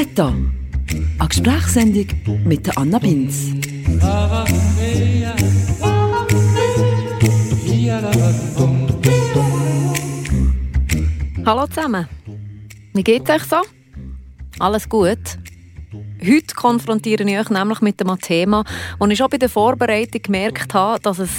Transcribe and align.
Meta, 0.00 0.32
eine 1.18 1.28
Gesprächssendung 1.28 2.06
mit 2.46 2.66
der 2.66 2.78
Anna 2.78 2.98
Binz. 2.98 3.52
Hallo 11.44 11.66
zusammen. 11.66 12.08
Wie 12.94 13.04
geht's 13.04 13.28
euch 13.28 13.42
so? 13.42 13.56
Alles 14.58 14.88
gut? 14.88 15.18
Heute 16.22 16.54
konfrontiere 16.54 17.24
ich 17.24 17.38
euch 17.38 17.50
nämlich 17.50 17.82
mit 17.82 18.00
einem 18.00 18.18
Thema, 18.18 18.64
das 18.98 19.10
ich 19.10 19.18
schon 19.18 19.28
bei 19.28 19.36
der 19.36 19.50
Vorbereitung 19.50 20.22
gemerkt 20.22 20.72
habe, 20.72 20.98
dass 21.00 21.18
es 21.18 21.30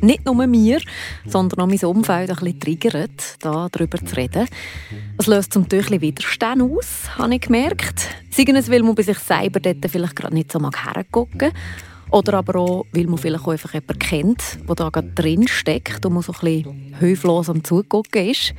nicht 0.00 0.24
nur 0.24 0.46
mir, 0.46 0.80
sondern 1.26 1.60
auch 1.60 1.66
mein 1.66 1.84
Umfeld 1.84 2.30
ein 2.30 2.36
bisschen 2.36 2.60
triggert, 2.60 3.36
da 3.40 3.68
darüber 3.70 3.98
zu 4.04 4.16
reden. 4.16 4.46
Es 5.18 5.26
löst 5.26 5.52
zum 5.52 5.68
Teil 5.68 6.00
Widerstand 6.00 6.62
aus, 6.62 7.16
habe 7.18 7.34
ich 7.34 7.42
gemerkt. 7.42 8.08
Sei 8.30 8.44
es, 8.46 8.70
weil 8.70 8.82
man 8.82 8.94
bei 8.94 9.02
sich 9.02 9.18
selber 9.18 9.60
dort 9.60 9.78
vielleicht 9.88 10.16
gerade 10.16 10.34
nicht 10.34 10.52
so 10.52 10.58
mag 10.58 10.84
hergucken 10.84 11.52
oder 12.10 12.34
aber 12.34 12.58
auch, 12.58 12.86
weil 12.92 13.06
man 13.06 13.18
vielleicht 13.18 13.44
auch 13.44 13.52
einfach 13.52 13.74
jemanden 13.74 13.98
kennt, 13.98 14.58
der 14.68 14.74
da 14.74 14.88
gerade 14.88 15.10
drin 15.14 15.46
steckt 15.48 16.04
und 16.04 16.14
man 16.14 16.22
so 16.22 16.32
ein 16.32 16.40
bisschen 16.40 16.94
hilflos 16.98 17.48
am 17.48 17.62
Zugucken 17.62 18.28
ist. 18.28 18.54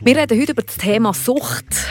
Wir 0.00 0.16
reden 0.16 0.40
heute 0.40 0.52
über 0.52 0.62
das 0.62 0.76
Thema 0.76 1.12
Sucht. 1.12 1.86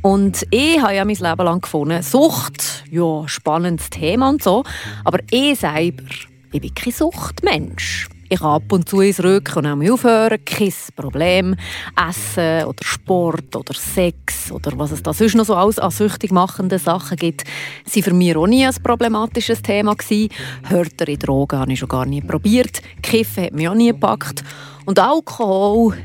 Und 0.00 0.46
ich 0.50 0.80
habe 0.80 0.94
ja 0.94 1.04
mein 1.04 1.16
Leben 1.16 1.44
lang 1.44 1.60
gefunden, 1.60 2.02
Sucht, 2.02 2.84
ja, 2.90 3.26
spannendes 3.26 3.90
Thema 3.90 4.28
und 4.28 4.42
so, 4.42 4.62
aber 5.04 5.18
ich 5.30 5.58
selber, 5.58 6.04
ich 6.52 6.60
bin 6.60 6.74
kein 6.74 6.92
Suchtmensch. 6.92 8.08
Ich 8.30 8.40
kann 8.40 8.50
ab 8.50 8.72
und 8.72 8.86
zu 8.86 9.00
ins 9.00 9.22
Rücken 9.22 9.64
und 9.64 9.66
auch 9.66 9.92
aufhören, 9.92 10.44
kein 10.44 10.72
Problem. 10.94 11.56
Essen 11.96 12.66
oder 12.66 12.84
Sport 12.84 13.56
oder 13.56 13.72
Sex 13.72 14.52
oder 14.52 14.78
was 14.78 14.90
es 14.90 15.02
da 15.02 15.14
sonst 15.14 15.34
noch 15.34 15.46
so 15.46 15.54
alles 15.54 15.78
an 15.78 15.90
süchtig 15.90 16.30
machenden 16.30 16.78
Sachen 16.78 17.16
gibt, 17.16 17.44
sind 17.86 18.02
für 18.02 18.12
mich 18.12 18.36
auch 18.36 18.46
nie 18.46 18.66
ein 18.66 18.74
problematisches 18.82 19.62
Thema 19.62 19.94
gewesen. 19.94 20.28
Härtere 20.62 21.16
Drogen 21.16 21.58
habe 21.58 21.72
ich 21.72 21.78
schon 21.78 21.88
gar 21.88 22.04
nie 22.04 22.20
probiert. 22.20 22.82
Kiffen 23.02 23.44
hat 23.44 23.54
mich 23.54 23.66
auch 23.66 23.74
nie 23.74 23.92
gepackt. 23.92 24.44
Und 24.84 24.98
Alkohol, 24.98 25.96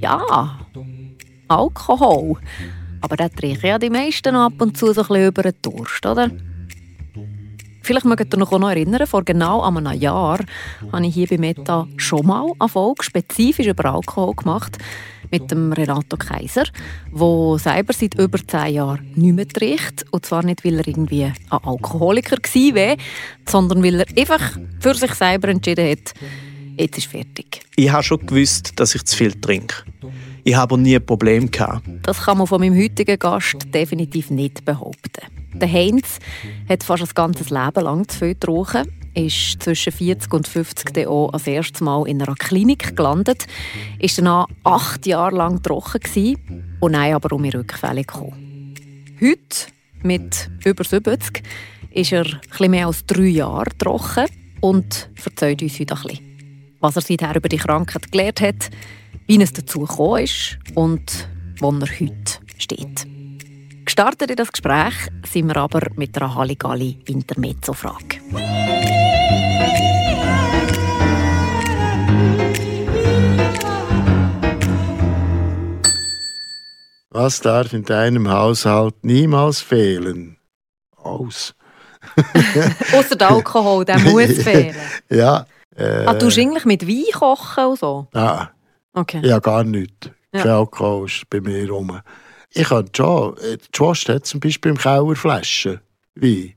ja, 0.00 0.58
Alkohol. 1.48 2.36
Aber 3.00 3.16
da 3.16 3.30
trinken 3.30 3.66
ja 3.66 3.78
die 3.78 3.90
meisten 3.90 4.36
ab 4.36 4.60
und 4.60 4.76
zu 4.76 4.92
so 4.92 5.00
ein 5.00 5.08
bisschen 5.08 5.28
über 5.28 5.42
den 5.42 5.54
Durst, 5.62 6.04
oder? 6.04 6.30
Vielleicht 7.82 8.06
mögt 8.06 8.32
ihr 8.32 8.40
euch 8.40 8.50
noch 8.50 8.70
erinnern, 8.70 9.06
vor 9.06 9.24
genau 9.24 9.60
einem 9.62 9.92
Jahr 9.92 10.38
habe 10.92 11.06
ich 11.06 11.14
hier 11.14 11.26
bei 11.26 11.38
Meta 11.38 11.88
schon 11.96 12.26
mal 12.26 12.46
eine 12.58 12.68
Folge 12.68 13.02
spezifisch 13.02 13.66
über 13.66 13.92
Alkohol 13.92 14.34
gemacht 14.34 14.78
mit 15.32 15.50
dem 15.50 15.72
Renato 15.72 16.16
Kaiser, 16.16 16.64
der 17.10 17.58
selber 17.58 17.92
seit 17.92 18.14
über 18.14 18.38
zehn 18.46 18.74
Jahren 18.74 19.10
nicht 19.16 19.34
mehr 19.34 19.48
trinkt. 19.48 20.04
Und 20.12 20.26
zwar 20.26 20.44
nicht, 20.44 20.64
weil 20.64 20.78
er 20.78 20.86
irgendwie 20.86 21.24
ein 21.24 21.34
Alkoholiker 21.50 22.36
war, 22.36 22.96
sondern 23.48 23.82
weil 23.82 24.00
er 24.00 24.06
einfach 24.16 24.58
für 24.78 24.94
sich 24.94 25.12
selber 25.14 25.48
entschieden 25.48 25.90
hat, 25.90 26.14
jetzt 26.78 26.98
ist 26.98 27.06
fertig. 27.06 27.62
Ich 27.76 27.90
habe 27.90 28.02
schon 28.02 28.24
gewusst, 28.24 28.72
dass 28.76 28.94
ich 28.94 29.04
zu 29.04 29.16
viel 29.16 29.32
trinke. 29.32 29.76
Ich 30.44 30.54
habe 30.54 30.78
nie 30.78 30.96
ein 30.96 31.06
Problem 31.06 31.50
gehabt. 31.50 31.82
Das 32.02 32.22
kann 32.22 32.38
man 32.38 32.46
von 32.46 32.60
meinem 32.60 32.76
heutigen 32.76 33.18
Gast 33.18 33.56
definitiv 33.72 34.30
nicht 34.30 34.64
behaupten. 34.64 35.31
Der 35.54 35.70
Heinz 35.70 36.18
hat 36.68 36.82
fast 36.82 37.02
ein 37.02 37.08
ganzes 37.14 37.50
Leben 37.50 37.84
lang 37.84 38.08
zu 38.08 38.18
viel 38.18 38.34
getrunken, 38.34 38.90
ist 39.14 39.62
zwischen 39.62 39.92
40 39.92 40.32
und 40.32 40.48
50 40.48 41.06
auch 41.06 41.30
das 41.32 41.46
erste 41.46 41.84
Mal 41.84 42.08
in 42.08 42.22
einer 42.22 42.34
Klinik 42.34 42.96
gelandet, 42.96 43.46
ist 43.98 44.18
dann 44.18 44.46
acht 44.64 45.06
Jahre 45.06 45.36
lang 45.36 45.62
trocken 45.62 46.36
und 46.80 46.92
dann 46.92 47.12
aber 47.12 47.34
um 47.34 47.42
die 47.42 47.50
Rückfälle 47.50 48.02
gekommen. 48.02 48.74
Heute, 49.20 49.68
mit 50.02 50.50
über 50.64 50.84
70, 50.84 51.42
ist 51.90 52.12
er 52.12 52.26
etwas 52.26 52.68
mehr 52.68 52.86
als 52.86 53.04
drei 53.04 53.26
Jahre 53.26 53.76
trocken 53.76 54.26
und 54.60 55.10
erzählt 55.22 55.62
uns 55.62 55.78
heute 55.78 55.94
ein 55.94 56.02
bisschen, 56.02 56.76
was 56.80 56.96
er 56.96 57.02
seither 57.02 57.36
über 57.36 57.48
die 57.48 57.58
Krankheit 57.58 58.10
gelernt 58.10 58.40
hat, 58.40 58.70
wie 59.26 59.40
es 59.40 59.52
dazu 59.52 59.80
gekommen 59.80 60.24
ist 60.24 60.58
und 60.74 61.28
wo 61.60 61.70
er 61.70 62.00
heute 62.00 62.40
steht. 62.56 63.11
Gestartet 63.84 64.30
in 64.30 64.36
das 64.36 64.52
Gespräch 64.52 64.94
sind 65.26 65.48
wir 65.48 65.56
aber 65.56 65.80
mit 65.96 66.16
einer 66.16 66.34
Halligalli 66.34 66.98
Intermezzo-Frage. 67.06 68.20
Was 77.10 77.40
darf 77.40 77.72
in 77.72 77.84
deinem 77.84 78.30
Haushalt 78.30 78.94
niemals 79.02 79.60
fehlen? 79.60 80.38
Aus. 80.96 81.54
Außer 82.92 83.16
der 83.16 83.30
Alkohol, 83.30 83.84
der 83.84 83.98
muss 84.00 84.42
fehlen. 84.42 84.76
ja. 85.10 85.46
Äh, 85.74 86.04
ah, 86.06 86.14
du 86.14 86.26
eigentlich 86.26 86.64
mit 86.64 86.86
Wein 86.86 87.04
kochen 87.12 87.64
und 87.64 87.78
so? 87.78 88.06
Ja. 88.14 88.50
Okay. 88.92 89.20
Ja, 89.24 89.38
gar 89.38 89.64
nichts. 89.64 90.10
Ja. 90.32 90.42
Kein 90.42 90.52
Alkohol 90.52 91.06
ist 91.06 91.28
bei 91.30 91.40
mir 91.40 91.68
rum. 91.68 92.00
Ich 92.54 92.70
habe 92.70 92.88
schon, 92.94 93.36
die 93.36 93.76
Schwester 93.76 94.14
hat 94.14 94.26
zum 94.26 94.40
Beispiel 94.40 94.72
im 94.72 94.78
Keller 94.78 95.16
Flaschen 95.16 95.80
Wein. 96.14 96.54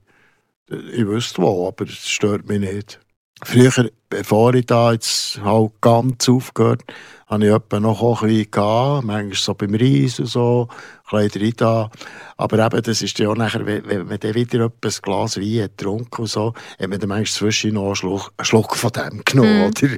Ich 0.70 1.06
wüsste 1.06 1.42
wo, 1.42 1.68
aber 1.68 1.86
es 1.86 2.10
stört 2.10 2.48
mich 2.48 2.60
nicht. 2.60 3.00
Früher, 3.44 3.90
bevor 4.10 4.54
ich 4.56 4.66
da 4.66 4.92
jetzt 4.92 5.40
halt 5.42 5.72
ganz 5.82 6.28
aufgehört 6.28 6.84
habe 6.88 6.94
ich 7.42 7.50
etwa 7.50 7.80
noch 7.80 8.00
Kochwein 8.00 8.46
gehabt, 8.52 9.04
manchmal 9.04 9.34
so 9.34 9.54
beim 9.56 9.74
Reis 9.74 10.20
und 10.20 10.28
so, 10.28 10.68
Kleider 11.08 11.40
da. 11.58 11.92
Aber 12.38 12.66
eben, 12.66 12.82
das 12.84 13.02
ist 13.02 13.18
ja 13.18 13.30
auch 13.30 13.36
nachher, 13.36 13.66
wenn 13.66 14.08
man 14.08 14.20
dann 14.20 14.36
wieder 14.36 14.66
ein 14.66 14.92
Glas 15.02 15.38
Wein 15.38 15.64
hat 15.64 15.78
getrunken 15.78 16.22
und 16.22 16.28
so, 16.28 16.54
hat 16.80 16.90
man 16.90 17.00
dann 17.00 17.10
manchmal 17.10 17.26
zwischen 17.26 17.74
noch 17.74 17.86
einen 17.86 17.96
Schluck, 17.96 18.32
einen 18.38 18.46
Schluck 18.46 18.76
von 18.76 18.92
dem 18.92 19.24
genommen, 19.26 19.60
mm. 19.60 19.66
oder? 19.66 19.98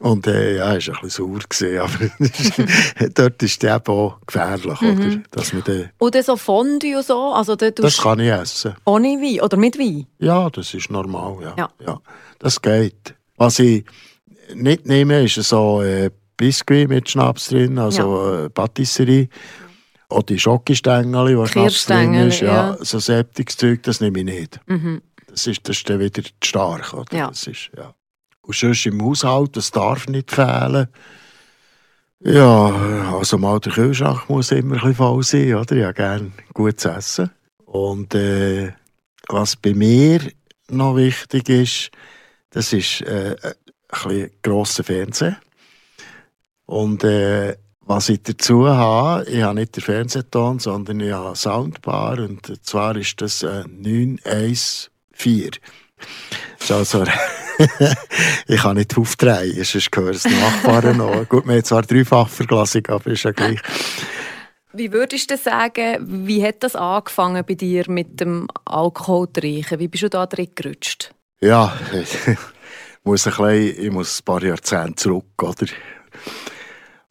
Und 0.00 0.26
äh, 0.26 0.56
ja, 0.56 0.72
ist 0.72 0.88
ein 0.88 0.96
bisschen 1.02 1.26
sauer 1.26 1.40
gewesen, 1.48 1.78
aber 1.78 3.08
dort 3.14 3.42
ist 3.42 3.62
es 3.62 3.70
eben 3.70 3.86
auch 3.86 4.18
gefährlich, 4.26 4.80
mm 4.80 4.84
-hmm. 4.86 5.06
oder? 5.06 5.22
Dass 5.30 5.52
man 5.52 5.62
dann 5.64 5.90
oder 5.98 6.22
so 6.22 6.36
Fondue 6.36 6.96
und 6.96 7.06
so? 7.06 7.32
Also, 7.34 7.54
das 7.54 7.98
kann 7.98 8.18
ich 8.20 8.30
essen. 8.30 8.74
Ohne 8.86 9.08
Wein 9.08 9.40
oder 9.42 9.56
mit 9.56 9.78
Wein? 9.78 10.06
Ja, 10.18 10.48
das 10.48 10.72
ist 10.74 10.90
normal, 10.90 11.36
ja. 11.42 11.54
ja. 11.56 11.70
ja 11.86 12.00
das 12.38 12.60
geht. 12.60 13.14
Was 13.36 13.58
ich 13.58 13.84
nicht 14.54 14.86
nehme, 14.86 15.24
ist 15.24 15.34
so 15.34 15.82
äh, 15.82 16.10
Biscuit 16.36 16.88
mit 16.88 17.08
Schnaps 17.08 17.48
drin, 17.48 17.78
also 17.78 18.32
ja. 18.32 18.44
äh, 18.44 18.50
Patisserie. 18.50 19.28
Oder 20.08 20.24
die 20.24 20.38
Schokostängel, 20.38 21.36
die 21.36 21.50
Schnaps 21.50 21.86
drin 21.86 22.14
ist. 22.14 22.40
Ja, 22.40 22.76
ja. 22.76 22.84
So 22.84 22.98
Zeug, 22.98 23.82
das 23.82 24.00
nehme 24.00 24.18
ich 24.20 24.24
nicht. 24.24 24.60
Mhm. 24.66 25.02
Das, 25.28 25.46
ist, 25.46 25.68
das 25.68 25.78
ist 25.78 25.88
dann 25.88 26.00
wieder 26.00 26.22
zu 26.22 26.30
stark. 26.44 26.92
Oder? 26.92 27.16
Ja. 27.16 27.28
Das 27.28 27.46
ist, 27.46 27.70
ja. 27.76 27.94
Und 28.42 28.56
sonst 28.56 28.86
im 28.86 29.02
Haushalt, 29.02 29.56
das 29.56 29.70
darf 29.70 30.08
nicht 30.08 30.30
fehlen. 30.30 30.88
Ja, 32.24 33.16
also 33.18 33.38
mal 33.38 33.58
der 33.58 33.72
Kühlschrank 33.72 34.28
muss 34.28 34.52
immer 34.52 34.74
ein 34.74 34.80
bisschen 34.80 34.94
voll 34.94 35.22
sein, 35.22 35.54
oder? 35.54 35.76
Ich 35.76 35.84
habe 35.84 35.94
gerne 35.94 36.32
gutes 36.54 36.84
Essen. 36.84 37.30
Und 37.64 38.14
äh, 38.14 38.72
was 39.28 39.56
bei 39.56 39.74
mir 39.74 40.20
noch 40.68 40.96
wichtig 40.96 41.48
ist, 41.48 41.90
das 42.50 42.72
ist 42.72 43.00
äh, 43.02 43.36
ein 43.42 43.54
bisschen 43.88 44.30
grosser 44.42 44.84
Fernseher. 44.84 45.36
Und 46.72 47.04
äh, 47.04 47.58
was 47.82 48.08
ich 48.08 48.22
dazu 48.22 48.66
habe, 48.66 49.28
ich 49.28 49.42
habe 49.42 49.56
nicht 49.56 49.76
den 49.76 49.82
Fernsehton, 49.82 50.58
sondern 50.58 51.00
ich 51.00 51.12
habe 51.12 51.36
Soundbar 51.36 52.18
und 52.18 52.64
zwar 52.64 52.96
ist 52.96 53.20
das 53.20 53.42
äh, 53.42 53.64
914. 53.68 55.50
Also, 56.70 57.04
ich 58.46 58.60
kann 58.62 58.76
nicht 58.78 58.96
aufdrehen, 58.96 59.62
sonst 59.64 59.92
gehört 59.92 60.14
es 60.14 60.24
Nachbarn 60.24 60.96
noch. 60.96 61.28
Gut, 61.28 61.46
wir 61.46 61.56
haben 61.56 61.64
zwar 61.64 61.82
Dreifachverglasung, 61.82 62.86
aber 62.86 63.10
ist 63.10 63.24
ja 63.24 63.32
gleich. 63.32 63.60
Wie 64.72 64.92
würdest 64.92 65.30
du 65.30 65.36
sagen, 65.36 66.26
wie 66.26 66.42
hat 66.42 66.62
das 66.62 66.74
angefangen 66.74 67.44
bei 67.46 67.54
dir 67.54 67.84
mit 67.90 68.18
dem 68.20 68.48
Alkoholtrinken? 68.64 69.78
Wie 69.78 69.88
bist 69.88 70.04
du 70.04 70.08
da 70.08 70.24
drin 70.24 70.48
gerutscht? 70.54 71.14
Ja, 71.42 71.76
ich 71.92 72.38
muss, 73.04 73.26
ein 73.26 73.32
bisschen, 73.34 73.84
ich 73.84 73.90
muss 73.90 74.20
ein 74.20 74.24
paar 74.24 74.42
Jahrzehnte 74.42 74.94
zurück, 74.94 75.42
oder? 75.42 75.66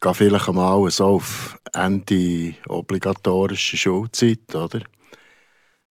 Gehe 0.02 0.14
vielleicht 0.14 0.48
einmal 0.48 0.90
so 0.90 1.06
auf 1.06 1.58
Ende 1.72 2.54
obligatorische 2.68 3.76
Schulzeit, 3.76 4.54
oder? 4.54 4.80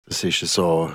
Das 0.07 0.25
war 0.25 0.31
so 0.33 0.91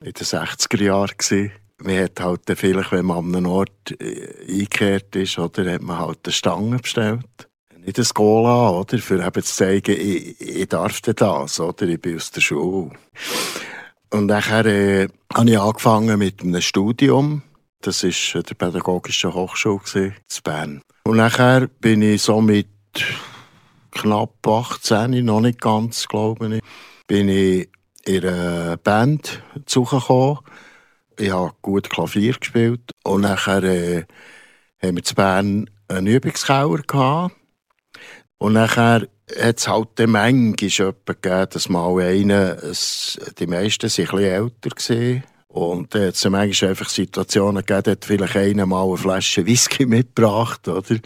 in 0.00 0.12
den 0.12 0.26
60er 0.26 0.82
Jahren. 0.82 1.52
Man 1.78 1.98
hat 1.98 2.20
halt 2.20 2.42
vielleicht, 2.54 2.92
wenn 2.92 3.04
man 3.04 3.18
an 3.18 3.36
einem 3.36 3.46
Ort 3.46 4.00
äh, 4.00 4.46
eingekehrt 4.48 5.14
ist, 5.16 5.38
oder, 5.38 5.70
hat 5.70 5.82
man 5.82 5.98
halt 5.98 6.20
eine 6.24 6.32
Stange 6.32 6.78
bestellt. 6.78 7.48
Nicht 7.84 7.98
ein 7.98 8.06
Cola, 8.14 8.70
oder? 8.70 8.98
Für 8.98 9.24
eben 9.24 9.42
zu 9.42 9.54
zeigen, 9.54 9.96
ich, 9.98 10.40
ich 10.40 10.68
darf 10.68 11.00
das, 11.02 11.60
oder? 11.60 11.86
Ich 11.86 12.00
bin 12.00 12.16
aus 12.16 12.30
der 12.30 12.40
Schule. 12.40 12.92
Und 14.10 14.26
nachher 14.26 14.64
äh, 14.64 15.08
habe 15.34 15.50
ich 15.50 15.58
angefangen 15.58 16.18
mit 16.18 16.40
einem 16.40 16.62
Studium. 16.62 17.42
Das 17.82 18.02
war 18.04 18.42
der 18.42 18.54
Pädagogische 18.54 19.34
Hochschule 19.34 19.82
in 19.94 20.14
Bern. 20.42 20.80
Und 21.06 21.18
nachher 21.18 21.68
bin 21.80 22.00
ich 22.00 22.22
so 22.22 22.40
mit 22.40 22.66
knapp 23.90 24.46
18, 24.46 25.22
noch 25.24 25.40
nicht 25.40 25.60
ganz, 25.60 26.08
glaube 26.08 26.56
ich, 26.56 26.62
bin 27.06 27.28
ich 27.28 27.68
in 28.06 28.24
einer 28.24 28.78
Band 28.78 29.42
zugekommen. 29.66 30.38
Ich 31.18 31.30
habe 31.30 31.52
gut 31.60 31.90
Klavier 31.90 32.32
gespielt. 32.32 32.90
Und 33.04 33.20
nachher 33.20 33.62
äh, 33.62 34.04
haben 34.82 34.96
wir 34.96 35.04
zu 35.04 35.14
Bern 35.14 35.70
einen 35.88 36.06
Übungskeller 36.06 36.78
gehabt. 36.78 37.36
Und 38.38 38.54
nachher 38.54 39.06
hat 39.38 39.58
es 39.58 39.68
halt 39.68 39.88
dann 39.96 40.10
manchmal 40.10 40.54
gegeben, 40.56 41.46
dass 41.50 41.68
mal 41.68 42.00
einer, 42.00 42.56
die 42.56 43.46
meisten 43.46 43.46
waren 43.46 43.46
ein 43.46 43.72
bisschen 43.76 44.18
älter. 44.18 44.70
Gewesen. 44.70 45.33
Und 45.54 45.94
dann 45.94 46.08
hat 46.08 46.14
es 46.14 46.24
manchmal 46.28 46.70
einfach 46.70 46.88
Situationen 46.88 47.64
gegeben, 47.64 47.92
hat 47.92 48.04
vielleicht 48.04 48.36
einer 48.36 48.66
mal 48.66 48.88
eine 48.88 48.96
Flasche 48.96 49.46
Whisky 49.46 49.86
mitgebracht, 49.86 50.66
oder? 50.66 50.98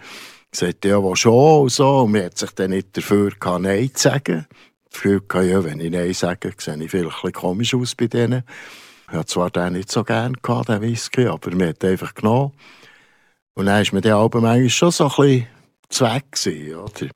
Gesagt, 0.49 0.85
ja, 0.85 1.03
wo 1.03 1.13
schon, 1.13 1.61
und 1.61 1.69
so. 1.71 1.99
Und 1.99 2.13
man 2.13 2.23
hat 2.23 2.39
sich 2.39 2.49
dann 2.53 2.71
nicht 2.71 2.97
dafür 2.97 3.29
gehabt, 3.39 3.61
Nein 3.61 3.91
zu 3.93 4.09
sagen. 4.09 4.47
Gefühl 4.91 5.21
ja, 5.47 5.63
wenn 5.63 5.79
ich 5.79 5.91
Nein 5.91 6.13
sage, 6.15 6.51
sehe 6.57 6.83
ich 6.83 6.89
vielleicht 6.89 7.17
ein 7.17 7.21
bisschen 7.21 7.33
komisch 7.33 7.75
aus 7.75 7.93
bei 7.93 8.07
denen. 8.07 8.41
Ich 9.07 9.13
hatte 9.13 9.27
zwar 9.27 9.51
den 9.51 9.73
nicht 9.73 9.91
so 9.91 10.03
gerne 10.03 10.35
gehabt, 10.41 10.69
den 10.69 10.81
Whisky, 10.81 11.27
aber 11.27 11.51
man 11.51 11.67
hat 11.67 11.85
einfach 11.85 12.15
genommen. 12.15 12.53
Und 13.53 13.67
dann 13.67 13.85
war 13.85 13.93
mir 13.93 14.01
der 14.01 14.15
Album 14.15 14.45
eigentlich 14.45 14.75
schon 14.75 14.89
so 14.89 15.03
ein 15.03 15.09
bisschen 15.15 15.47
zweck 15.89 16.31
gewesen, 16.31 16.75
oder? 16.75 17.11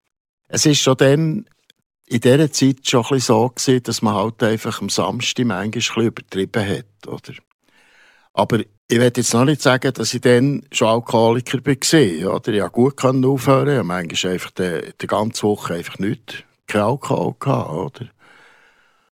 Es 0.49 0.67
ist 0.67 0.81
schon 0.81 0.97
dann 0.97 1.45
in 2.05 2.19
dieser 2.19 2.51
Zeit 2.51 2.87
schon 2.87 3.05
ein 3.09 3.19
so 3.19 3.49
gewesen, 3.49 3.83
dass 3.83 4.01
man 4.01 4.15
halt 4.15 4.43
einfach 4.43 4.81
am 4.81 4.89
Samstag 4.89 5.45
manchmal 5.45 6.05
ein 6.05 6.07
übertrieben 6.07 6.67
hat, 6.67 7.07
oder? 7.07 7.33
Aber 8.33 8.59
ich 8.59 8.99
will 8.99 9.11
jetzt 9.15 9.33
noch 9.33 9.45
nicht 9.45 9.61
sagen, 9.61 9.93
dass 9.93 10.13
ich 10.13 10.21
dann 10.21 10.65
schon 10.71 10.87
Alkoholiker 10.87 11.59
war, 11.65 12.35
oder? 12.35 12.53
Ich 12.53 12.71
konnte 12.71 12.71
gut 12.71 13.25
aufhören, 13.25 13.69
ich 13.69 13.77
habe 13.77 13.83
manchmal 13.83 14.33
einfach 14.33 14.51
die, 14.51 14.93
die 15.01 15.07
ganze 15.07 15.43
Woche 15.43 15.75
einfach 15.75 15.99
nicht, 15.99 16.45
kein 16.67 16.81
Alkohol 16.81 17.35
gehabt, 17.39 17.71
oder? 17.71 18.09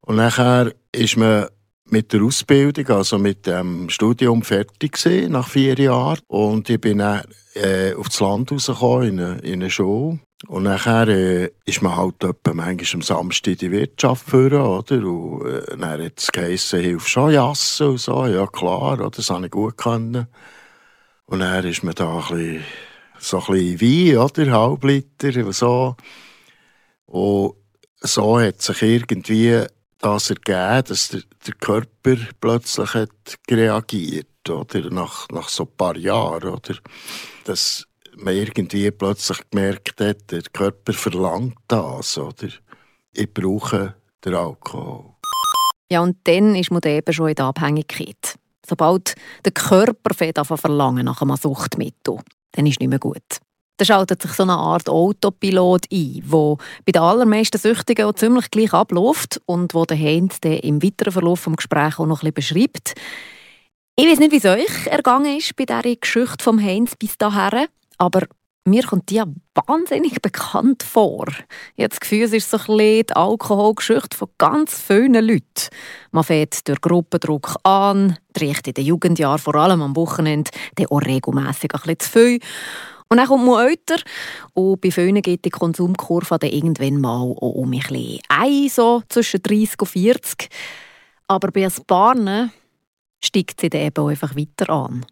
Und 0.01 0.17
nachher 0.17 0.73
ist 0.93 1.17
man 1.17 1.47
mit 1.85 2.13
der 2.13 2.23
Ausbildung, 2.23 2.89
also 2.89 3.19
mit 3.19 3.47
dem 3.47 3.91
Studium 3.91 4.43
fertig 4.43 4.93
gewesen, 4.93 5.33
nach 5.33 5.49
vier 5.49 5.75
Jahren. 5.79 6.21
Und 6.27 6.69
ich 6.71 6.81
bin 6.81 6.99
dann 6.99 7.23
äh, 7.55 7.95
aufs 7.95 8.21
Land 8.21 8.53
rausgekommen, 8.53 9.09
in 9.09 9.21
eine, 9.21 9.39
in 9.41 9.55
eine 9.55 9.71
Schule. 9.71 10.21
Und 10.47 10.63
nachher 10.63 11.09
äh, 11.09 11.51
ist 11.67 11.83
man 11.83 11.97
halt 11.97 12.25
etwa 12.25 12.55
manchmal 12.55 12.95
am 12.95 13.03
Samstag 13.03 13.53
in 13.53 13.59
die 13.59 13.71
Wirtschaft 13.73 14.29
führen, 14.29 14.63
oder? 14.63 15.05
Und 15.05 15.47
äh, 15.47 15.77
dann 15.77 16.03
hat 16.03 16.19
es 16.19 16.33
geheissen, 16.33 16.81
hilf 16.81 17.07
schon 17.07 17.33
jassen 17.33 17.89
und 17.89 17.99
so. 17.99 18.27
Ja, 18.27 18.47
klar, 18.47 18.95
oder? 18.95 19.11
das 19.11 19.29
habe 19.29 19.47
ich 19.47 19.51
gut 19.51 19.77
können. 19.77 20.27
Und 21.27 21.41
dann 21.41 21.67
ist 21.67 21.85
man 21.85 21.95
da 21.95 22.19
ein 22.19 22.21
bisschen, 22.21 22.65
so 23.19 23.39
ein 23.41 23.53
bisschen 23.53 23.81
Wein, 23.83 24.19
oder? 24.19 24.51
Halbliter 24.51 25.45
und 25.45 25.55
so. 25.55 25.97
Und 27.05 27.55
so 28.01 28.41
hat 28.41 28.63
sich 28.63 28.81
irgendwie 28.83 29.63
das 29.99 30.31
ergeben, 30.31 30.85
dass 30.89 31.09
der, 31.09 31.21
der 31.47 31.55
Körper 31.55 32.17
plötzlich 32.41 32.95
hat 32.95 33.11
reagiert, 33.51 34.49
oder? 34.49 34.89
Nach, 34.91 35.29
nach 35.29 35.51
so 35.51 35.65
ein 35.65 35.77
paar 35.77 35.97
Jahren, 35.99 36.49
oder? 36.49 36.77
Dass 37.45 37.87
man 38.17 38.35
irgendwie 38.35 38.91
plötzlich 38.91 39.39
gemerkt 39.51 40.01
hat, 40.01 40.31
der 40.31 40.43
Körper 40.53 40.93
verlangt 40.93 41.57
das, 41.69 42.19
oder? 42.19 42.49
Ich 43.13 43.33
brauche 43.33 43.95
den 44.25 44.35
Alkohol. 44.35 45.15
Ja, 45.91 46.01
und 46.01 46.17
dann 46.25 46.55
ist 46.55 46.71
man 46.71 46.83
eben 46.85 47.13
schon 47.13 47.29
in 47.29 47.35
der 47.35 47.47
Abhängigkeit. 47.47 48.37
Sobald 48.67 49.15
der 49.45 49.53
Körper 49.53 50.15
fängt 50.15 50.39
an 50.39 50.45
verlangen 50.45 51.07
nach 51.07 51.23
einem 51.23 51.37
Suchtmittel, 51.37 52.19
dann 52.53 52.67
ist 52.67 52.75
es 52.75 52.81
nicht 52.81 52.89
mehr 52.89 52.99
gut. 52.99 53.41
Da 53.77 53.85
schaltet 53.85 54.21
sich 54.21 54.33
so 54.33 54.43
eine 54.43 54.53
Art 54.53 54.89
Autopilot 54.89 55.87
ein, 55.91 56.23
wo 56.27 56.59
bei 56.85 56.93
den 56.93 57.01
allermeisten 57.01 57.59
Süchtigen 57.59 58.05
auch 58.05 58.13
ziemlich 58.13 58.51
gleich 58.51 58.75
abläuft 58.75 59.41
und 59.47 59.75
wo 59.75 59.87
der 59.87 59.99
Heinz 59.99 60.39
im 60.43 60.83
weiteren 60.83 61.13
Verlauf 61.13 61.45
des 61.45 61.57
Gesprächs 61.57 61.99
auch 61.99 62.07
noch 62.07 62.23
ein 62.23 62.33
beschreibt. 62.33 62.95
Ich 63.97 64.07
weiß 64.07 64.19
nicht, 64.19 64.33
wie 64.33 64.37
es 64.37 64.45
euch 64.45 64.87
ergangen 64.87 65.39
ist 65.39 65.57
bei 65.57 65.65
dieser 65.65 65.97
Geschichte 65.97 66.45
vom 66.45 66.63
Heinz 66.63 66.95
bis 66.95 67.17
dahin, 67.17 67.69
aber 68.01 68.27
mir 68.65 68.83
kommt 68.83 69.11
die 69.11 69.17
ja 69.17 69.27
wahnsinnig 69.55 70.21
bekannt 70.23 70.83
vor. 70.83 71.27
Ich 71.77 71.83
habe 71.83 71.91
das 71.91 72.01
Gefühl, 72.01 72.23
es 72.23 72.33
ist 72.33 72.51
so 72.51 72.57
ein 72.57 72.77
die 73.07 73.13
Alkoholgeschichte 73.13 74.17
von 74.17 74.29
ganz 74.39 74.81
vielen 74.81 75.15
Leuten. 75.15 75.69
Man 76.11 76.25
fährt 76.25 76.67
durch 76.67 76.81
Gruppendruck 76.81 77.57
an, 77.63 78.19
trinkt 78.33 78.67
in 78.69 78.75
den 78.75 78.85
Jugendjahren, 78.87 79.39
vor 79.39 79.55
allem 79.55 79.83
am 79.83 79.97
Wochenende, 79.97 80.51
dann 80.77 80.87
auch 80.87 81.03
regelmässig 81.03 81.75
ein 81.75 81.81
bisschen 81.81 81.99
zu 82.01 82.11
viel. 82.11 82.41
Und 83.09 83.17
dann 83.17 83.27
kommt 83.27 83.45
man 83.45 83.67
älter 83.67 83.97
und 84.55 84.81
bei 84.81 84.91
vielen 84.91 85.21
geht 85.21 85.45
die 85.45 85.51
Konsumkurve 85.51 86.39
dann 86.39 86.51
irgendwann 86.51 87.01
mal 87.01 87.23
um 87.23 87.73
ein 87.73 87.81
bisschen 87.81 88.21
ein, 88.29 88.69
so 88.69 89.03
zwischen 89.09 89.43
30 89.43 89.81
und 89.81 89.89
40. 89.89 90.49
Aber 91.27 91.51
bei 91.51 91.67
ein 91.67 91.85
paar 91.87 92.51
steigt 93.23 93.61
sie 93.61 93.69
dann 93.69 93.83
eben 93.83 94.09
einfach 94.09 94.37
weiter 94.37 94.71
an. 94.71 95.05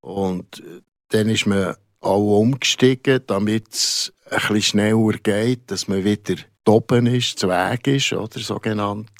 Und 0.00 0.62
dann 1.10 1.28
ist 1.28 1.46
man 1.46 1.74
auch 2.04 2.40
umgestiegen, 2.40 3.20
damit 3.26 3.72
es 3.72 4.12
ein 4.30 4.38
bisschen 4.38 4.62
schneller 4.62 5.18
geht, 5.22 5.70
dass 5.70 5.88
man 5.88 6.04
wieder 6.04 6.36
oben 6.66 7.06
ist, 7.06 7.38
zu 7.38 7.48
Weg 7.48 7.86
ist, 7.86 8.12
oder 8.12 8.40
so 8.40 8.58
genannt, 8.58 9.10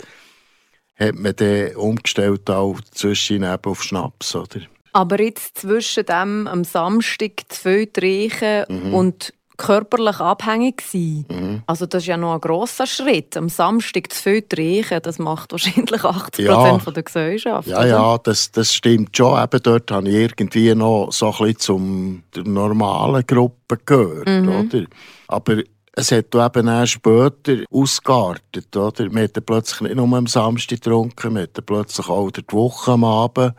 hat 0.96 1.14
man 1.14 1.36
dann 1.36 1.74
umgestellt 1.76 2.48
auch 2.48 2.80
zwischen 2.92 3.44
auf 3.44 3.82
Schnaps, 3.82 4.34
oder? 4.34 4.60
Aber 4.92 5.20
jetzt 5.20 5.58
zwischen 5.58 6.06
dem 6.06 6.46
am 6.46 6.62
Samstag 6.62 7.32
zu 7.48 7.62
viel 7.62 7.86
trinken 7.88 8.64
mhm. 8.68 8.94
und 8.94 9.34
körperlich 9.56 10.20
abhängig 10.20 10.82
sein. 10.82 11.24
Mhm. 11.28 11.62
Also 11.66 11.86
das 11.86 12.02
ist 12.02 12.08
ja 12.08 12.16
noch 12.16 12.34
ein 12.34 12.40
grosser 12.40 12.86
Schritt. 12.86 13.36
Am 13.36 13.48
Samstag 13.48 14.12
zu 14.12 14.22
viel 14.22 14.42
trinken, 14.42 15.00
das 15.02 15.18
macht 15.18 15.52
wahrscheinlich 15.52 16.04
80 16.04 16.46
ja. 16.46 16.78
von 16.78 16.94
der 16.94 17.02
Gesellschaft. 17.02 17.68
Ja, 17.68 17.78
oder? 17.78 17.86
ja, 17.86 18.18
das, 18.18 18.50
das 18.50 18.74
stimmt 18.74 19.16
schon. 19.16 19.42
Eben 19.42 19.62
dort 19.62 19.90
habe 19.90 20.08
ich 20.08 20.14
irgendwie 20.14 20.74
noch 20.74 21.10
so 21.12 21.26
ein 21.26 21.32
bisschen 21.32 21.58
zum 21.58 22.22
der 22.34 22.44
normalen 22.44 23.24
Gruppe 23.26 23.78
gehört, 23.84 24.28
mhm. 24.28 24.48
oder? 24.48 24.84
Aber 25.28 25.58
es 25.92 26.10
hat 26.10 26.34
eben 26.34 26.68
auch 26.68 26.86
später 26.86 27.64
ausgeartet, 27.70 28.76
oder? 28.76 29.12
Wir 29.12 29.22
hatten 29.22 29.44
plötzlich 29.44 29.80
nicht 29.82 29.94
nur 29.94 30.16
am 30.16 30.26
Samstag 30.26 30.82
getrunken, 30.82 31.34
wir 31.34 31.42
hatten 31.42 31.64
plötzlich 31.64 32.08
auch 32.08 32.30
die 32.30 32.42
Woche 32.50 32.92
am 32.92 33.04
Abend 33.04 33.54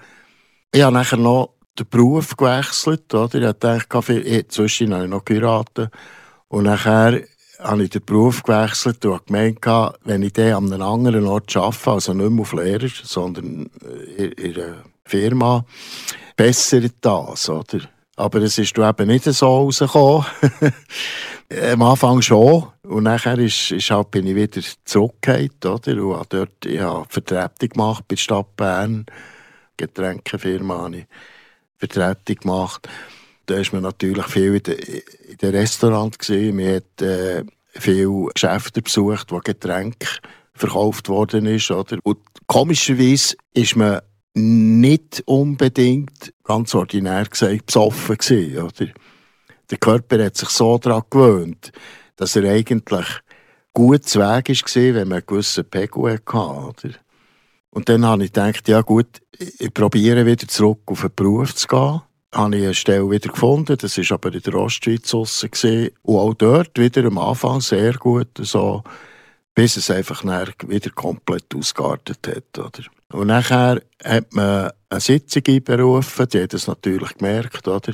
ich 0.76 0.82
habe 0.82 0.94
nachher 0.94 1.18
noch 1.18 1.55
den 1.78 1.88
Beruf 1.90 2.36
gewechselt. 2.38 3.14
Oder? 3.14 3.50
Ich 3.50 3.58
dachte, 3.60 4.20
ich, 4.20 4.50
zwischen 4.50 4.94
habe 4.94 5.06
ich 5.06 5.10
noch 5.10 5.26
geheiratet. 5.26 5.92
Und 6.48 6.66
nachher 6.66 7.22
habe 7.60 7.84
ich 7.84 7.90
den 7.90 8.06
Beruf 8.06 8.44
gewechselt 8.44 9.06
und 9.06 9.14
habe 9.14 9.24
gemeint, 9.26 10.00
wenn 10.04 10.24
ich 10.24 10.34
den 10.34 10.54
an 10.54 10.72
einem 10.72 10.82
anderen 10.82 11.28
Ort 11.28 11.56
arbeite, 11.56 11.92
also 11.92 12.14
nicht 12.14 12.30
mehr 12.30 12.42
auf 12.42 12.54
Lehrer, 12.54 12.90
sondern 13.04 13.70
in, 14.18 14.32
in 14.32 14.56
einer 14.56 14.84
Firma, 15.06 15.66
bessert 16.36 16.94
das. 17.02 17.50
Oder? 17.50 17.82
Aber 18.18 18.42
es 18.42 18.58
ist 18.58 18.78
eben 18.78 19.08
nicht 19.08 19.26
so 19.26 19.48
rausgekommen. 19.48 20.26
Am 21.72 21.82
Anfang 21.82 22.22
schon. 22.22 22.68
Und 22.84 23.04
nachher 23.04 23.38
ist, 23.38 23.72
ist 23.72 23.92
halt, 23.92 24.12
bin 24.12 24.26
ich 24.28 24.36
wieder 24.36 24.62
zurückgekehrt. 24.84 25.66
Oder? 25.66 26.04
Und 26.04 26.16
habe 26.16 26.28
dort 26.30 26.66
ich 26.66 26.80
Vertretung 27.10 27.70
gemacht 27.70 28.06
bei 28.08 28.16
der 28.16 28.22
Stadt 28.22 28.56
Bern. 28.56 29.06
Getränkefirma 29.78 30.78
habe 30.78 30.98
ich 30.98 31.06
Vertretung 31.78 32.36
gemacht. 32.38 32.90
Da 33.46 33.56
ist 33.56 33.74
man 33.74 33.84
natürlich 33.84 34.26
viel 34.26 34.56
in 34.56 34.64
den, 34.64 34.78
in 35.40 35.50
Restaurants 35.50 36.18
gesehen. 36.18 36.56
Man 36.56 36.76
hat 36.76 37.02
äh, 37.02 37.44
viele 37.74 38.28
Geschäfte 38.34 38.82
besucht, 38.82 39.32
wo 39.32 39.40
Getränke 39.40 40.08
verkauft 40.54 41.10
worden 41.10 41.46
ist. 41.46 41.70
Oder? 41.72 41.98
Und 42.04 42.20
komischerweise 42.48 43.36
ist 43.54 43.76
man 43.76 44.02
nicht 44.34 45.24
unbedingt, 45.26 46.34
ganz 46.44 46.76
ordinär 46.76 47.26
gesagt, 47.26 47.68
besoffen 47.68 48.18
gewesen, 48.18 48.62
oder? 48.62 48.92
Der 49.72 49.78
Körper 49.78 50.24
hat 50.24 50.38
sich 50.38 50.50
so 50.50 50.78
daran 50.78 51.04
gewöhnt, 51.10 51.72
dass 52.18 52.36
er 52.36 52.52
eigentlich 52.52 53.08
gut 53.74 54.08
zu 54.08 54.20
Weg 54.20 54.50
war, 54.50 54.84
wenn 54.96 55.08
man 55.08 55.18
einen 55.18 55.26
gewissen 55.26 55.66
Pegel 55.66 56.14
hatte. 56.14 56.34
Oder? 56.34 56.94
Und 57.76 57.90
dann 57.90 58.06
habe 58.06 58.24
ich 58.24 58.32
gedacht, 58.32 58.70
ja 58.70 58.80
gut, 58.80 59.22
ich 59.38 59.74
probiere 59.74 60.26
wieder 60.26 60.48
zurück 60.48 60.80
auf 60.86 61.02
den 61.02 61.12
Beruf 61.14 61.54
zu 61.54 61.68
gehen. 61.68 62.02
Habe 62.34 62.56
ich 62.56 62.64
eine 62.64 62.74
Stelle 62.74 63.12
wieder 63.12 63.30
gefunden, 63.30 63.78
das 63.78 63.98
war 63.98 64.12
aber 64.14 64.34
in 64.34 64.42
der 64.42 64.56
Ostschweiz 64.56 65.10
draussen. 65.10 65.90
Und 66.02 66.16
auch 66.16 66.34
dort 66.36 66.80
wieder 66.80 67.04
am 67.04 67.18
Anfang 67.18 67.60
sehr 67.60 67.96
gut, 67.96 68.30
so, 68.40 68.82
bis 69.54 69.76
es 69.76 69.92
einfach 69.92 70.24
wieder 70.24 70.90
komplett 70.92 71.54
ausgeartet 71.54 72.26
hat. 72.26 72.58
Oder? 72.58 72.86
Und 73.12 73.28
nachher 73.28 73.82
hat 74.02 74.34
man 74.34 74.72
eine 74.90 75.00
Sitzung 75.02 75.44
einberufen, 75.46 76.30
die 76.30 76.44
hat 76.44 76.54
das 76.54 76.68
natürlich 76.68 77.14
gemerkt. 77.18 77.68
Oder? 77.68 77.94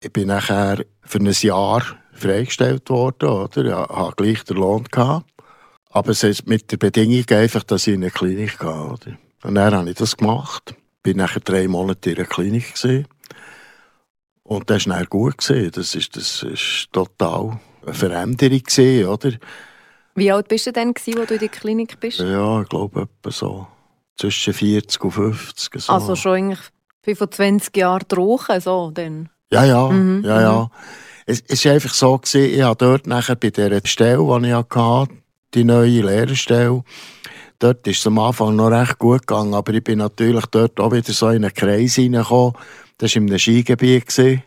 Ich 0.00 0.10
bin 0.10 0.28
nachher 0.28 0.86
für 1.02 1.18
ein 1.18 1.30
Jahr 1.30 1.82
freigestellt 2.14 2.88
worden, 2.88 3.28
oder? 3.28 3.64
Ich 3.66 3.74
hatte 3.74 4.14
gleich 4.16 4.42
den 4.44 4.56
Lohn. 4.56 4.84
Gehabt. 4.84 5.26
Aber 5.90 6.10
es 6.10 6.22
ist 6.22 6.46
mit 6.46 6.70
der 6.70 6.76
Bedingung 6.76 7.24
einfach, 7.30 7.64
dass 7.64 7.86
ich 7.86 7.94
in 7.94 8.02
eine 8.02 8.10
Klinik 8.10 8.58
gehe. 8.58 8.68
Oder? 8.68 9.18
Und 9.42 9.54
dann 9.56 9.74
habe 9.74 9.90
ich 9.90 9.96
das 9.96 10.16
gemacht. 10.16 10.74
Ich 11.04 11.16
war 11.16 11.24
nachher 11.24 11.40
drei 11.40 11.66
Monate 11.66 12.10
in 12.10 12.18
einer 12.18 12.26
Klinik. 12.26 12.74
Gewesen. 12.74 13.06
Und 14.44 14.70
das 14.70 14.86
war 14.86 14.96
dann 14.96 15.06
gut. 15.06 15.38
Gewesen. 15.38 15.72
Das 15.72 15.94
ist, 15.94 16.16
das 16.16 16.42
ist 16.44 16.88
total 16.92 17.58
eine 17.84 17.94
Veränderung. 17.94 18.62
Gewesen, 18.62 19.06
oder? 19.08 19.32
Wie 20.14 20.30
alt 20.30 20.48
bist 20.48 20.66
du 20.66 20.72
denn, 20.72 20.92
als 20.94 21.04
du 21.04 21.22
in 21.22 21.38
der 21.38 21.48
Klinik 21.48 21.98
bist? 21.98 22.20
Ja, 22.20 22.62
ich 22.62 22.68
glaube 22.68 23.02
etwa 23.02 23.30
so 23.30 23.66
zwischen 24.16 24.52
40 24.52 25.04
und 25.04 25.10
50. 25.12 25.80
So. 25.80 25.92
Also 25.92 26.14
schon 26.14 26.32
eigentlich 26.34 26.60
25 27.02 27.76
Jahre 27.76 28.04
rauchen, 28.16 28.60
so 28.60 28.90
dann? 28.92 29.30
Ja, 29.52 29.64
ja, 29.64 29.88
Mhm, 29.88 30.22
ja, 30.24 30.40
ja. 30.40 30.70
Es 31.26 31.42
es 31.48 31.64
war 31.64 31.72
einfach 31.72 31.94
so, 31.94 32.18
gewesen, 32.18 32.54
ich 32.54 32.62
habe 32.62 32.76
dort 32.76 33.06
nachher 33.06 33.36
bei 33.36 33.50
dieser 33.50 33.80
Stelle, 33.86 34.18
die 34.18 34.48
ich 34.48 34.52
hatte, 34.54 35.08
die 35.54 35.64
neue 35.64 36.02
Lehrerstelle, 36.02 36.82
dort 37.58 37.86
ist 37.86 38.00
es 38.00 38.06
am 38.06 38.18
Anfang 38.18 38.56
noch 38.56 38.70
recht 38.70 38.98
gut 38.98 39.26
gegangen, 39.26 39.54
aber 39.54 39.74
ich 39.74 39.84
bin 39.84 39.98
natürlich 39.98 40.46
dort 40.46 40.78
auch 40.80 40.92
wieder 40.92 41.12
so 41.12 41.28
in 41.28 41.44
einen 41.44 41.54
Kreis 41.54 41.94
hineingekommen. 41.94 42.54
Das 42.98 43.14
war 43.14 43.22
in 43.22 43.28
einem 43.28 43.38
Skigebiet. 43.38 44.06
Gewesen. 44.06 44.42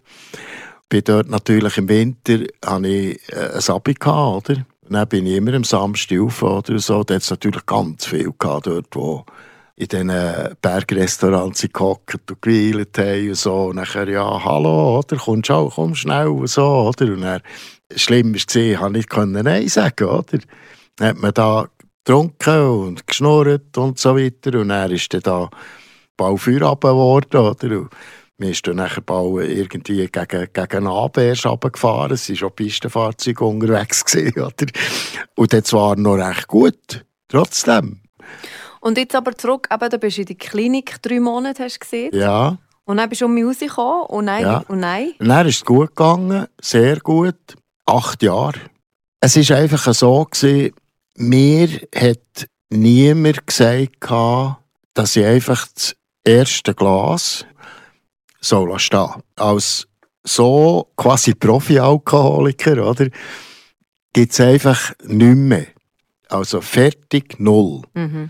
Bin 0.89 1.01
dort 1.05 1.29
natürlich 1.29 1.77
im 1.77 1.89
Winter 1.89 2.39
hatte 2.63 2.87
ich 2.87 3.29
äh, 3.29 3.49
ein 3.53 3.75
Abi, 3.75 3.93
gehabt, 3.95 4.49
oder? 4.49 4.65
Und 4.81 4.93
dann 4.93 5.07
bin 5.07 5.25
ich 5.25 5.37
immer 5.37 5.53
am 5.53 5.63
Samstag 5.63 6.19
auf 6.19 6.43
oder 6.43 6.77
so. 6.77 7.03
Da 7.03 7.15
hat 7.15 7.23
es 7.23 7.29
natürlich 7.29 7.65
ganz 7.65 8.05
viel 8.05 8.31
gehabt 8.37 8.67
dort, 8.67 8.87
wo 8.93 9.25
in 9.75 9.87
diesen 9.87 10.11
Bergrestaurants 10.61 11.67
gehockt 11.73 12.29
und 12.29 12.41
geweilt 12.41 12.97
haben 12.97 13.29
und 13.29 13.37
so. 13.37 13.55
Und 13.65 13.77
nachher, 13.77 14.07
ja, 14.07 14.43
hallo, 14.43 14.99
oder? 14.99 15.17
Kommst 15.17 15.49
du 15.49 15.53
auch, 15.53 15.73
komm 15.73 15.95
schnell 15.95 16.27
und 16.27 16.49
so, 16.49 16.63
oder? 16.63 17.05
Und 17.05 17.21
dann, 17.21 17.41
schlimm 17.95 18.33
war 18.33 18.41
es, 18.47 18.55
ich 18.55 18.77
konnte 19.09 19.33
nicht 19.33 19.45
Nein 19.45 19.67
sagen, 19.67 20.07
oder? 20.07 20.39
Dann 20.97 21.09
hat 21.09 21.17
man 21.17 21.33
da 21.33 21.67
getrunken 22.05 22.61
und 22.67 23.07
geschnurrt 23.07 23.77
und 23.77 23.97
so 23.99 24.15
weiter. 24.17 24.59
Und 24.59 24.69
dann 24.69 24.91
ist 24.91 25.13
dann 25.13 25.21
da 25.21 25.49
bald 26.17 26.39
Feierabend 26.41 26.81
geworden, 26.81 27.37
oder? 27.37 27.79
Und 27.79 27.89
wir 28.37 28.53
sind 28.53 28.67
dann 28.67 28.75
nachher 28.77 29.01
bald 29.01 29.49
irgendwie 29.49 30.07
gegen, 30.07 30.47
gegen 30.53 30.87
Abwehr 30.87 31.35
runtergefahren. 31.45 32.11
Es 32.13 32.27
waren 32.29 32.35
schon 32.35 32.51
Pistenfahrzeuge 32.51 33.43
unterwegs, 33.45 34.03
gewesen, 34.05 34.33
oder? 34.41 34.65
Und 35.35 35.53
das 35.53 35.73
war 35.73 35.95
noch 35.95 36.15
recht 36.15 36.47
gut, 36.47 37.05
trotzdem. 37.27 38.01
Und 38.81 38.97
jetzt 38.97 39.15
aber 39.15 39.35
zurück, 39.37 39.67
eben, 39.71 39.89
du 39.89 39.97
bist 39.97 40.17
in 40.19 40.25
der 40.25 40.35
Klinik 40.35 41.01
drei 41.01 41.19
Monate, 41.19 41.63
hast 41.63 41.75
du 41.75 41.79
gesehen. 41.79 42.09
Ja. 42.13 42.57
Und 42.85 42.97
dann 42.97 43.07
bist 43.07 43.21
du 43.21 43.25
um 43.25 43.33
mich 43.33 43.45
rausgekommen 43.45 44.05
und 44.07 44.25
nein, 44.25 44.43
Ja. 44.43 44.63
und 44.67 44.79
nein. 44.81 45.13
Und 45.19 45.29
dann 45.29 45.47
ist 45.47 45.55
es 45.57 45.65
gut 45.65 45.89
gegangen, 45.95 46.47
sehr 46.61 46.99
gut. 46.99 47.37
Acht 47.85 48.21
Jahre. 48.23 48.59
Es 49.21 49.37
war 49.37 49.57
einfach 49.57 49.93
so, 49.93 50.25
gewesen, 50.25 50.73
mir 51.17 51.67
hat 51.95 52.47
niemand 52.69 53.45
gesagt, 53.47 54.11
dass 54.93 55.15
ich 55.15 55.25
einfach 55.25 55.67
das 55.73 55.95
erste 56.23 56.73
Glas 56.73 57.45
soll 58.39 58.77
stehen 58.79 59.09
Als 59.35 59.87
so 60.23 60.91
quasi 60.95 61.33
Profi-Alkoholiker, 61.33 62.89
oder? 62.89 63.07
Gibt 64.13 64.31
es 64.31 64.39
einfach 64.39 64.93
nichts 65.03 65.37
mehr. 65.37 65.67
Also 66.29 66.61
fertig, 66.61 67.39
null. 67.39 67.81
Mhm. 67.93 68.29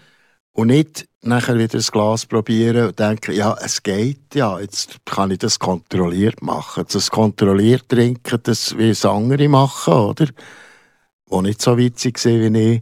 Und 0.54 0.68
nicht 0.68 1.08
nachher 1.22 1.58
wieder 1.58 1.80
ein 1.80 1.86
Glas 1.92 2.26
probieren 2.26 2.88
und 2.88 3.00
denken, 3.00 3.34
ja, 3.34 3.56
es 3.62 3.82
geht 3.82 4.36
ja, 4.36 4.60
jetzt 4.60 4.98
kann 5.06 5.32
ich 5.32 5.40
das 5.40 5.58
kontrolliert 5.58 6.42
machen. 6.42 6.86
Das 6.92 7.10
kontrolliert 7.10 7.90
trinken, 7.90 8.40
das 8.44 8.78
wie 8.78 8.90
es 8.90 9.06
andere 9.06 9.48
machen, 9.48 9.94
oder? 9.94 10.28
Wo 11.28 11.42
nicht 11.42 11.62
so 11.62 11.78
witzig 11.78 12.24
waren 12.26 12.54
wie 12.54 12.76
ich, 12.76 12.82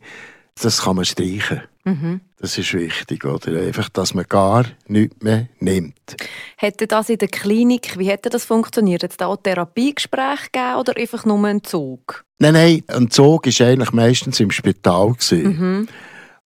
das 0.62 0.82
kann 0.82 0.96
man 0.96 1.06
streichen. 1.06 1.62
Mhm. 1.84 2.22
Das 2.40 2.58
ist 2.58 2.74
wichtig, 2.74 3.26
oder? 3.26 3.60
Einfach, 3.60 3.90
dass 3.90 4.14
man 4.14 4.26
gar 4.28 4.66
nichts 4.88 5.22
mehr 5.22 5.48
nimmt. 5.60 6.16
Hätte 6.58 6.88
das 6.88 7.10
in 7.10 7.18
der 7.18 7.28
Klinik, 7.28 7.98
wie 7.98 8.10
hätte 8.10 8.30
das 8.30 8.46
funktioniert? 8.46 9.04
Hätte 9.04 9.14
es 9.14 9.18
da 9.18 9.28
auch 9.28 9.38
Therapiegespräche 9.38 10.50
gegeben 10.52 10.76
oder 10.80 10.98
einfach 10.98 11.26
nur 11.26 11.44
einen 11.46 11.64
Zug? 11.64 12.26
Nein, 12.40 12.54
nein, 12.54 12.84
ein 12.88 13.10
Zug 13.10 13.46
war 13.46 13.68
eigentlich 13.68 13.92
meistens 13.92 14.40
im 14.40 14.52
Spital. 14.52 15.14
Mhm. 15.32 15.88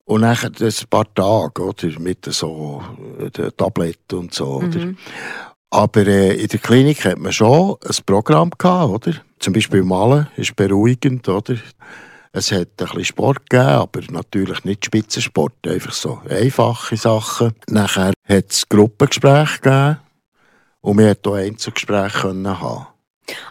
Und 0.05 0.21
nachher 0.21 0.51
ein 0.59 0.73
paar 0.89 1.13
Tage, 1.13 1.63
oder? 1.63 1.99
Mit 1.99 2.25
so 2.25 2.83
Tabletten 3.57 4.19
und 4.19 4.33
so, 4.33 4.55
oder? 4.57 4.79
Mhm. 4.79 4.97
Aber 5.69 6.05
äh, 6.05 6.35
in 6.35 6.47
der 6.47 6.59
Klinik 6.59 7.05
hat 7.05 7.17
man 7.17 7.31
schon 7.31 7.77
ein 7.83 7.95
Programm 8.05 8.51
gehabt, 8.57 9.07
oder? 9.07 9.13
Zum 9.43 9.51
Beispiel 9.51 9.83
Malen 9.83 10.27
ist 10.37 10.55
beruhigend, 10.55 11.27
oder? 11.27 11.57
Es 12.31 12.53
hat 12.53 12.69
ein 12.77 12.85
bisschen 12.85 13.03
Sport 13.03 13.49
gegeben, 13.49 13.71
aber 13.71 13.99
natürlich 14.09 14.63
nicht 14.63 14.85
Spitzensport, 14.85 15.67
einfach 15.67 15.91
so 15.91 16.21
einfache 16.29 16.95
Sachen. 16.95 17.53
Nachher 17.67 18.13
hat 18.25 18.45
es 18.49 18.69
Gruppengespräche 18.69 19.59
gegeben 19.59 19.97
und 20.79 20.97
wir 20.97 21.15
konnten 21.15 21.29
auch 21.29 21.33
Einzelgespräche 21.33 22.29
haben. 22.29 22.87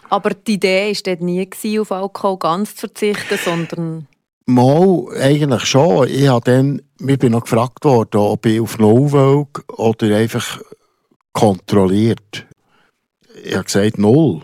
Aber 0.09 0.31
die 0.31 0.53
Idee 0.53 0.95
war 0.95 1.01
dort 1.03 1.21
nie, 1.21 1.47
gewesen, 1.47 1.81
auf 1.81 1.91
Alkohol 1.91 2.39
ganz 2.39 2.71
zu 2.73 2.87
verzichten, 2.87 3.37
sondern... 3.37 4.07
Mal, 4.47 5.05
eigentlich 5.21 5.65
schon. 5.65 6.07
Ich, 6.07 6.27
hab 6.27 6.45
dann, 6.45 6.81
ich 7.01 7.19
bin 7.19 7.33
noch 7.33 7.43
gefragt 7.43 7.85
worden, 7.85 8.17
ob 8.17 8.47
ich 8.47 8.59
auf 8.59 8.79
Null 8.79 9.11
will 9.11 9.45
oder 9.77 10.17
einfach 10.17 10.59
kontrolliert. 11.33 12.47
Ich 13.43 13.53
habe 13.53 13.65
gesagt, 13.65 13.99
Null. 13.99 14.41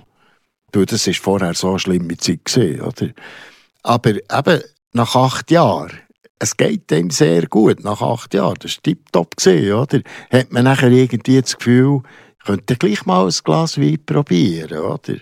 Du, 0.72 0.86
das 0.86 1.08
war 1.08 1.14
vorher 1.14 1.54
so 1.54 1.70
eine 1.70 1.80
schlimme 1.80 2.18
Zeit. 2.18 2.46
Gewesen, 2.46 2.82
oder? 2.82 3.10
Aber 3.84 4.12
eben, 4.12 4.64
nach 4.94 5.16
acht 5.16 5.52
Jahren, 5.52 6.00
es 6.40 6.56
geht 6.56 6.90
dem 6.90 7.10
sehr 7.10 7.48
gut, 7.48 7.84
nach 7.84 8.02
acht 8.02 8.34
Jahren, 8.34 8.58
das 8.60 8.78
war 8.78 8.84
tiptop, 8.84 9.36
oder? 9.46 10.02
Hat 10.32 10.52
man 10.52 10.64
nachher 10.64 10.90
irgendwie 10.90 11.42
das 11.42 11.58
Gefühl, 11.58 12.02
ich 12.40 12.46
könnte 12.46 12.76
gleich 12.78 13.06
mal 13.06 13.26
ein 13.26 13.36
Glas 13.44 13.78
Wein 13.78 14.04
probieren, 14.06 14.80
oder? 14.80 15.16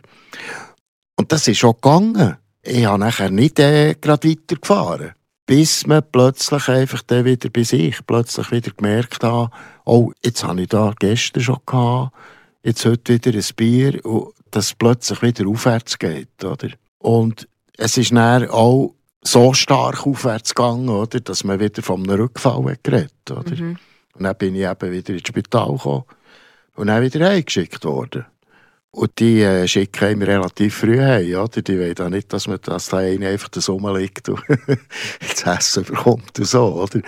Und 1.16 1.32
das 1.32 1.48
ist 1.48 1.58
schon 1.58 1.74
gegangen. 1.74 2.38
Ich 2.62 2.86
habe 2.86 3.00
nachher 3.00 3.32
nicht 3.32 3.60
äh, 3.60 3.96
gerade 3.96 4.30
weitergefahren. 4.30 5.14
Bis 5.48 5.88
man 5.88 6.04
plötzlich 6.12 6.68
einfach 6.68 7.02
dann 7.04 7.26
wieder 7.26 7.50
bei 7.50 7.64
sich 7.64 8.06
plötzlich 8.06 8.52
wieder 8.52 8.72
gemerkt 8.72 9.24
hat, 9.24 9.52
oh, 9.86 10.12
jetzt 10.24 10.44
habe 10.44 10.62
ich 10.62 10.68
da 10.68 10.94
gestern 11.00 11.42
schon 11.42 11.60
gehabt, 11.66 12.14
jetzt 12.64 12.86
heute 12.86 13.14
wieder 13.14 13.38
ein 13.38 13.46
Bier 13.56 14.06
und 14.06 14.34
dass 14.52 14.68
es 14.68 14.76
plötzlich 14.76 15.22
wieder 15.22 15.48
aufwärts 15.48 15.98
geht, 15.98 16.44
oder? 16.44 16.70
Und 17.00 17.48
es 17.78 17.98
ist 17.98 18.12
dann 18.12 18.50
auch 18.50 18.96
so 19.22 19.54
stark 19.54 20.06
aufwärts 20.06 20.56
gegangen, 20.56 20.90
oder, 20.90 21.20
dass 21.20 21.44
man 21.44 21.60
wieder 21.60 21.82
von 21.82 22.04
einem 22.04 22.22
Rückfall 22.22 22.72
hat 22.72 22.84
geredet, 22.84 23.32
oder? 23.32 23.56
Mhm. 23.56 23.78
Und 24.14 24.24
dann 24.24 24.38
bin 24.38 24.56
ich 24.56 24.64
eben 24.64 24.92
wieder 24.92 25.14
ins 25.14 25.28
Spital 25.28 25.72
gekommen 25.74 26.04
und 26.76 26.88
dann 26.88 27.04
wieder 27.04 27.28
heimgeschickt 27.28 27.84
worden. 27.86 28.26
Und 28.92 29.20
die 29.20 29.42
äh, 29.42 29.68
schicken 29.68 30.06
einem 30.06 30.22
relativ 30.24 30.78
früh 30.78 31.00
heim, 31.00 31.36
oder? 31.36 31.62
Die 31.62 31.78
wollen 31.78 32.00
auch 32.00 32.10
nicht, 32.10 32.34
dass 32.34 32.48
man 32.48 32.60
dass 32.64 32.90
da 32.90 32.98
einer 32.98 33.28
einfach 33.28 33.50
das 33.50 33.70
rumliegt 33.70 34.30
und 34.30 34.42
das 35.20 35.44
Essen 35.44 35.84
bekommt 35.84 36.40
und 36.40 36.46
so, 36.46 36.82
oder? 36.82 37.02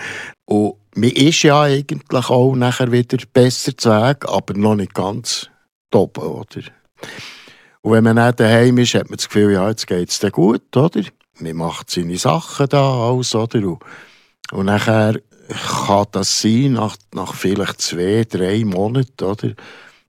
Und 0.44 0.74
man 0.94 1.10
ist 1.10 1.42
ja 1.42 1.62
eigentlich 1.62 2.30
auch 2.30 2.54
nachher 2.54 2.92
wieder 2.92 3.18
besser 3.32 3.76
zu 3.76 3.90
Weg, 3.90 4.28
aber 4.28 4.54
noch 4.54 4.76
nicht 4.76 4.94
ganz 4.94 5.48
top, 5.90 6.18
oder? 6.18 6.62
Und 7.82 7.92
wenn 7.92 8.04
man 8.04 8.16
dann 8.16 8.36
daheim 8.36 8.78
ist, 8.78 8.94
hat 8.94 9.08
man 9.08 9.16
das 9.16 9.28
Gefühl, 9.28 9.52
ja, 9.52 9.68
jetzt 9.68 9.86
geht 9.86 10.10
es 10.10 10.18
dir 10.18 10.30
gut, 10.30 10.76
oder? 10.76 11.02
Man 11.38 11.56
macht 11.56 11.90
seine 11.90 12.18
Sachen 12.18 12.68
da, 12.68 13.08
alles, 13.08 13.34
oder? 13.34 13.78
Und, 14.52 14.66
nachher 14.66 15.20
kann 15.48 16.06
das 16.12 16.40
sein, 16.40 16.74
nach, 16.74 16.96
nach 17.12 17.34
vielleicht 17.34 17.80
zwei, 17.80 18.24
drei 18.28 18.64
Monaten, 18.64 19.24
oder? 19.24 19.54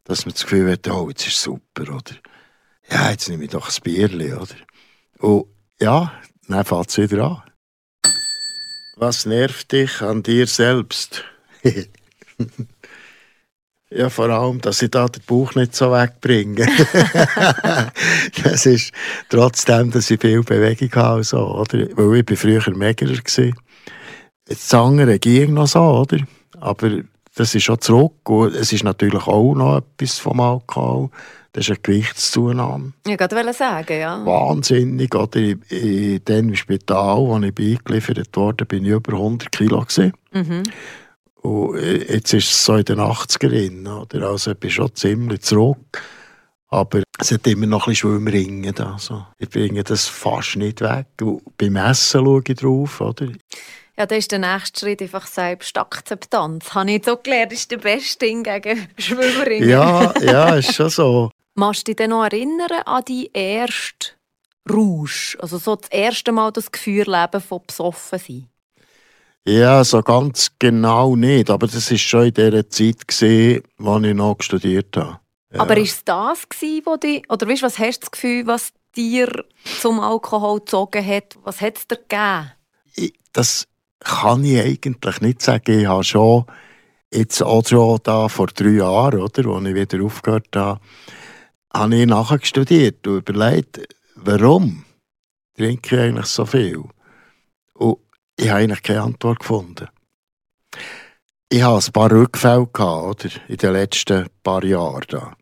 Dass 0.03 0.25
man 0.25 0.33
das 0.33 0.43
Gefühl 0.43 0.71
hat, 0.71 0.87
oh, 0.89 1.09
jetzt 1.09 1.27
ist 1.27 1.37
es 1.37 1.43
super, 1.43 1.83
oder? 1.83 2.15
Ja, 2.89 3.11
jetzt 3.11 3.29
nehme 3.29 3.45
ich 3.45 3.51
doch 3.51 3.69
ein 3.69 3.83
Bierchen, 3.83 4.37
oder? 4.37 4.55
Und 5.19 5.45
ja, 5.79 6.11
dann 6.47 6.65
fängt 6.65 6.89
es 6.89 6.97
wieder 6.97 7.23
an. 7.23 7.43
Was 8.97 9.25
nervt 9.25 9.71
dich 9.71 10.01
an 10.01 10.21
dir 10.23 10.45
selbst? 10.45 11.23
ja, 13.93 14.09
vor 14.09 14.29
allem, 14.29 14.61
dass 14.61 14.81
ich 14.81 14.89
da 14.89 15.07
den 15.07 15.21
Bauch 15.27 15.53
nicht 15.55 15.75
so 15.75 15.91
wegbringe. 15.91 16.65
das 18.43 18.65
ist 18.65 18.93
trotzdem, 19.29 19.91
dass 19.91 20.09
ich 20.09 20.19
viel 20.21 20.43
Bewegung 20.43 20.91
habe, 20.95 21.23
so, 21.23 21.39
oder? 21.39 21.87
Weil 21.95 22.19
ich 22.19 22.25
bin 22.25 22.37
früher 22.37 22.63
Megerer 22.75 23.11
war. 23.11 23.53
Das 24.45 24.73
andere 24.73 25.19
ging 25.19 25.53
noch 25.53 25.67
so, 25.67 25.81
oder? 25.81 26.17
Aber 26.59 27.01
das 27.35 27.55
ist 27.55 27.63
schon 27.63 27.81
zurück. 27.81 28.29
Und 28.29 28.55
es 28.55 28.71
ist 28.71 28.83
natürlich 28.83 29.27
auch 29.27 29.53
noch 29.55 29.77
etwas 29.77 30.19
vom 30.19 30.39
Alkohol. 30.39 31.09
Das 31.53 31.65
ist 31.65 31.71
eine 31.71 31.79
Gewichtszunahme. 31.79 32.93
Ich 33.05 33.19
wollte 33.19 33.53
sagen, 33.53 33.99
ja. 33.99 34.25
Wahnsinnig, 34.25 35.13
oder? 35.13 35.37
In, 35.37 35.61
in 35.69 36.23
dem 36.23 36.55
Spital, 36.55 37.17
wo 37.17 37.37
ich 37.39 37.59
eingeliefert 37.59 38.29
wurde, 38.37 38.65
bin 38.65 38.85
ich 38.85 38.91
über 38.91 39.13
100 39.13 39.51
Kilo 39.51 39.81
gewesen. 39.81 40.13
Mhm. 40.31 40.63
Und 41.41 41.77
äh, 41.77 42.13
jetzt 42.13 42.33
ist 42.33 42.51
es 42.51 42.65
so 42.65 42.75
in 42.75 42.85
den 42.85 42.99
80er 42.99 44.01
oder? 44.01 44.29
Also 44.29 44.51
ich 44.51 44.57
bin 44.57 44.69
schon 44.69 44.93
ziemlich 44.95 45.41
zurück. 45.41 46.01
Aber 46.67 47.03
es 47.19 47.31
hat 47.31 47.45
immer 47.47 47.65
noch 47.65 47.87
ein 47.87 47.91
bisschen 47.91 48.11
Schwimmringen. 48.11 48.77
Also. 48.79 49.25
Ich 49.37 49.49
bringe 49.49 49.83
das 49.83 50.07
fast 50.07 50.55
nicht 50.55 50.79
weg. 50.81 51.07
Und 51.21 51.57
beim 51.57 51.75
Essen 51.75 52.23
schaue 52.23 52.41
ich 52.47 52.55
drauf, 52.55 53.01
oder? 53.01 53.27
Ja, 53.97 54.05
dann 54.05 54.17
ist 54.17 54.31
der 54.31 54.39
nächste 54.39 54.79
Schritt 54.79 55.01
einfach 55.01 55.27
Selbstakzeptanz. 55.27 56.73
Habe 56.73 56.91
ich 56.91 57.09
auch 57.09 57.21
gelernt, 57.21 57.51
ist 57.51 57.69
der 57.71 57.77
beste 57.77 58.25
Ding 58.25 58.43
gegen 58.43 58.87
Schwimmerinnen. 58.97 59.69
Ja, 59.69 60.13
ja, 60.21 60.55
ist 60.55 60.73
schon 60.73 60.89
so. 60.89 61.31
Machst 61.55 61.87
du 61.87 61.93
dich 61.93 62.07
noch 62.07 62.23
erinnern 62.23 62.71
an 62.85 63.03
die 63.05 63.29
erste 63.33 64.11
Rausch? 64.69 65.37
Also 65.41 65.57
so 65.57 65.75
das 65.75 65.89
erste 65.89 66.31
Mal 66.31 66.51
das 66.51 66.71
Gefühl 66.71 67.03
leben 67.05 67.41
von 67.41 67.61
besoffen 67.67 68.19
sein? 68.19 68.47
Ja, 69.45 69.83
so 69.83 70.01
ganz 70.01 70.51
genau 70.59 71.15
nicht. 71.15 71.49
Aber 71.49 71.67
das 71.67 71.89
war 71.89 71.97
schon 71.97 72.25
in 72.25 72.33
der 72.33 72.69
Zeit, 72.69 73.07
gewesen, 73.07 73.63
als 73.83 74.05
ich 74.05 74.13
noch 74.13 74.37
studiert 74.39 74.95
habe. 74.95 75.19
Ja. 75.53 75.61
Aber 75.61 75.77
ist 75.77 75.93
es 75.93 76.03
das, 76.05 76.47
wo 76.85 76.95
die, 76.97 77.23
oder 77.27 77.47
weißt, 77.47 77.63
was 77.63 77.79
hast 77.79 77.97
du 77.97 78.01
das 78.01 78.11
Gefühl, 78.11 78.47
was 78.47 78.71
dir 78.95 79.45
zum 79.79 79.99
Alkohol 79.99 80.59
gezogen 80.59 81.05
hat? 81.05 81.37
Was 81.43 81.59
hat 81.59 81.77
es 81.77 81.87
dir 81.87 81.97
gegeben? 81.97 82.51
Ich, 82.95 83.13
das 83.33 83.67
kann 83.99 84.43
ich 84.43 84.59
eigentlich 84.59 85.21
nicht 85.21 85.41
sagen. 85.41 85.79
Ich 85.79 85.87
habe 85.87 86.03
schon 86.03 86.45
jetzt 87.13 87.41
auch 87.41 87.67
schon 87.67 87.99
da 88.03 88.29
vor 88.29 88.47
drei 88.47 88.69
Jahren, 88.69 89.21
oder, 89.21 89.45
als 89.49 89.65
ich 89.65 89.75
wieder 89.75 90.03
aufgehört 90.03 90.55
habe, 90.55 90.79
habe 91.73 91.95
ich 91.95 92.05
nachher 92.05 92.39
studiert 92.43 93.05
und 93.07 93.29
überlegt, 93.29 93.81
warum 94.15 94.85
trinke 95.57 95.95
ich 95.95 96.01
eigentlich 96.01 96.25
so 96.27 96.45
viel? 96.45 96.83
Und 97.73 97.97
ich 98.41 98.49
habe 98.49 98.61
eigentlich 98.61 98.81
keine 98.81 99.03
Antwort 99.03 99.39
gefunden. 99.39 99.87
Ich 101.49 101.61
hatte 101.61 101.87
ein 101.87 101.93
paar 101.93 102.11
Rückfälle 102.11 102.67
gehabt, 102.67 103.25
oder, 103.25 103.29
in 103.47 103.57
den 103.57 103.73
letzten 103.73 104.27
paar 104.41 104.63
Jahren. 104.63 105.05
Da. 105.09 105.33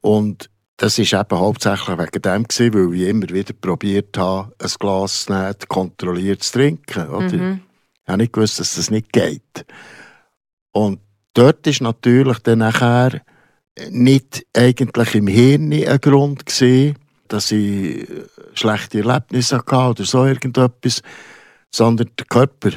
Und 0.00 0.50
das 0.76 0.98
war 0.98 1.20
eben 1.20 1.38
hauptsächlich 1.38 1.98
wegen 1.98 2.22
dem, 2.22 2.44
gewesen, 2.44 2.74
weil 2.74 2.94
ich 2.94 3.08
immer 3.08 3.28
wieder 3.28 3.54
probiert 3.54 4.18
habe, 4.18 4.52
ein 4.58 4.70
Glas 4.78 5.24
zu 5.24 5.32
nehmen, 5.32 5.54
kontrolliert 5.68 6.42
zu 6.42 6.52
trinken. 6.52 7.08
Oder? 7.08 7.36
Mhm. 7.36 7.60
Ich 8.02 8.08
habe 8.08 8.18
nicht 8.18 8.32
gewusst, 8.32 8.60
dass 8.60 8.74
das 8.74 8.90
nicht 8.90 9.12
geht. 9.12 9.64
Und 10.72 11.00
dort 11.34 11.66
ist 11.66 11.80
natürlich 11.80 12.38
dann 12.40 12.58
nachher 12.58 13.22
nicht 13.88 14.46
eigentlich 14.54 15.14
im 15.14 15.26
Hirn 15.26 15.72
ein 15.72 16.00
Grund 16.00 16.44
gewesen, 16.44 16.96
dass 17.28 17.52
ich 17.52 18.06
schlechte 18.54 18.98
Erlebnisse 18.98 19.58
hatte 19.58 19.74
oder 19.76 20.04
so 20.04 20.26
irgendetwas, 20.26 21.02
sondern 21.70 22.10
der 22.18 22.26
Körper, 22.26 22.70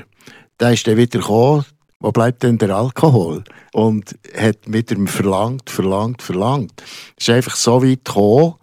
der 0.60 0.74
ist 0.74 0.88
dann 0.88 0.98
wieder 0.98 1.20
gekommen, 1.20 1.66
wo 2.00 2.12
bleibt 2.12 2.44
denn 2.44 2.58
der 2.58 2.76
Alkohol? 2.76 3.44
Und 3.72 4.18
hat 4.38 4.60
wieder 4.66 4.96
verlangt, 5.08 5.70
verlangt, 5.70 6.22
verlangt. 6.22 6.84
Es 7.18 7.28
ist 7.28 7.34
einfach 7.34 7.56
so 7.56 7.82
weit 7.82 8.04
gekommen, 8.04 8.56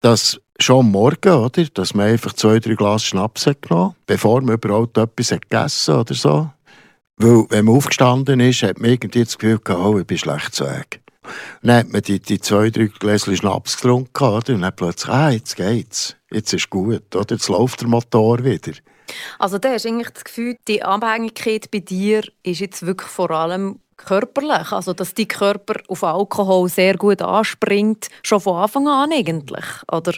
dass 0.00 0.40
schon 0.58 0.90
Morgen, 0.90 1.32
oder, 1.32 1.64
dass 1.64 1.94
man 1.94 2.08
einfach 2.08 2.32
zwei, 2.32 2.58
drei 2.58 2.74
Glas 2.74 3.04
Schnaps 3.04 3.46
hat 3.46 3.62
genommen 3.62 3.94
bevor 4.06 4.40
man 4.42 4.56
überhaupt 4.56 4.98
etwas 4.98 5.32
hat 5.32 5.48
gegessen 5.48 5.94
oder 5.94 6.14
so. 6.14 6.50
Weil, 7.16 7.46
wenn 7.50 7.66
man 7.66 7.76
aufgestanden 7.76 8.40
ist, 8.40 8.62
hat 8.62 8.80
man 8.80 8.90
irgendwie 8.90 9.24
das 9.24 9.38
Gefühl 9.38 9.58
gehabt, 9.58 9.84
oh, 9.84 9.98
ich 9.98 10.06
bin 10.06 10.18
schlecht 10.18 10.54
zu 10.54 10.64
Weg. 10.64 11.00
Dann 11.62 11.76
hat 11.76 11.92
man 11.92 12.02
die, 12.02 12.18
die 12.20 12.40
zwei, 12.40 12.70
drei 12.70 12.86
Gläschen 12.86 13.36
Schnaps 13.36 13.76
getrunken, 13.76 14.24
oder? 14.24 14.54
Und 14.54 14.62
dann 14.62 14.74
plötzlich, 14.74 15.12
ah, 15.12 15.30
jetzt 15.30 15.56
geht's. 15.56 16.16
Jetzt 16.32 16.52
ist 16.52 16.70
gut, 16.70 17.14
oder? 17.14 17.34
Jetzt 17.34 17.48
läuft 17.48 17.80
der 17.80 17.88
Motor 17.88 18.42
wieder. 18.44 18.72
Also 19.38 19.58
da 19.58 19.70
hast 19.70 19.84
du 19.84 19.88
eigentlich 19.88 20.10
das 20.10 20.24
Gefühl, 20.24 20.56
die 20.68 20.82
Abhängigkeit 20.82 21.70
bei 21.70 21.80
dir 21.80 22.22
ist 22.42 22.60
jetzt 22.60 22.86
wirklich 22.86 23.10
vor 23.10 23.30
allem 23.30 23.80
körperlich. 23.96 24.72
Also 24.72 24.92
dass 24.92 25.14
dein 25.14 25.28
Körper 25.28 25.74
auf 25.88 26.04
Alkohol 26.04 26.68
sehr 26.68 26.96
gut 26.96 27.22
anspringt, 27.22 28.08
schon 28.22 28.40
von 28.40 28.56
Anfang 28.56 28.88
an 28.88 29.12
eigentlich, 29.12 29.64
oder? 29.90 30.14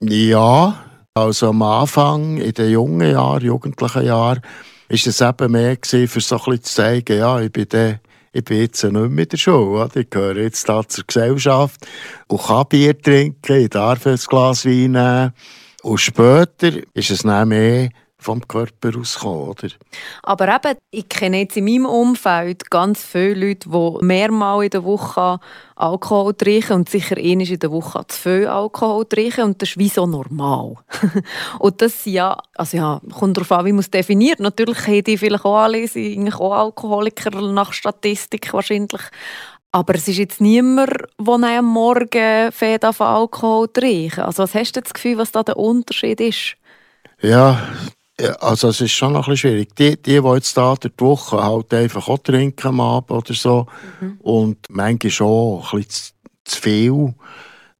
Ja, 0.00 0.84
also 1.14 1.50
am 1.50 1.62
Anfang, 1.62 2.38
in 2.38 2.52
den 2.52 2.70
jungen 2.70 3.12
Jahren, 3.12 3.44
jugendlichen 3.44 4.06
Jahren, 4.06 4.42
ist 4.88 5.06
es 5.06 5.20
eben 5.20 5.52
mehr 5.52 5.76
gewesen, 5.76 6.08
für 6.08 6.20
so 6.20 6.36
ein 6.46 6.62
zu 6.62 6.74
zeigen, 6.74 7.18
ja, 7.18 7.40
ich 7.40 7.52
bin 7.52 7.68
der 7.68 8.00
ich 8.36 8.42
bin 8.42 8.58
jetzt 8.58 8.82
nicht 8.82 8.92
mehr 8.92 9.22
in 9.22 9.28
der 9.28 9.36
Schule. 9.36 9.88
Ich 9.94 10.10
gehöre 10.10 10.38
jetzt 10.38 10.68
da 10.68 10.86
zur 10.86 11.04
Gesellschaft 11.06 11.86
und 12.26 12.42
kann 12.42 12.66
Bier 12.68 13.00
trinken, 13.00 13.56
ich 13.60 13.70
darf 13.70 14.04
ein 14.08 14.16
Glas 14.16 14.66
Wein 14.66 14.90
nehmen. 14.90 15.32
Und 15.84 15.98
später 15.98 16.72
ist 16.94 17.10
es 17.10 17.22
dann 17.22 17.48
mehr 17.48 17.90
vom 18.16 18.40
Körper 18.48 18.98
auskommen, 18.98 19.50
oder? 19.50 19.68
Aber 20.22 20.48
eben, 20.48 20.78
ich 20.90 21.06
kenne 21.10 21.40
jetzt 21.40 21.58
in 21.58 21.66
meinem 21.66 21.84
Umfeld 21.84 22.70
ganz 22.70 23.04
viele 23.04 23.48
Leute, 23.48 23.68
die 23.68 24.04
mehrmals 24.04 24.64
in 24.64 24.70
der 24.70 24.84
Woche 24.84 25.38
Alkohol 25.76 26.32
trinken 26.32 26.72
und 26.72 26.88
sicher 26.88 27.18
einmal 27.18 27.46
in 27.50 27.58
der 27.58 27.70
Woche 27.70 28.06
zu 28.06 28.18
viel 28.18 28.46
Alkohol 28.46 29.04
trinken 29.04 29.42
und 29.42 29.60
das 29.60 29.70
ist 29.70 29.78
wie 29.78 29.90
so 29.90 30.06
normal. 30.06 30.76
und 31.58 31.82
das 31.82 32.06
ja, 32.06 32.38
also 32.54 32.76
ja, 32.78 33.00
kommt 33.12 33.36
darauf 33.36 33.52
an, 33.52 33.66
wie 33.66 33.72
man 33.72 33.80
es 33.80 33.90
definiert. 33.90 34.40
Natürlich 34.40 34.86
haben 34.86 35.04
die 35.04 35.18
vielleicht 35.18 35.44
auch 35.44 35.58
alle, 35.58 35.86
sind 35.86 36.32
auch 36.34 36.52
Alkoholiker 36.52 37.30
nach 37.42 37.74
Statistik 37.74 38.50
wahrscheinlich. 38.54 39.02
Aber 39.74 39.96
es 39.96 40.06
ist 40.06 40.18
jetzt 40.18 40.40
niemand, 40.40 40.92
der 41.18 41.58
am 41.58 41.64
Morgen 41.64 42.52
fährt 42.52 42.84
auf 42.84 43.00
Alkohol 43.00 43.66
trinken. 43.66 44.20
Also 44.20 44.44
was 44.44 44.54
hast 44.54 44.76
du 44.76 44.80
das 44.80 44.94
Gefühl, 44.94 45.18
was 45.18 45.32
da 45.32 45.42
der 45.42 45.56
Unterschied 45.56 46.20
ist? 46.20 46.54
Ja, 47.20 47.60
also 48.38 48.68
es 48.68 48.80
ist 48.80 48.92
schon 48.92 49.14
noch 49.14 49.26
ein 49.26 49.32
bisschen 49.32 49.50
schwierig. 49.50 49.74
Die, 49.74 50.00
die, 50.00 50.20
die 50.20 50.28
jetzt 50.28 50.56
da 50.56 50.76
durch 50.76 50.94
die 50.94 51.04
Woche 51.04 51.42
halt 51.42 51.74
einfach 51.74 52.06
auch 52.06 52.18
trinken 52.18 52.68
am 52.68 52.80
Abend 52.80 53.10
oder 53.10 53.34
so 53.34 53.66
mhm. 54.00 54.18
und 54.20 54.58
manchmal 54.68 55.10
schon 55.10 55.64
ein 55.72 55.78
bisschen 55.78 56.14
zu, 56.44 56.60
viel, 56.60 57.14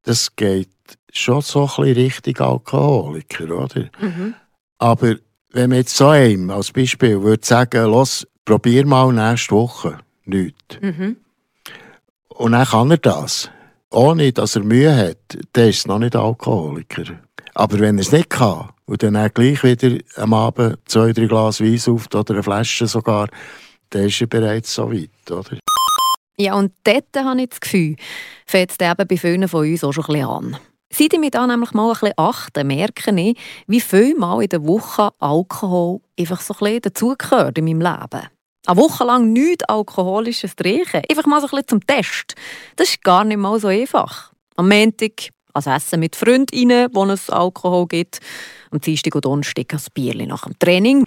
das 0.03 0.35
geht 0.35 0.71
schon 1.13 1.43
so 1.43 1.61
ein 1.61 1.67
bisschen 1.67 1.95
Richtung 1.95 2.39
Alkoholiker, 2.39 3.45
oder? 3.57 3.89
Mhm. 4.01 4.35
Aber 4.79 5.15
wenn 5.53 5.71
man 5.71 5.79
jetzt 5.79 5.97
so 5.97 6.09
einem 6.09 6.51
als 6.51 6.73
Beispiel 6.73 7.23
würde 7.23 7.47
sagen, 7.47 7.85
los, 7.85 8.27
probier 8.45 8.85
mal 8.85 9.13
nächste 9.13 9.55
Woche 9.55 9.99
nichts. 10.25 10.81
Mhm. 10.81 11.19
Und 12.35 12.53
dann 12.53 12.67
kann 12.67 12.91
er 12.91 12.99
das. 12.99 13.51
Ohne 13.91 14.33
dass 14.33 14.57
er 14.57 14.65
Mühe 14.65 14.95
hat, 14.95 15.39
dann 15.53 15.69
ist 15.69 15.87
noch 15.87 16.01
nicht 16.01 16.17
Alkoholiker. 16.17 17.05
Aber 17.55 17.79
wenn 17.79 17.97
er 17.97 18.03
es 18.03 18.11
nicht 18.11 18.29
kann 18.29 18.71
und 18.87 19.03
dann 19.05 19.17
auch 19.17 19.33
gleich 19.33 19.63
wieder 19.63 19.99
am 20.17 20.35
Abend 20.35 20.79
zwei, 20.87 21.13
drei 21.13 21.27
Glas 21.27 21.61
Wein 21.61 21.81
auf 21.95 22.07
oder 22.13 22.35
eine 22.35 22.43
Flasche 22.43 22.89
sogar, 22.89 23.29
dann 23.91 24.07
ist 24.07 24.21
er 24.21 24.27
bereits 24.27 24.75
so 24.75 24.93
weit, 24.93 25.31
oder? 25.31 25.59
Ja, 26.37 26.55
und 26.55 26.73
dort 26.83 27.05
habe 27.15 27.41
ich 27.41 27.51
das 27.51 27.61
Gefühl, 27.61 27.95
fängt 28.45 28.73
es 28.73 28.81
eben 28.81 29.07
bei 29.07 29.17
vielen 29.17 29.47
von 29.47 29.71
uns 29.71 29.85
auch 29.85 29.93
schon 29.93 30.05
ein 30.07 30.13
bisschen 30.15 30.29
an. 30.29 30.57
Seit 30.93 31.13
ich 31.13 31.21
mich 31.21 31.31
da 31.31 31.47
nämlich 31.47 31.73
mal 31.73 31.87
ein 31.87 31.93
bisschen 31.93 32.15
achte, 32.17 32.65
merke 32.65 33.15
ich, 33.15 33.39
wie 33.69 33.81
viel 33.81 34.17
Mal 34.17 34.43
in 34.43 34.49
der 34.49 34.67
Woche 34.67 35.11
Alkohol 35.21 36.01
einfach 36.19 36.41
so 36.41 36.55
ein 36.55 36.59
bisschen 36.59 36.83
dazugehört 36.83 37.59
in 37.59 37.65
meinem 37.65 37.81
Leben. 37.81 38.29
Eine 38.67 38.81
Woche 38.81 39.05
lang 39.05 39.33
nichts 39.33 39.65
Alkoholisches 39.65 40.57
trinken, 40.57 41.03
einfach 41.11 41.27
mal 41.27 41.41
so 41.41 41.47
ein 41.47 41.51
bisschen 41.51 41.69
zum 41.69 41.87
Test. 41.87 42.35
Das 42.77 42.89
ist 42.89 43.05
gar 43.05 43.25
nicht 43.25 43.37
mal 43.37 43.61
so 43.61 43.69
einfach. 43.69 44.33
Am 44.57 44.69
Montag 44.69 45.29
als 45.53 45.67
Essen 45.67 46.01
mit 46.01 46.17
Freundinnen, 46.17 46.89
wo 46.93 47.05
es 47.05 47.29
Alkohol 47.29 47.87
gibt. 47.87 48.21
Am 48.71 48.81
Dienstag 48.81 49.15
und 49.15 49.25
Donnerstag 49.25 49.73
ein 49.73 49.81
Bier 49.93 50.27
nach 50.27 50.45
dem 50.45 50.59
Training. 50.59 51.05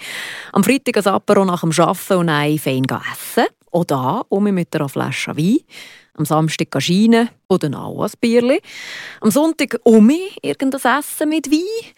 Am 0.54 0.64
Freitag 0.64 0.98
ein 0.98 1.14
Apero 1.14 1.46
nach 1.46 1.62
dem 1.62 1.72
Arbeiten 1.78 2.14
und 2.14 2.30
ein 2.30 2.60
fein 2.60 2.86
essen. 3.12 3.48
Auch 3.72 3.86
da 3.86 4.22
um 4.30 4.44
mit 4.44 4.76
einer 4.76 4.88
Flasche 4.88 5.36
Wein. 5.36 5.60
Am 6.14 6.26
Samstag 6.26 6.82
Schienen 6.82 7.30
oder 7.50 7.76
auch 7.80 8.04
ein 8.04 8.12
Bierli. 8.22 8.62
Am 9.20 9.32
Sonntag 9.32 9.80
um 9.84 10.12
irgendein 10.42 11.00
Essen 11.00 11.30
mit 11.30 11.52
Wein. 11.52 11.92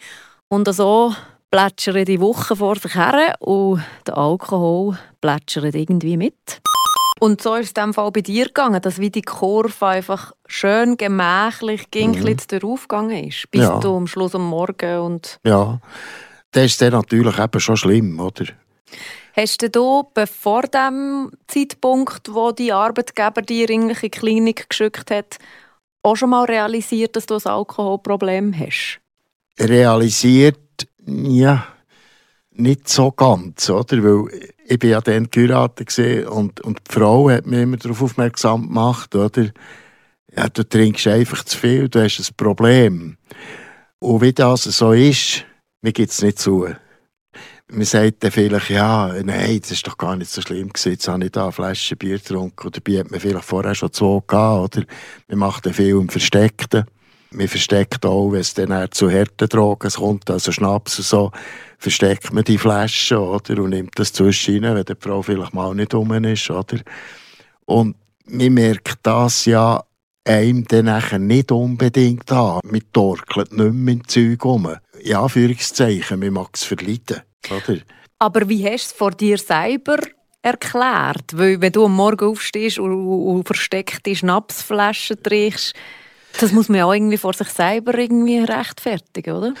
Und 0.48 0.72
so 0.74 1.14
plätschern 1.50 2.04
die 2.04 2.20
Woche 2.20 2.56
vor 2.56 2.76
sich 2.76 2.94
her 2.94 3.34
und 3.40 3.82
der 4.06 4.16
Alkohol 4.16 4.98
plätschert 5.20 5.74
irgendwie 5.74 6.16
mit. 6.16 6.60
Und 7.18 7.42
so 7.42 7.54
ist 7.54 7.64
es 7.66 7.70
in 7.72 7.88
dem 7.88 7.94
Fall 7.94 8.10
bei 8.12 8.22
dir 8.22 8.46
gegangen, 8.46 8.80
dass 8.80 8.98
wie 8.98 9.10
die 9.10 9.20
Kurve 9.20 9.86
einfach 9.86 10.32
schön 10.46 10.96
gemächlich 10.96 11.90
ging, 11.90 12.12
mhm. 12.12 12.64
aufgegangen 12.64 13.24
ist, 13.26 13.50
bis 13.50 13.62
ja. 13.62 13.78
du 13.78 13.94
am 13.96 14.06
Schluss 14.06 14.34
am 14.34 14.48
Morgen 14.48 15.00
und... 15.00 15.38
Ja, 15.44 15.80
das 16.52 16.64
ist 16.64 16.80
dann 16.80 16.92
natürlich 16.92 17.38
eben 17.38 17.60
schon 17.60 17.76
schlimm, 17.76 18.18
oder? 18.18 18.46
Hast 19.36 19.76
du, 19.76 20.04
bevor 20.14 20.62
dem 20.62 21.30
Zeitpunkt, 21.46 22.32
wo 22.32 22.52
die 22.52 22.72
Arbeitgeber 22.72 23.42
dir 23.42 23.68
in 23.68 23.88
die 23.88 24.08
Klinik 24.08 24.68
geschickt 24.68 25.10
hat, 25.10 25.36
auch 26.02 26.16
schon 26.16 26.30
mal 26.30 26.44
realisiert, 26.44 27.16
dass 27.16 27.26
du 27.26 27.34
ein 27.34 27.46
Alkoholproblem 27.46 28.58
hast? 28.58 28.98
Realisiert, 29.58 30.58
ja, 31.10 31.66
nicht 32.52 32.88
so 32.88 33.10
ganz, 33.12 33.68
oder? 33.70 34.02
Weil 34.02 34.50
ich 34.66 34.78
bin 34.78 34.90
ja 34.90 35.00
dann 35.00 35.30
geheiratet 35.30 36.26
und, 36.28 36.60
und 36.60 36.78
die 36.88 36.92
Frau 36.92 37.30
hat 37.30 37.46
mich 37.46 37.60
immer 37.60 37.76
darauf 37.76 38.02
aufmerksam 38.02 38.68
gemacht, 38.68 39.14
oder? 39.14 39.50
Ja, 40.36 40.48
du 40.48 40.62
trinkst 40.62 41.06
einfach 41.08 41.44
zu 41.44 41.58
viel, 41.58 41.88
du 41.88 42.02
hast 42.02 42.18
ein 42.20 42.34
Problem. 42.36 43.16
Und 43.98 44.20
wie 44.22 44.32
das 44.32 44.64
so 44.64 44.92
ist, 44.92 45.44
mir 45.82 45.92
gibt 45.92 46.12
es 46.12 46.22
nicht 46.22 46.38
zu. 46.38 46.68
Man 47.72 47.84
sagt 47.84 48.24
dann 48.24 48.30
vielleicht, 48.30 48.70
ja, 48.70 49.14
nein, 49.22 49.60
das 49.60 49.70
ist 49.70 49.86
doch 49.86 49.96
gar 49.96 50.16
nicht 50.16 50.30
so 50.30 50.40
schlimm 50.40 50.68
gewesen, 50.68 50.92
jetzt 50.92 51.08
habe 51.08 51.24
ich 51.24 51.30
da 51.30 51.44
eine 51.44 51.52
Flasche 51.52 51.96
Bier 51.96 52.18
getrunken, 52.18 52.66
oder 52.66 52.80
dabei 52.80 53.00
hat 53.00 53.10
man 53.10 53.20
vielleicht 53.20 53.44
vorher 53.44 53.74
schon 53.74 53.92
zwei 53.92 54.20
gehabt, 54.26 54.76
oder 54.76 54.86
man 55.28 55.38
macht 55.38 55.66
dann 55.66 55.74
viel 55.74 55.90
im 55.90 56.08
Versteckten. 56.08 56.84
Man 57.32 57.48
versteckt 57.48 58.04
auch, 58.04 58.32
wenn 58.32 58.40
es 58.40 58.54
dann 58.54 58.90
zu 58.90 59.10
harten 59.10 59.48
Drogen 59.48 59.90
kommt, 59.90 60.28
also 60.30 60.50
Schnaps 60.50 60.98
und 60.98 61.04
so, 61.04 61.32
versteckt 61.78 62.32
man 62.32 62.44
die 62.44 62.58
Flasche, 62.58 63.20
oder? 63.20 63.62
Und 63.62 63.70
nimmt 63.70 63.98
das 63.98 64.12
zwischen 64.12 64.64
rein, 64.64 64.74
wenn 64.74 64.84
die 64.84 64.94
Frau 64.98 65.22
vielleicht 65.22 65.54
mal 65.54 65.74
nicht 65.74 65.94
rum 65.94 66.12
ist, 66.24 66.50
oder? 66.50 66.78
Und 67.66 67.96
man 68.26 68.52
merkt 68.54 68.98
das 69.04 69.44
ja 69.44 69.82
einem 70.24 70.64
dann 70.66 71.26
nicht 71.26 71.52
unbedingt 71.52 72.30
an. 72.32 72.60
Man 72.64 72.82
torkelt 72.92 73.52
nicht 73.52 73.72
mehr 73.72 73.94
im 73.94 74.08
Zeug 74.08 74.44
rum. 74.44 74.76
In 75.00 75.16
Anführungszeichen, 75.16 76.18
man 76.20 76.32
mag 76.32 76.50
es 76.54 76.64
verleiden. 76.64 77.22
Oder? 77.48 77.78
Aber 78.18 78.48
wie 78.48 78.64
hast 78.64 78.90
du 78.90 78.92
es 78.92 78.92
vor 78.92 79.10
dir 79.12 79.38
selber 79.38 79.98
erklärt? 80.42 81.32
Weil 81.32 81.60
wenn 81.60 81.72
du 81.72 81.86
am 81.86 81.94
Morgen 81.94 82.28
aufstehst 82.28 82.78
und, 82.78 82.92
und 82.92 83.44
versteckte 83.44 84.14
Schnapsflaschen 84.14 85.22
trinkst, 85.22 85.74
das 86.38 86.52
muss 86.52 86.68
man 86.68 86.78
ja 86.78 86.84
auch 86.84 86.92
irgendwie 86.92 87.16
vor 87.16 87.32
sich 87.32 87.48
selber 87.48 87.96
irgendwie 87.98 88.38
rechtfertigen, 88.38 89.34
oder? 89.34 89.54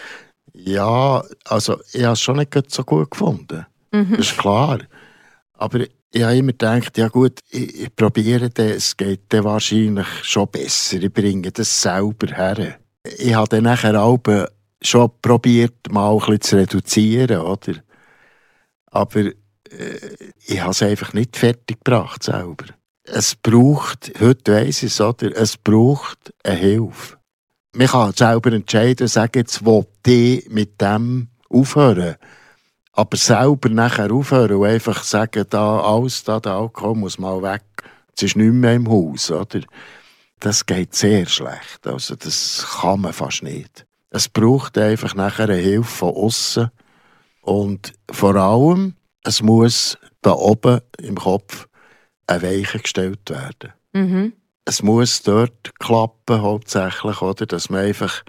Ja, 0.52 1.22
also 1.44 1.78
ich 1.92 2.02
habe 2.02 2.12
es 2.12 2.20
schon 2.20 2.36
nicht 2.36 2.70
so 2.70 2.84
gut 2.84 3.10
gefunden. 3.10 3.66
Mhm. 3.92 4.16
Das 4.16 4.30
ist 4.30 4.38
klar. 4.38 4.80
Aber 5.54 5.80
ich 6.12 6.22
habe 6.22 6.36
immer 6.36 6.52
gedacht, 6.52 6.98
ja 6.98 7.08
gut, 7.08 7.40
ich, 7.50 7.82
ich 7.82 7.96
probiere 7.96 8.50
das, 8.50 8.66
es 8.66 8.96
geht 8.96 9.22
dann 9.28 9.44
wahrscheinlich 9.44 10.06
schon 10.22 10.48
besser. 10.48 11.02
Ich 11.02 11.12
bringe 11.12 11.52
das 11.52 11.82
selber 11.82 12.26
her. 12.28 12.78
Ich 13.18 13.34
habe 13.34 13.48
dann 13.48 13.64
nachher 13.64 14.00
auch 14.00 14.18
schon 14.82 15.10
probiert, 15.22 15.90
mal 15.90 16.12
ein 16.12 16.18
bisschen 16.18 16.40
zu 16.40 16.56
reduzieren, 16.56 17.40
oder? 17.40 17.74
Aber 18.86 19.20
äh, 19.20 19.32
ich 20.46 20.60
habe 20.60 20.70
es 20.70 20.82
einfach 20.82 21.12
nicht 21.12 21.36
fertig 21.36 21.78
gebracht 21.84 22.22
selber. 22.22 22.66
Es 23.12 23.34
braucht, 23.34 24.12
heute 24.20 24.52
weiss 24.52 24.84
ich 24.84 24.92
es, 24.92 25.00
oder? 25.00 25.36
Es 25.36 25.56
braucht 25.56 26.32
eine 26.44 26.56
Hilfe. 26.56 27.16
Man 27.74 27.88
kann 27.88 28.12
selber 28.12 28.52
entscheiden, 28.52 29.08
sagen, 29.08 29.38
jetzt 29.40 29.64
will 29.64 29.84
ich 30.06 30.48
mit 30.48 30.80
dem 30.80 31.28
aufhören. 31.48 32.16
Aber 32.92 33.16
selber 33.16 33.68
nachher 33.68 34.12
aufhören 34.12 34.56
und 34.56 34.66
einfach 34.66 35.02
sagen, 35.02 35.44
da 35.50 35.80
alles, 35.80 36.22
da, 36.22 36.38
der 36.38 36.52
Alkohol 36.52 36.94
muss 36.94 37.18
mal 37.18 37.42
weg. 37.42 37.64
Es 38.16 38.22
ist 38.22 38.36
nicht 38.36 38.52
mehr 38.52 38.74
im 38.74 38.88
Haus, 38.88 39.30
oder? 39.30 39.60
Das 40.38 40.64
geht 40.64 40.94
sehr 40.94 41.26
schlecht. 41.26 41.86
Also, 41.86 42.14
das 42.14 42.64
kann 42.80 43.00
man 43.00 43.12
fast 43.12 43.42
nicht. 43.42 43.86
Es 44.10 44.28
braucht 44.28 44.78
einfach 44.78 45.14
nachher 45.14 45.48
eine 45.48 45.56
Hilfe 45.56 45.90
von 45.90 46.14
außen. 46.14 46.70
Und 47.42 47.92
vor 48.10 48.36
allem, 48.36 48.94
es 49.24 49.42
muss 49.42 49.98
da 50.22 50.32
oben 50.32 50.80
im 50.98 51.16
Kopf 51.16 51.66
ein 52.30 52.42
Weichen 52.42 52.82
gestellt 52.82 53.28
werden. 53.28 53.72
Mhm. 53.92 54.32
Es 54.64 54.82
muss 54.82 55.22
dort 55.22 55.78
klappen, 55.78 56.42
hauptsächlich, 56.42 57.22
oder? 57.22 57.46
Dass 57.46 57.70
man 57.70 57.80
einfach 57.80 58.22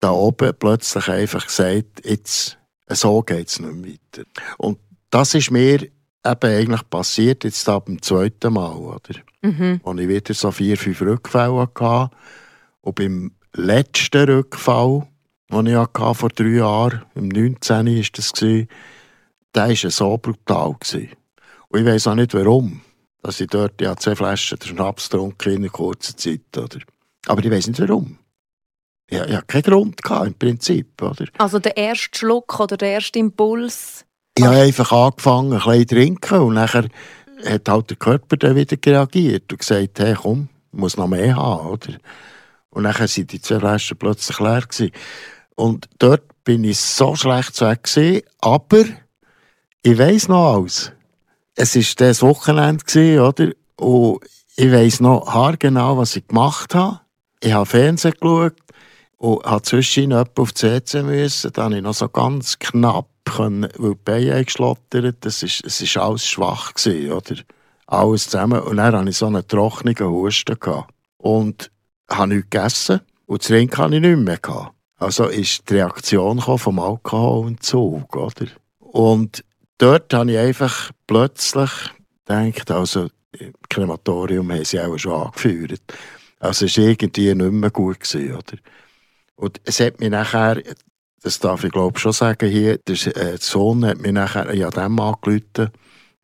da 0.00 0.10
oben 0.10 0.52
plötzlich 0.58 1.08
einfach 1.08 1.48
sagt, 1.48 2.04
jetzt, 2.04 2.58
so 2.88 3.22
geht 3.22 3.48
es 3.48 3.60
nicht 3.60 4.00
weiter. 4.16 4.26
Und 4.56 4.78
das 5.10 5.34
ist 5.34 5.50
mir 5.50 5.82
eben 5.82 5.90
eigentlich 6.24 6.90
passiert, 6.90 7.44
jetzt 7.44 7.68
ab 7.68 7.86
dem 7.86 8.02
zweiten 8.02 8.52
Mal, 8.52 8.76
oder? 8.76 9.14
Mhm. 9.42 9.80
Als 9.84 10.00
ich 10.00 10.08
wieder 10.08 10.34
so 10.34 10.50
vier, 10.50 10.76
fünf 10.76 11.00
Rückfälle 11.00 11.60
hatte. 11.60 12.10
Und 12.80 12.94
beim 12.96 13.32
letzten 13.54 14.28
Rückfall, 14.28 15.06
den 15.50 15.66
ich 15.66 15.74
hatte, 15.76 16.14
vor 16.14 16.28
drei 16.30 16.48
Jahren, 16.48 17.04
im 17.14 17.28
19. 17.28 17.86
war 17.86 18.04
das, 18.12 18.32
der 19.54 19.68
war 19.68 19.90
so 19.90 20.18
brutal. 20.18 20.76
Und 21.68 21.80
ich 21.80 21.86
weiss 21.86 22.06
auch 22.06 22.14
nicht 22.14 22.34
warum, 22.34 22.80
dass 23.22 23.40
ich 23.40 23.48
dort 23.48 23.80
ja, 23.80 23.96
zwei 23.96 24.14
Flaschen 24.14 24.60
Schnaps 24.60 25.10
getrunken 25.10 25.52
in 25.52 25.58
einer 25.58 25.68
kurzen 25.68 26.16
Zeit. 26.16 26.56
Oder? 26.56 26.78
Aber 27.26 27.44
ich 27.44 27.50
weiss 27.50 27.66
nicht 27.66 27.80
warum. 27.80 28.18
Ich, 29.10 29.18
hatte 29.18 29.42
keinen 29.46 29.62
Grund 29.62 30.02
gehabt, 30.02 30.26
im 30.26 30.34
Prinzip. 30.34 31.00
Oder? 31.02 31.26
Also 31.38 31.58
der 31.58 31.76
erste 31.76 32.18
Schluck 32.18 32.60
oder 32.60 32.76
der 32.76 32.90
erste 32.90 33.18
Impuls? 33.18 34.04
Ich 34.36 34.44
habe 34.44 34.56
einfach 34.56 34.92
angefangen, 34.92 35.52
ein 35.52 35.58
bisschen 35.58 35.88
zu 35.88 35.94
trinken 35.94 36.38
und 36.40 36.54
nachher 36.54 36.84
hat 37.44 37.68
halt 37.68 37.90
der 37.90 37.96
Körper 37.96 38.36
dann 38.36 38.56
wieder 38.56 38.76
reagiert 38.84 39.50
und 39.50 39.58
gesagt, 39.58 39.98
hey, 39.98 40.14
komm, 40.14 40.48
ich 40.72 40.78
muss 40.78 40.96
noch 40.96 41.08
mehr 41.08 41.36
haben, 41.36 41.68
oder? 41.68 41.94
Und 42.70 42.82
nachher 42.82 43.08
waren 43.08 43.26
die 43.26 43.40
zwei 43.40 43.58
Flaschen 43.58 43.96
plötzlich 43.96 44.38
leer. 44.38 44.60
Gewesen. 44.60 44.92
Und 45.56 45.88
dort 45.98 46.22
bin 46.44 46.64
ich 46.64 46.78
so 46.78 47.16
schlecht 47.16 47.60
weg 47.60 47.82
gewesen, 47.82 48.22
aber 48.40 48.84
ich 49.82 49.98
weiss 49.98 50.28
noch 50.28 50.54
alles. 50.54 50.92
Es 51.60 51.74
war 51.74 52.06
das 52.06 52.22
Wochenende, 52.22 52.84
gewesen, 52.84 53.20
oder? 53.20 53.52
Und 53.84 54.20
ich 54.54 54.70
weiss 54.70 55.00
noch 55.00 55.26
haargenau, 55.26 55.98
was 55.98 56.14
ich 56.14 56.24
gemacht 56.28 56.72
habe. 56.76 57.00
Ich 57.40 57.52
habe 57.52 57.66
Fernsehen 57.66 58.12
geschaut 58.12 58.54
und 59.16 59.44
habe 59.44 59.62
zwischen 59.62 60.12
auf 60.12 60.28
die 60.36 60.54
CC 60.54 61.02
müssen. 61.02 61.52
Dann 61.52 61.64
habe 61.64 61.76
ich 61.78 61.82
noch 61.82 61.94
so 61.94 62.08
ganz 62.08 62.60
knapp, 62.60 63.08
können, 63.24 63.68
weil 63.76 63.90
die 63.90 64.00
Beine 64.04 64.34
eingeschlottert 64.34 65.16
das 65.22 65.42
ist, 65.42 65.64
Es 65.64 65.96
war 65.96 66.04
alles 66.04 66.28
schwach, 66.28 66.74
gewesen, 66.74 67.10
oder? 67.10 67.34
Alles 67.88 68.30
zusammen. 68.30 68.60
Und 68.60 68.76
dann 68.76 68.94
hatte 68.94 69.10
ich 69.10 69.16
so 69.16 69.26
einen 69.26 69.46
trockenen 69.46 69.98
Husten. 69.98 70.60
Gehabt. 70.60 70.94
Und 71.16 71.72
habe 72.08 72.34
nichts 72.34 72.50
gegessen 72.50 73.00
und 73.26 73.42
das 73.42 73.48
Trinken 73.48 73.78
hatte 73.78 73.96
ich 73.96 74.00
nicht 74.00 74.16
mehr. 74.16 74.38
Gehabt. 74.38 74.74
Also 74.98 75.24
ist 75.24 75.68
die 75.68 75.74
Reaktion 75.74 76.40
vom 76.40 76.78
Alkoholentzug, 76.78 78.14
oder? 78.14 78.46
Und 78.78 79.42
dort 79.78 80.12
habe 80.12 80.32
ich 80.32 80.38
einfach 80.38 80.90
plötzlich 81.06 81.70
gedacht, 82.26 82.70
also 82.70 83.08
Krematorium 83.68 84.52
haben 84.52 84.64
sie 84.64 84.80
auch 84.80 84.98
schon 84.98 85.12
angeführt. 85.12 85.80
Also 86.40 86.66
es 86.66 86.76
war 86.76 86.84
irgendwie 86.84 87.34
nicht 87.34 87.52
mehr 87.52 87.70
gut, 87.70 88.00
gewesen, 88.00 88.34
oder? 88.34 88.58
Und 89.36 89.60
es 89.64 89.80
hat 89.80 90.00
mich 90.00 90.10
nachher, 90.10 90.62
das 91.22 91.38
darf 91.38 91.64
ich 91.64 91.72
glaube 91.72 91.98
schon 91.98 92.12
sagen 92.12 92.50
hier, 92.50 92.78
der 92.78 93.16
äh, 93.16 93.36
Sohn 93.38 93.84
hat 93.84 93.98
mich 93.98 94.12
nachher 94.12 94.52
ja 94.54 94.70
dem 94.70 94.98
angerufen 94.98 95.70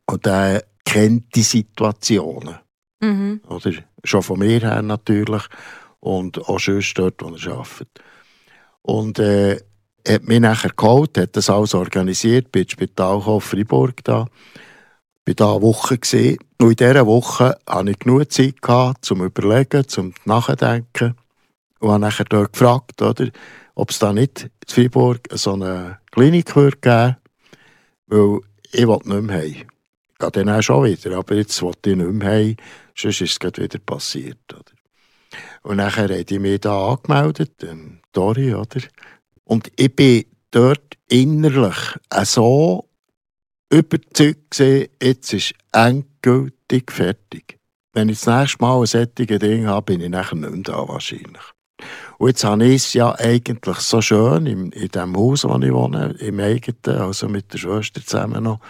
und 0.07 0.27
der 0.27 0.65
kennt 0.85 1.35
die 1.35 1.43
Situationen. 1.43 2.57
Mhm. 3.01 3.41
Oder? 3.49 3.73
Schon 4.03 4.23
von 4.23 4.39
mir 4.39 4.61
her 4.61 4.83
natürlich 4.83 5.43
und 6.01 6.39
auch 6.49 6.61
sonst 6.61 6.95
dort, 6.95 7.23
wo 7.23 7.35
er 7.35 7.53
arbeitet. 7.53 7.89
Und 8.83 9.19
äh, 9.19 9.61
hat 10.07 10.25
mich 10.25 10.41
nachher 10.41 10.71
geholt, 10.77 11.17
hat 11.19 11.37
das 11.37 11.51
alles 11.51 11.75
organisiert, 11.75 12.53
bin 12.53 12.63
ins 12.63 12.73
Spital 12.73 13.21
Freiburg 13.41 14.05
da. 14.05 14.27
Bin 15.25 15.37
da 15.37 15.53
eine 15.53 15.63
Woche 15.63 15.99
gesehen 15.99 16.39
und 16.61 16.71
in 16.71 16.77
dieser 16.77 17.07
Woche 17.07 17.57
hatte 17.67 17.91
ich 17.91 17.99
genug 17.99 18.31
Zeit 18.31 18.61
gehabt, 18.61 19.05
zum 19.05 19.25
Überlegen, 19.25 19.89
zum 19.89 20.13
Nachdenken. 20.27 21.15
Und 21.81 21.91
habe 21.91 22.01
nachher 22.01 22.25
dort 22.25 22.53
gefragt, 22.53 23.01
oder, 23.01 23.29
ob 23.75 23.91
es 23.91 23.99
da 23.99 24.13
nicht 24.13 24.45
in 24.45 24.51
Freiburg 24.69 25.29
so 25.33 25.55
eine 25.55 25.99
Klinik 26.13 26.55
würde 26.55 26.77
geben 26.77 27.17
weil 28.07 28.41
ich 28.73 28.87
wollte 28.87 29.09
nicht 29.09 29.23
mehr 29.23 29.37
heim. 29.37 29.67
Ich 30.13 30.19
gehe 30.19 30.31
dann 30.31 30.49
auch 30.51 30.63
schon 30.63 30.85
wieder, 30.85 31.17
aber 31.17 31.35
jetzt 31.35 31.61
wollte 31.63 31.91
ich 31.91 31.97
nicht 31.97 32.11
mehr 32.11 32.29
heim, 32.29 32.57
sonst 32.95 33.21
ist 33.21 33.45
es 33.45 33.59
wieder 33.59 33.79
passiert. 33.79 34.53
Oder? 34.53 34.65
Und 35.63 35.77
nachher 35.77 36.05
habe 36.05 36.17
ich 36.17 36.39
mich 36.39 36.61
da 36.61 36.93
angemeldet, 36.93 37.67
Dori, 38.13 38.55
oder? 38.55 38.81
Und 39.45 39.71
ich 39.77 39.95
bin 39.95 40.25
dort 40.51 40.97
innerlich 41.09 41.77
so 42.25 42.89
überzeugt 43.71 44.51
gewesen, 44.51 44.89
jetzt 45.03 45.33
ist 45.33 45.55
endgültig 45.73 46.91
fertig. 46.91 47.59
Wenn 47.93 48.09
ich 48.09 48.21
das 48.21 48.41
nächste 48.41 48.63
Mal 48.63 48.81
ein 48.81 48.87
solches 48.87 49.15
Ding 49.15 49.67
habe, 49.67 49.83
bin 49.83 50.01
ich 50.01 50.09
nachher 50.09 50.37
nicht 50.37 50.51
mehr 50.51 50.63
da 50.63 50.89
wahrscheinlich. 50.89 51.43
Und 52.19 52.29
jetzt 52.29 52.45
habe 52.45 52.65
ich 52.65 52.77
es 52.77 52.95
ja 52.95 53.15
eigentlich 53.19 53.79
so 53.79 54.01
schön 54.01 54.47
in, 54.47 54.73
in 54.73 54.89
dem 54.89 55.17
Haus, 55.17 55.45
wo 55.45 55.59
ich 55.59 55.73
wohne, 55.73 56.15
im 56.21 56.41
eigenen, 56.41 57.01
also 57.01 57.29
mit 57.29 57.53
der 57.53 57.59
Schwester 57.59 58.05
zusammen 58.05 58.45
noch. 58.45 58.61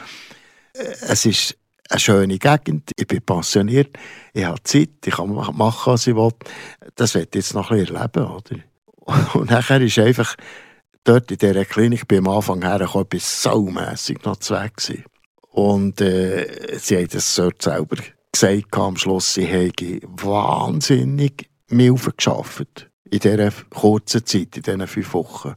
Es 0.72 1.24
ist 1.24 1.56
eine 1.90 2.00
schöne 2.00 2.38
Gegend, 2.38 2.90
ich 2.96 3.06
bin 3.06 3.22
pensioniert, 3.22 3.96
ich 4.32 4.44
habe 4.44 4.62
Zeit, 4.64 4.90
ich 5.04 5.14
kann 5.14 5.32
machen, 5.32 5.92
was 5.92 6.06
ich 6.06 6.16
will. 6.16 6.32
Das 6.96 7.14
wird 7.14 7.34
jetzt 7.34 7.54
noch 7.54 7.70
ein 7.70 7.78
bisschen 7.78 7.96
erleben, 7.96 8.26
oder? 8.26 8.56
Und 9.34 9.50
nachher 9.50 9.80
ist 9.80 9.98
einfach 9.98 10.34
dort 11.04 11.30
in 11.30 11.38
dieser 11.38 11.64
Klinik 11.64 12.08
bei 12.08 12.18
am 12.18 12.28
Anfang 12.28 12.62
her 12.62 12.80
etwas 12.80 13.42
saumässig 13.42 14.24
noch 14.24 14.36
zu 14.36 14.54
weg 14.54 14.76
gewesen. 14.76 15.04
Und 15.50 16.00
äh, 16.00 16.78
sie 16.78 16.96
haben 16.96 17.08
das 17.08 17.34
dort 17.34 17.62
selber 17.62 17.96
gesagt 18.32 18.76
am 18.76 18.96
Schluss, 18.96 19.34
sie 19.34 19.44
hätten 19.44 20.00
wahnsinnig 20.02 21.48
Milfen 21.68 22.12
geschafft 22.16 22.90
in 23.08 23.20
dieser 23.20 23.52
kurzen 23.70 24.26
Zeit, 24.26 24.56
in 24.56 24.62
diesen 24.62 24.86
fünf 24.88 25.14
Wochen. 25.14 25.54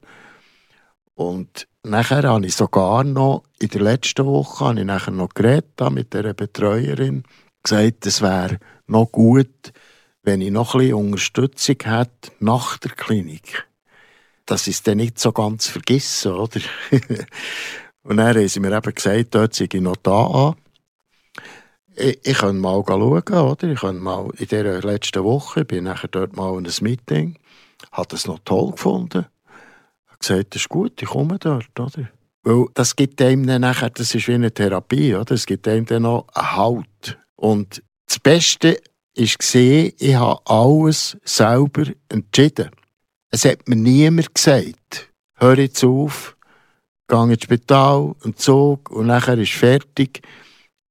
Und 1.15 1.67
nachher 1.83 2.23
habe 2.23 2.45
ich 2.45 2.55
sogar 2.55 3.03
noch, 3.03 3.43
in 3.60 3.69
der 3.69 3.81
letzten 3.81 4.25
Woche, 4.25 4.65
habe 4.65 4.79
ich 4.79 4.86
nachher 4.86 5.12
noch 5.12 5.29
geredet 5.29 5.81
mit 5.89 6.13
dieser 6.13 6.36
Betreuerin, 6.36 7.23
gesagt, 7.63 8.05
es 8.05 8.21
wäre 8.21 8.60
noch 8.86 9.12
gut, 9.12 9.73
wenn 10.28 10.42
ich 10.42 10.52
noch 10.52 10.76
ein 10.76 10.80
bisschen 10.80 10.94
Unterstützung 10.96 11.78
hätte 11.86 12.32
nach 12.42 12.78
der 12.80 12.92
Klinik. 12.92 13.66
Dass 14.46 14.68
ich 14.68 14.76
es 14.76 14.84
dann 14.84 14.98
nicht 14.98 15.18
so 15.18 15.32
ganz 15.32 15.68
vergesse, 15.68 16.36
oder? 16.36 16.60
Und 18.04 18.18
dann 18.18 18.36
haben 18.36 18.48
sie 18.48 18.60
mir 18.60 18.76
eben 18.76 18.94
gesagt, 18.94 19.34
dort 19.34 19.54
sei 19.54 19.70
ich 19.72 19.82
noch 19.82 19.96
da 19.96 20.28
an. 20.28 20.56
Ich, 21.96 22.20
ich 22.24 22.38
könnte 22.40 22.62
mal 22.62 22.84
schauen, 22.86 23.24
oder? 23.24 23.63
Ich 23.70 23.80
könnte 23.80 24.02
mal 24.02 24.30
in 24.38 24.48
dieser 24.48 24.82
letzten 24.82 25.24
Woche, 25.24 25.63
bin 25.63 25.86
nachher 25.86 26.10
dort 26.10 26.36
mal 26.36 26.58
in 26.58 26.66
einem 26.66 26.74
Meeting, 26.82 27.40
habe 27.94 28.08
das 28.10 28.28
noch 28.28 28.40
toll 28.44 28.72
gefunden. 28.72 29.28
Habe 30.08 30.18
gesagt, 30.20 30.56
das 30.56 30.63
ist 30.63 30.70
gut, 30.70 31.02
ich 31.02 31.08
komme 31.08 31.40
dort, 31.40 31.80
oder? 31.80 32.10
Weil 32.44 32.66
das 32.74 32.98
gibt 32.98 33.22
einem 33.22 33.48
dann 33.48 33.62
nachher, 33.62 33.92
das 33.92 34.13
ist 34.13 34.28
wie 34.28 34.34
eine 34.34 34.54
Therapie, 34.54 35.16
oder? 35.16 35.36
Es 35.36 35.46
gibt 35.46 35.70
einem 35.70 35.86
dann 35.86 36.04
noch 36.04 36.28
einen 36.34 36.56
Halt. 36.58 37.18
Und 37.38 37.82
das 38.08 38.20
Beste 38.20 38.82
war, 39.17 39.91
ich 39.97 40.15
habe 40.15 40.41
alles 40.45 41.17
selber 41.23 41.86
entschieden. 42.10 42.69
Es 43.30 43.45
hat 43.45 43.67
mir 43.67 43.75
niemand 43.75 44.34
gesagt, 44.34 45.12
hör 45.36 45.58
jetzt 45.58 45.84
auf, 45.84 46.38
geh 47.08 47.15
ins 47.23 47.43
Spital, 47.43 48.15
einen 48.23 48.36
Zug 48.36 48.89
und 48.91 49.08
nachher 49.08 49.38
ist 49.38 49.51
fertig. 49.53 50.21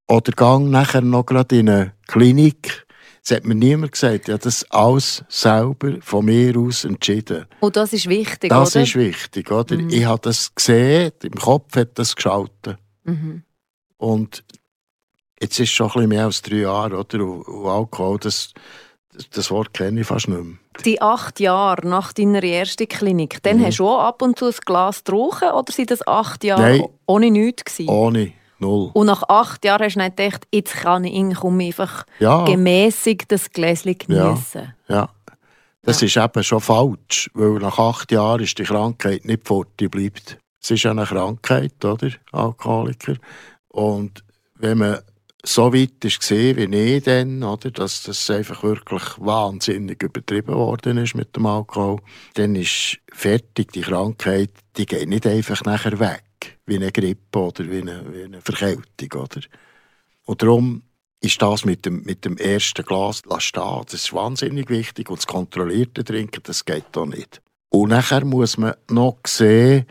Oder 0.08 0.32
gang 0.32 0.70
nachher 0.70 1.00
noch 1.00 1.26
gerade 1.26 1.58
in 1.58 1.68
eine 1.68 1.92
Klinik. 2.06 2.86
Es 3.24 3.32
hat 3.32 3.44
mir 3.44 3.56
niemand 3.56 3.90
gesagt, 3.92 4.28
ich 4.28 4.32
habe 4.32 4.42
das 4.42 4.62
alles 4.70 5.24
selber 5.28 5.96
von 6.00 6.24
mir 6.26 6.56
aus 6.56 6.84
entschieden. 6.84 7.46
Und 7.58 7.74
das 7.74 7.92
ist 7.92 8.08
wichtig, 8.08 8.50
Das 8.50 8.76
oder? 8.76 8.84
ist 8.84 8.94
wichtig, 8.94 9.50
oder? 9.50 9.76
Mhm. 9.76 9.88
Ich 9.88 10.04
habe 10.04 10.20
das 10.22 10.54
gesehen, 10.54 11.10
im 11.24 11.32
Kopf 11.32 11.74
hat 11.74 11.98
das 11.98 12.14
geschaltet. 12.14 12.78
Mhm. 13.02 13.42
Und 13.96 14.44
jetzt 15.40 15.58
ist 15.60 15.68
es 15.68 15.70
schon 15.70 15.86
ein 15.88 15.92
bisschen 15.92 16.08
mehr 16.08 16.24
als 16.24 16.42
drei 16.42 16.56
Jahre, 16.56 16.96
oder? 16.98 17.20
Und, 17.24 17.66
Alkohol, 17.66 18.18
das, 18.18 18.52
das, 19.32 19.50
Wort 19.50 19.72
kenne 19.74 20.00
ich 20.00 20.06
fast 20.06 20.28
nicht 20.28 20.42
mehr. 20.42 20.56
Die 20.84 21.00
acht 21.00 21.40
Jahre 21.40 21.86
nach 21.86 22.12
deiner 22.12 22.42
ersten 22.42 22.86
Klinik, 22.88 23.42
dann 23.42 23.58
Mhm. 23.58 23.64
hast 23.66 23.78
du 23.78 23.88
auch 23.88 24.00
ab 24.04 24.22
und 24.22 24.38
zu 24.38 24.46
ein 24.46 24.54
Glas 24.64 24.98
getrunken 25.04 25.50
oder 25.50 25.72
sind 25.72 25.90
das 25.90 26.06
acht 26.06 26.44
Jahre 26.44 26.62
Nein. 26.78 26.84
ohne 27.06 27.30
nichts 27.30 27.64
gewesen? 27.64 27.88
Ohne, 27.90 28.32
null. 28.58 28.90
Und 28.92 29.06
nach 29.06 29.22
acht 29.28 29.64
Jahren 29.64 29.84
hast 29.84 29.94
du 29.96 30.00
nicht 30.00 30.16
gedacht, 30.16 30.46
jetzt 30.52 30.74
kann 30.74 31.04
ich 31.04 31.14
irgendwie 31.14 31.66
einfach 31.68 32.04
Ja, 32.18 32.44
gemäßigt 32.44 33.30
das 33.32 33.50
Gläschen 33.50 33.96
Ja. 34.08 34.28
geniessen. 34.28 34.74
ja. 34.88 35.08
Das 35.82 36.02
ist 36.02 36.16
eben 36.16 36.42
schon 36.42 36.60
falsch, 36.60 37.30
weil 37.32 37.60
nach 37.60 37.78
acht 37.78 38.10
Jahren 38.10 38.42
ist 38.42 38.58
die 38.58 38.64
Krankheit 38.64 39.24
nicht 39.24 39.46
fort, 39.46 39.68
die 39.78 39.86
bleibt. 39.86 40.36
Es 40.60 40.72
ist 40.72 40.82
ja 40.82 40.90
eine 40.90 41.04
Krankheit, 41.04 41.84
oder? 41.84 42.10
Alkoholiker. 42.32 43.14
Und 43.68 44.24
wenn 44.56 44.78
man 44.78 44.98
so 45.48 45.72
weit 45.72 46.04
ist 46.04 46.20
gesehen 46.20 46.56
wie 46.56 46.96
ich 46.96 47.04
dann, 47.04 47.42
oder, 47.42 47.70
dass 47.70 48.02
das 48.02 48.28
einfach 48.30 48.62
wirklich 48.62 49.02
wahnsinnig 49.18 50.02
übertrieben 50.02 50.54
worden 50.54 50.98
ist 50.98 51.14
mit 51.14 51.36
dem 51.36 51.46
Alkohol, 51.46 52.00
dann 52.34 52.56
ist 52.56 52.98
fertig 53.12 53.72
die 53.72 53.82
Krankheit, 53.82 54.50
die 54.76 54.86
geht 54.86 55.08
nicht 55.08 55.26
einfach 55.26 55.62
nachher 55.64 55.98
weg, 56.00 56.58
wie 56.66 56.76
eine 56.76 56.90
Grippe 56.90 57.38
oder 57.38 57.70
wie 57.70 57.80
eine, 57.80 58.04
wie 58.12 58.24
eine 58.24 58.40
Verkältung, 58.40 59.22
oder? 59.22 59.40
Und 60.24 60.42
darum 60.42 60.82
ist 61.20 61.40
das 61.40 61.64
mit 61.64 61.86
dem, 61.86 62.02
mit 62.02 62.24
dem 62.24 62.36
ersten 62.36 62.84
Glas 62.84 63.22
stehen. 63.38 63.82
Das 63.84 63.94
ist 63.94 64.12
wahnsinnig 64.12 64.68
wichtig. 64.68 65.08
Und 65.08 65.18
das 65.18 65.26
kontrollierte 65.26 66.04
Trinken, 66.04 66.42
das 66.42 66.64
geht 66.64 66.84
da 66.92 67.06
nicht. 67.06 67.40
Und 67.70 67.90
nachher 67.90 68.24
muss 68.24 68.58
man 68.58 68.74
noch 68.90 69.18
sehen, 69.26 69.86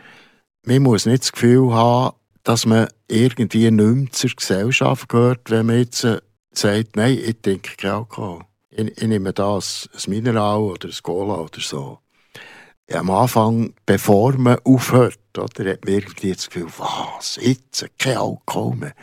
man 0.64 0.82
muss 0.82 1.06
nicht 1.06 1.22
das 1.22 1.32
Gefühl 1.32 1.72
haben, 1.72 2.16
dass 2.46 2.64
man 2.64 2.86
irgendwie 3.08 3.72
nicht 3.72 3.94
mehr 3.94 4.12
zur 4.12 4.30
Gesellschaft 4.30 5.08
gehört, 5.08 5.50
wenn 5.50 5.66
man 5.66 5.78
jetzt 5.78 6.04
äh, 6.04 6.20
sagt, 6.52 6.94
nein, 6.94 7.18
ich 7.18 7.40
trinke 7.42 7.76
keinen 7.76 7.94
Alkohol. 7.94 8.44
Ich, 8.70 8.86
ich 8.86 9.08
nehme 9.08 9.32
das, 9.32 9.90
ein 9.92 10.10
Mineral 10.10 10.60
oder 10.60 10.88
ein 10.88 10.94
Cola 11.02 11.40
oder 11.40 11.60
so. 11.60 11.98
Ja, 12.88 13.00
am 13.00 13.10
Anfang, 13.10 13.74
bevor 13.84 14.34
man 14.34 14.60
aufhört, 14.62 15.18
oder, 15.36 15.72
hat 15.72 15.84
man 15.84 15.94
irgendwie 15.94 16.32
das 16.32 16.48
Gefühl, 16.48 16.68
was, 16.78 17.36
jetzt 17.42 17.84
kein 17.98 18.16
Alkohol 18.16 18.76
mehr. 18.76 18.94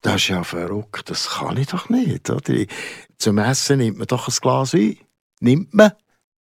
Das 0.00 0.16
ist 0.16 0.28
ja 0.28 0.42
verrückt, 0.42 1.08
das 1.08 1.28
kann 1.28 1.56
ich 1.58 1.68
doch 1.68 1.88
nicht. 1.88 2.28
Oder? 2.28 2.66
Zum 3.16 3.38
Essen 3.38 3.78
nimmt 3.78 3.98
man 3.98 4.08
doch 4.08 4.26
ein 4.26 4.34
Glas 4.42 4.74
Wein. 4.74 4.98
Nimmt 5.38 5.72
man, 5.72 5.92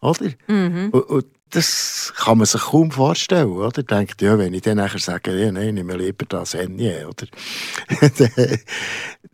oder? 0.02 0.32
Mhm. 0.48 0.90
Und, 0.90 1.04
und 1.04 1.26
das 1.56 2.14
kann 2.18 2.38
man 2.38 2.46
sich 2.46 2.62
kaum 2.62 2.92
vorstellen, 2.92 3.52
oder? 3.52 3.84
Denkt, 3.84 4.22
ja, 4.22 4.38
wenn 4.38 4.54
ich 4.54 4.62
dann 4.62 4.78
nachher 4.78 5.00
sage, 5.00 5.40
ja, 5.40 5.52
nein, 5.52 5.76
nehme 5.76 5.96
lieber 5.96 6.26
das 6.26 6.54
Hennie, 6.54 7.06
oder? 7.06 7.28
dann, 8.18 8.60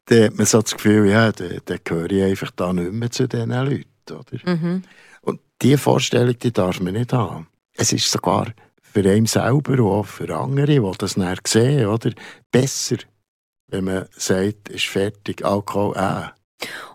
dann 0.06 0.24
hat 0.24 0.38
man 0.38 0.46
so 0.46 0.62
das 0.62 0.76
Gefühl, 0.76 1.10
ja, 1.10 1.32
dann, 1.32 1.60
dann 1.66 1.80
gehöre 1.84 2.12
ich 2.12 2.24
einfach 2.24 2.52
da 2.52 2.74
nicht 2.74 2.92
mehr 2.92 3.10
zu 3.10 3.28
diesen 3.28 3.50
Leuten, 3.50 3.86
oder? 4.10 4.56
Mhm. 4.56 4.84
Und 5.22 5.40
diese 5.62 5.78
Vorstellung, 5.78 6.38
die 6.38 6.52
darf 6.52 6.80
man 6.80 6.94
nicht 6.94 7.14
haben. 7.14 7.48
Es 7.74 7.92
ist 7.92 8.12
sogar 8.12 8.54
für 8.82 9.10
einen 9.10 9.26
selber 9.26 9.74
und 9.74 9.80
auch 9.82 10.06
für 10.06 10.36
andere, 10.36 10.68
die 10.68 10.98
das 10.98 11.16
dann 11.16 11.38
sehen, 11.46 11.88
oder? 11.88 12.12
besser, 12.52 12.98
wenn 13.68 13.86
man 13.86 14.06
sagt, 14.12 14.70
ist 14.70 14.86
fertig, 14.86 15.44
Alkohol, 15.44 15.96
äh. 15.96 16.41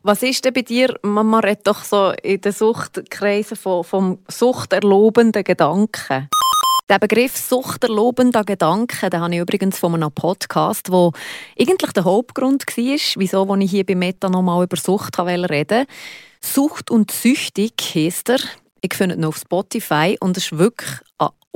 Was 0.03 0.23
ist 0.23 0.45
denn 0.45 0.53
bei 0.53 0.63
dir, 0.63 0.95
man 1.03 1.35
redet 1.35 1.67
doch 1.67 1.85
so 1.85 2.13
in 2.23 2.41
den 2.41 2.53
Suchtkreisen 2.53 3.57
von, 3.57 3.85
vom 3.85 4.19
suchterlobenden 4.29 5.45
Gedanken. 5.45 6.29
Der 6.89 7.01
Begriff 7.01 7.37
suchterlobender 7.37 8.45
Gedanken, 8.45 9.11
den 9.11 9.21
habe 9.21 9.35
ich 9.35 9.41
übrigens 9.41 9.79
von 9.79 9.95
einem 9.95 10.13
Podcast, 10.13 10.93
wo 10.93 11.11
eigentlich 11.59 11.93
der 11.93 12.05
Hauptgrund 12.05 12.65
war, 12.65 12.99
wieso 13.17 13.57
ich 13.57 13.71
hier 13.71 13.85
bei 13.85 13.97
Meta 13.97 14.29
nochmal 14.29 14.63
über 14.63 14.77
Sucht 14.77 15.19
reden 15.19 15.51
wollte. 15.51 15.87
Sucht 16.41 16.93
und 16.93 17.11
süchtig 17.11 17.75
heisst 17.93 18.29
er. 18.29 18.39
Ich 18.83 18.95
finde 18.95 19.17
ihn 19.17 19.25
auf 19.25 19.37
Spotify 19.37 20.17
und 20.21 20.37
es 20.37 20.45
ist 20.45 20.59
wirklich 20.59 21.01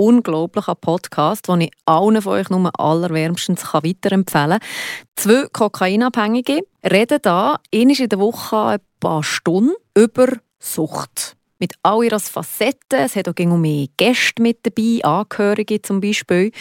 ein 0.00 0.06
unglaublicher 0.06 0.74
Podcast, 0.74 1.48
den 1.48 1.62
ich 1.62 1.72
allen 1.84 2.22
von 2.22 2.32
euch 2.32 2.50
nur 2.50 2.70
allerwärmstens 2.78 3.62
weiterempfehlen 3.72 4.58
kann. 4.60 4.68
Zwei 5.16 5.46
Kokainabhängige 5.52 6.62
reden 6.90 7.18
da 7.22 7.58
einmal 7.74 8.00
in 8.00 8.08
der 8.08 8.18
Woche 8.18 8.56
ein 8.56 8.80
paar 8.98 9.22
Stunden 9.22 9.74
über 9.96 10.28
Sucht. 10.58 11.36
Mit 11.58 11.74
all 11.82 12.04
ihren 12.04 12.20
Facetten. 12.20 13.00
Es 13.00 13.16
hat 13.16 13.28
auch 13.28 13.44
um 13.44 13.60
mehr 13.60 13.86
Gäste 13.98 14.40
mit 14.40 14.60
dabei, 14.62 15.04
Angehörige 15.04 15.82
zum 15.82 16.00
Beispiel. 16.00 16.52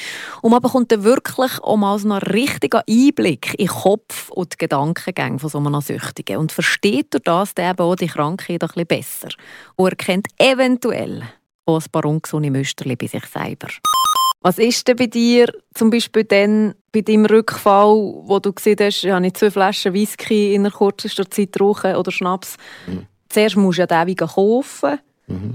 Und 0.41 0.52
man 0.52 0.62
bekommt 0.62 0.91
dann 0.91 1.06
wirklich 1.06 1.58
auch 1.62 1.78
mal 1.78 1.97
so 1.97 2.10
einen 2.10 2.21
richtigen 2.21 2.82
Einblick 2.86 3.54
in 3.58 3.67
den 3.67 3.75
Kopf 3.75 4.30
und 4.30 4.52
die 4.52 4.58
Gedankengänge 4.58 5.39
von 5.39 5.49
so 5.49 5.58
einem 5.58 5.80
Süchtigen. 5.80 6.36
Und 6.36 6.52
versteht 6.52 7.13
durch 7.13 7.23
das 7.23 7.54
dann 7.54 7.71
eben 7.71 7.82
auch 7.82 7.95
die 7.95 8.08
Krankheit 8.08 8.62
ein 8.62 8.67
bisschen 8.67 8.88
besser. 8.88 9.30
Und 9.78 9.88
erkennt 9.88 10.28
eventuell 10.38 11.23
auch 11.69 11.82
ein 11.82 11.91
paar 11.91 12.05
ungesunde 12.05 12.51
Muster 12.51 12.86
bei 12.95 13.08
sich 13.08 13.25
selber. 13.25 13.67
Was 14.41 14.58
ist 14.58 14.88
denn 14.88 14.95
bei 14.95 15.08
dir 15.08 15.47
zum 15.73 15.89
Beispiel 15.89 16.23
dann 16.23 16.73
bei 16.91 17.01
deinem 17.01 17.25
Rückfall, 17.25 17.95
wo 18.23 18.39
du 18.39 18.53
gesehen 18.53 18.77
hast, 18.79 19.03
ich 19.03 19.12
habe 19.12 19.34
zwei 19.34 19.51
Flaschen 19.51 19.93
Whisky 19.93 20.55
in 20.55 20.62
einer 20.62 20.75
kürzester 20.75 21.29
Zeit 21.29 21.51
getrunken 21.51 21.95
oder 21.95 22.12
Schnaps? 22.12 22.55
Zuerst 23.27 23.58
musst 23.58 23.77
du 23.77 23.82
ja 23.82 23.88
den 23.88 24.08
wieder 24.08 24.27
kaufen. 24.27 24.99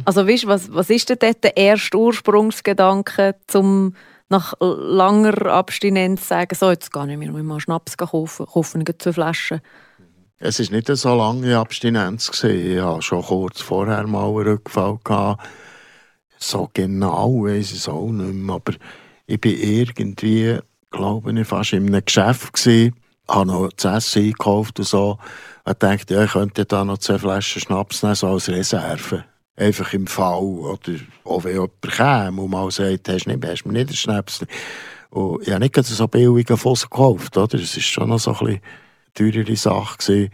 Also 0.05 0.29
weißt, 0.29 0.47
was, 0.47 0.73
was 0.73 0.91
ist 0.91 1.09
denn 1.09 1.19
dort 1.19 1.43
der 1.43 1.57
erste 1.57 1.97
Ursprungsgedanke, 1.99 3.35
um 3.55 3.95
nach 4.29 4.55
langer 4.61 5.47
Abstinenz 5.47 6.23
zu 6.23 6.29
sagen, 6.29 6.55
so, 6.55 6.71
jetzt 6.71 6.93
gehe 6.93 7.11
ich 7.11 7.19
mir 7.19 7.43
mal 7.43 7.61
Schnaps 7.61 7.97
kaufen, 7.97 8.47
kaufe 8.47 8.79
ich 8.79 8.99
zwei 8.99 9.13
Flaschen. 9.13 9.61
Es 10.39 10.61
war 10.61 10.77
nicht 10.77 10.89
eine 10.89 10.97
so 10.97 11.15
lange 11.15 11.57
Abstinenz. 11.57 12.31
Ich 12.45 12.81
hatte 12.81 13.03
schon 13.03 13.23
kurz 13.23 13.61
vorher 13.61 14.07
mal 14.07 14.27
einen 14.27 14.49
Rückfall. 14.49 14.99
Gehabt. 15.03 15.43
So 16.39 16.71
genau 16.73 17.45
weiss 17.45 17.73
ich 17.73 17.79
es 17.79 17.89
auch 17.89 18.11
nicht 18.11 18.35
mehr. 18.35 18.57
Aber 18.57 18.73
ich 19.27 19.45
war 19.45 19.51
irgendwie, 19.53 20.59
glaube 20.91 21.41
ich, 21.41 21.47
fast 21.47 21.73
in 21.73 21.87
einem 21.87 22.05
Geschäft. 22.05 22.53
Gewesen, 22.53 22.95
habe 23.29 23.47
noch 23.47 23.71
das 23.73 24.09
Essen 24.09 24.25
eingekauft 24.25 24.79
und 24.79 24.85
so. 24.85 25.19
Und 25.65 25.83
dachte, 25.83 26.15
ja, 26.15 26.25
ich 26.25 26.33
könnte 26.33 26.65
da 26.65 26.85
noch 26.85 26.99
zwei 26.99 27.19
Flaschen 27.19 27.63
Schnaps 27.63 28.03
nehmen, 28.03 28.15
so 28.15 28.29
als 28.29 28.49
Reserve. 28.49 29.25
Einfach 29.57 29.93
im 29.93 30.07
Fall. 30.07 30.43
Oder 30.43 30.99
auch 31.25 31.45
wenn 31.45 31.55
jemand 31.55 31.81
käme 31.83 32.43
und 32.43 32.51
mal 32.51 32.71
sagt, 32.71 33.09
hast 33.09 33.27
du 33.27 33.31
nicht, 33.31 33.47
hast 33.47 33.63
du 33.63 33.69
mir 33.69 33.75
nicht 33.75 33.89
einen 33.89 33.97
Schnaps? 33.97 34.45
Und 35.11 35.47
ich 35.47 35.53
habe 35.53 35.61
nicht 35.61 35.77
so 35.85 36.09
billige 36.09 36.57
Fossen 36.57 36.91
gekauft. 36.91 37.37
Oder? 37.37 37.59
Es 37.59 37.77
war 37.77 37.83
schon 37.83 38.09
noch 38.09 38.19
so 38.19 38.33
ein 38.33 38.39
bisschen 38.39 38.61
teurere 39.15 39.57
Sache. 39.57 39.99
Gewesen. 39.99 40.31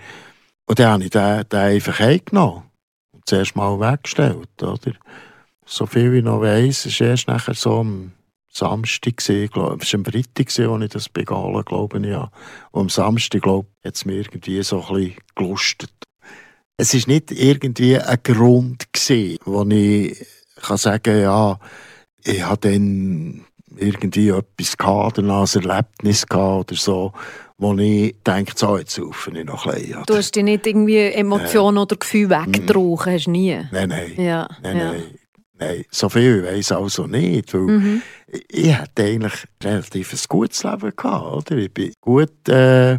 Und 0.66 0.78
dann 0.78 0.92
habe 0.92 1.04
ich 1.04 1.10
den, 1.10 1.48
den 1.48 1.58
einfach 1.58 1.98
heimgenommen 1.98 2.62
und 3.12 3.22
zuerst 3.26 3.56
mal 3.56 3.78
weggestellt. 3.78 4.62
Oder? 4.62 4.92
So 5.66 5.86
viel 5.86 6.12
wie 6.12 6.18
ich 6.18 6.24
noch 6.24 6.40
weiss, 6.40 6.86
war 7.00 7.06
erst 7.08 7.28
nachher 7.28 7.54
so 7.54 7.80
am 7.80 8.12
Samstag, 8.52 9.16
gewesen, 9.18 9.48
glaub, 9.50 9.82
es 9.82 9.92
war 9.92 9.98
am 9.98 10.04
Freitag, 10.04 10.48
als 10.48 10.58
ich 10.58 10.90
das 10.90 11.08
begann, 11.08 11.64
glaube 11.64 11.98
ich. 12.00 12.06
Ja. 12.06 12.30
Und 12.72 12.82
am 12.82 12.88
Samstag, 12.88 13.42
glaube 13.42 13.68
ich, 13.80 13.86
hat 13.86 13.94
es 13.94 14.04
mir 14.04 14.16
irgendwie 14.16 14.62
so 14.62 14.84
ein 14.84 14.94
bisschen 14.94 15.16
gelustet. 15.36 15.92
Es 16.76 16.94
war 16.94 17.12
nicht 17.12 17.30
irgendwie 17.30 17.98
ein 17.98 18.18
Grund, 18.22 18.92
gewesen, 18.92 19.38
wo 19.44 19.64
ich 19.64 20.26
kann 20.56 20.76
sagen 20.76 21.20
ja, 21.20 21.58
ich 22.24 22.42
hatte 22.42 22.72
dann 22.72 23.44
irgendwie 23.76 24.28
etwas 24.28 24.76
gehabt, 24.76 25.18
ein 25.18 25.28
Erlebnis 25.28 26.26
gehabt 26.26 26.70
oder 26.72 26.80
so, 26.80 27.12
wo 27.56 27.74
ich 27.74 28.16
denke, 28.26 28.52
so, 28.56 28.78
jetzt 28.78 28.94
saufe 28.94 29.30
ich 29.38 29.44
noch 29.44 29.66
ein 29.66 29.74
bisschen. 29.74 30.02
Du 30.06 30.16
hast 30.16 30.34
dich 30.34 30.42
nicht 30.42 30.66
irgendwie 30.66 30.98
Emotionen 30.98 31.78
oder 31.78 31.96
Gefühle 31.96 32.30
weggetrunken, 32.30 33.12
hast 33.12 33.26
du 33.26 33.30
nie. 33.30 33.60
Nein, 33.70 33.88
nein. 33.88 34.12
Ja, 34.16 34.48
Nein, 34.62 34.76
ja. 34.76 34.92
nein. 34.92 35.02
Nein, 35.60 35.84
so 35.90 36.08
viel 36.08 36.42
weiß 36.42 36.70
ich 36.70 36.76
also 36.76 37.06
nicht, 37.06 37.52
weil 37.52 37.60
Mhm. 37.60 38.02
ich, 38.48 38.74
hatte 38.74 39.04
eigentlich 39.04 39.44
relativ 39.62 40.12
ein 40.14 40.18
gutes 40.28 40.64
Leben 40.64 40.92
gehabt, 40.96 41.26
oder? 41.26 41.56
Ich 41.58 41.72
bin 41.72 41.92
gut 42.00 42.48
äh, 42.48 42.98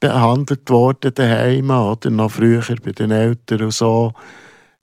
behandelt 0.00 0.70
worden 0.70 1.12
daheim, 1.14 1.70
oder? 1.70 2.08
Noch 2.10 2.30
früher 2.30 2.62
bei 2.82 2.92
den 2.92 3.10
Eltern 3.10 3.62
und 3.64 3.74
so. 3.74 4.14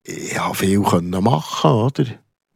Ich 0.04 0.36
konnte 0.36 0.58
viel 0.58 0.82
können 0.82 1.24
machen, 1.24 1.70
oder? 1.72 2.04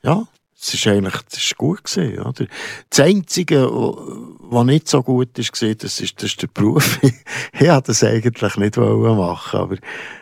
Ja, 0.05 0.29
es 0.63 0.87
war 0.87 0.93
eigentlich 0.93 1.23
das 1.31 1.43
ist 1.43 1.57
gut. 1.57 1.83
Gewesen, 1.83 2.21
oder? 2.21 2.47
Das 2.91 3.01
Einzige, 3.01 3.67
was 3.67 4.65
nicht 4.67 4.89
so 4.89 5.03
gut 5.03 5.37
war, 5.37 5.75
das 5.75 6.01
ist, 6.01 6.23
das 6.23 6.31
ist 6.31 6.43
der 6.43 6.47
Beruf. 6.49 7.01
ich 7.03 7.61
wollte 7.61 7.83
das 7.87 8.05
eigentlich 8.05 8.57
nicht 8.57 8.77
machen. 8.77 9.61
Aber, 9.61 9.77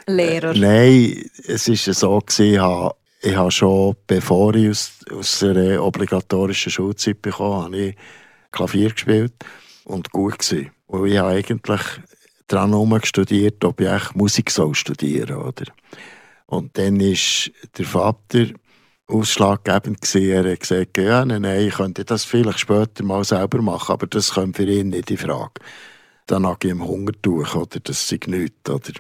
Lehrer? 0.07 0.55
Äh, 0.55 0.59
nein, 0.59 1.31
es 1.47 1.69
war 1.69 1.95
so, 1.95 2.19
gewesen, 2.21 2.53
ich 2.55 2.59
habe, 2.59 2.95
ich 3.21 3.37
habe 3.37 3.51
schon, 3.51 3.97
bevor 4.07 4.55
ich 4.55 4.71
aus, 4.71 4.93
aus 5.13 5.43
einer 5.43 5.83
obligatorischen 5.83 6.71
Schulzeit 6.71 7.21
bekam, 7.21 7.65
habe 7.65 7.79
ich 7.79 7.97
Klavier 8.53 8.91
gespielt 8.91 9.35
und 9.85 10.11
gut 10.13 10.39
gewesen. 10.39 10.71
Und 10.87 11.07
ich 11.07 11.19
habe 11.19 11.31
eigentlich 11.31 11.83
daran 12.47 13.01
studiert, 13.03 13.65
ob 13.65 13.81
ich 13.81 14.15
Musik 14.15 14.51
soll 14.51 14.75
studieren 14.75 15.37
soll. 15.37 15.67
Und 16.47 16.79
dann 16.79 16.99
ist 17.01 17.51
der 17.77 17.85
Vater 17.85 18.47
ausschlaggebend 19.07 20.01
gewesen. 20.01 20.31
Er 20.31 20.53
hat 20.53 20.61
gesagt, 20.61 20.99
ja, 20.99 21.25
nein, 21.25 21.43
nein, 21.43 21.69
ich 21.69 21.75
könnte 21.75 22.05
das 22.05 22.25
vielleicht 22.25 22.61
später 22.61 23.05
mal 23.05 23.25
selber 23.25 23.61
machen, 23.61 23.93
aber 23.93 24.07
das 24.07 24.33
kommt 24.33 24.57
für 24.57 24.65
ihn 24.65 24.91
nicht 24.91 25.11
in 25.11 25.19
Frage. 25.19 25.61
Dann 26.27 26.47
habe 26.47 26.59
ich 26.63 26.71
ihm 26.71 26.87
Hunger 26.87 27.13
durch, 27.23 27.55
oder 27.55 27.81
das 27.81 28.09
sei 28.09 28.19
nichts, 28.27 28.69
oder. 28.69 28.93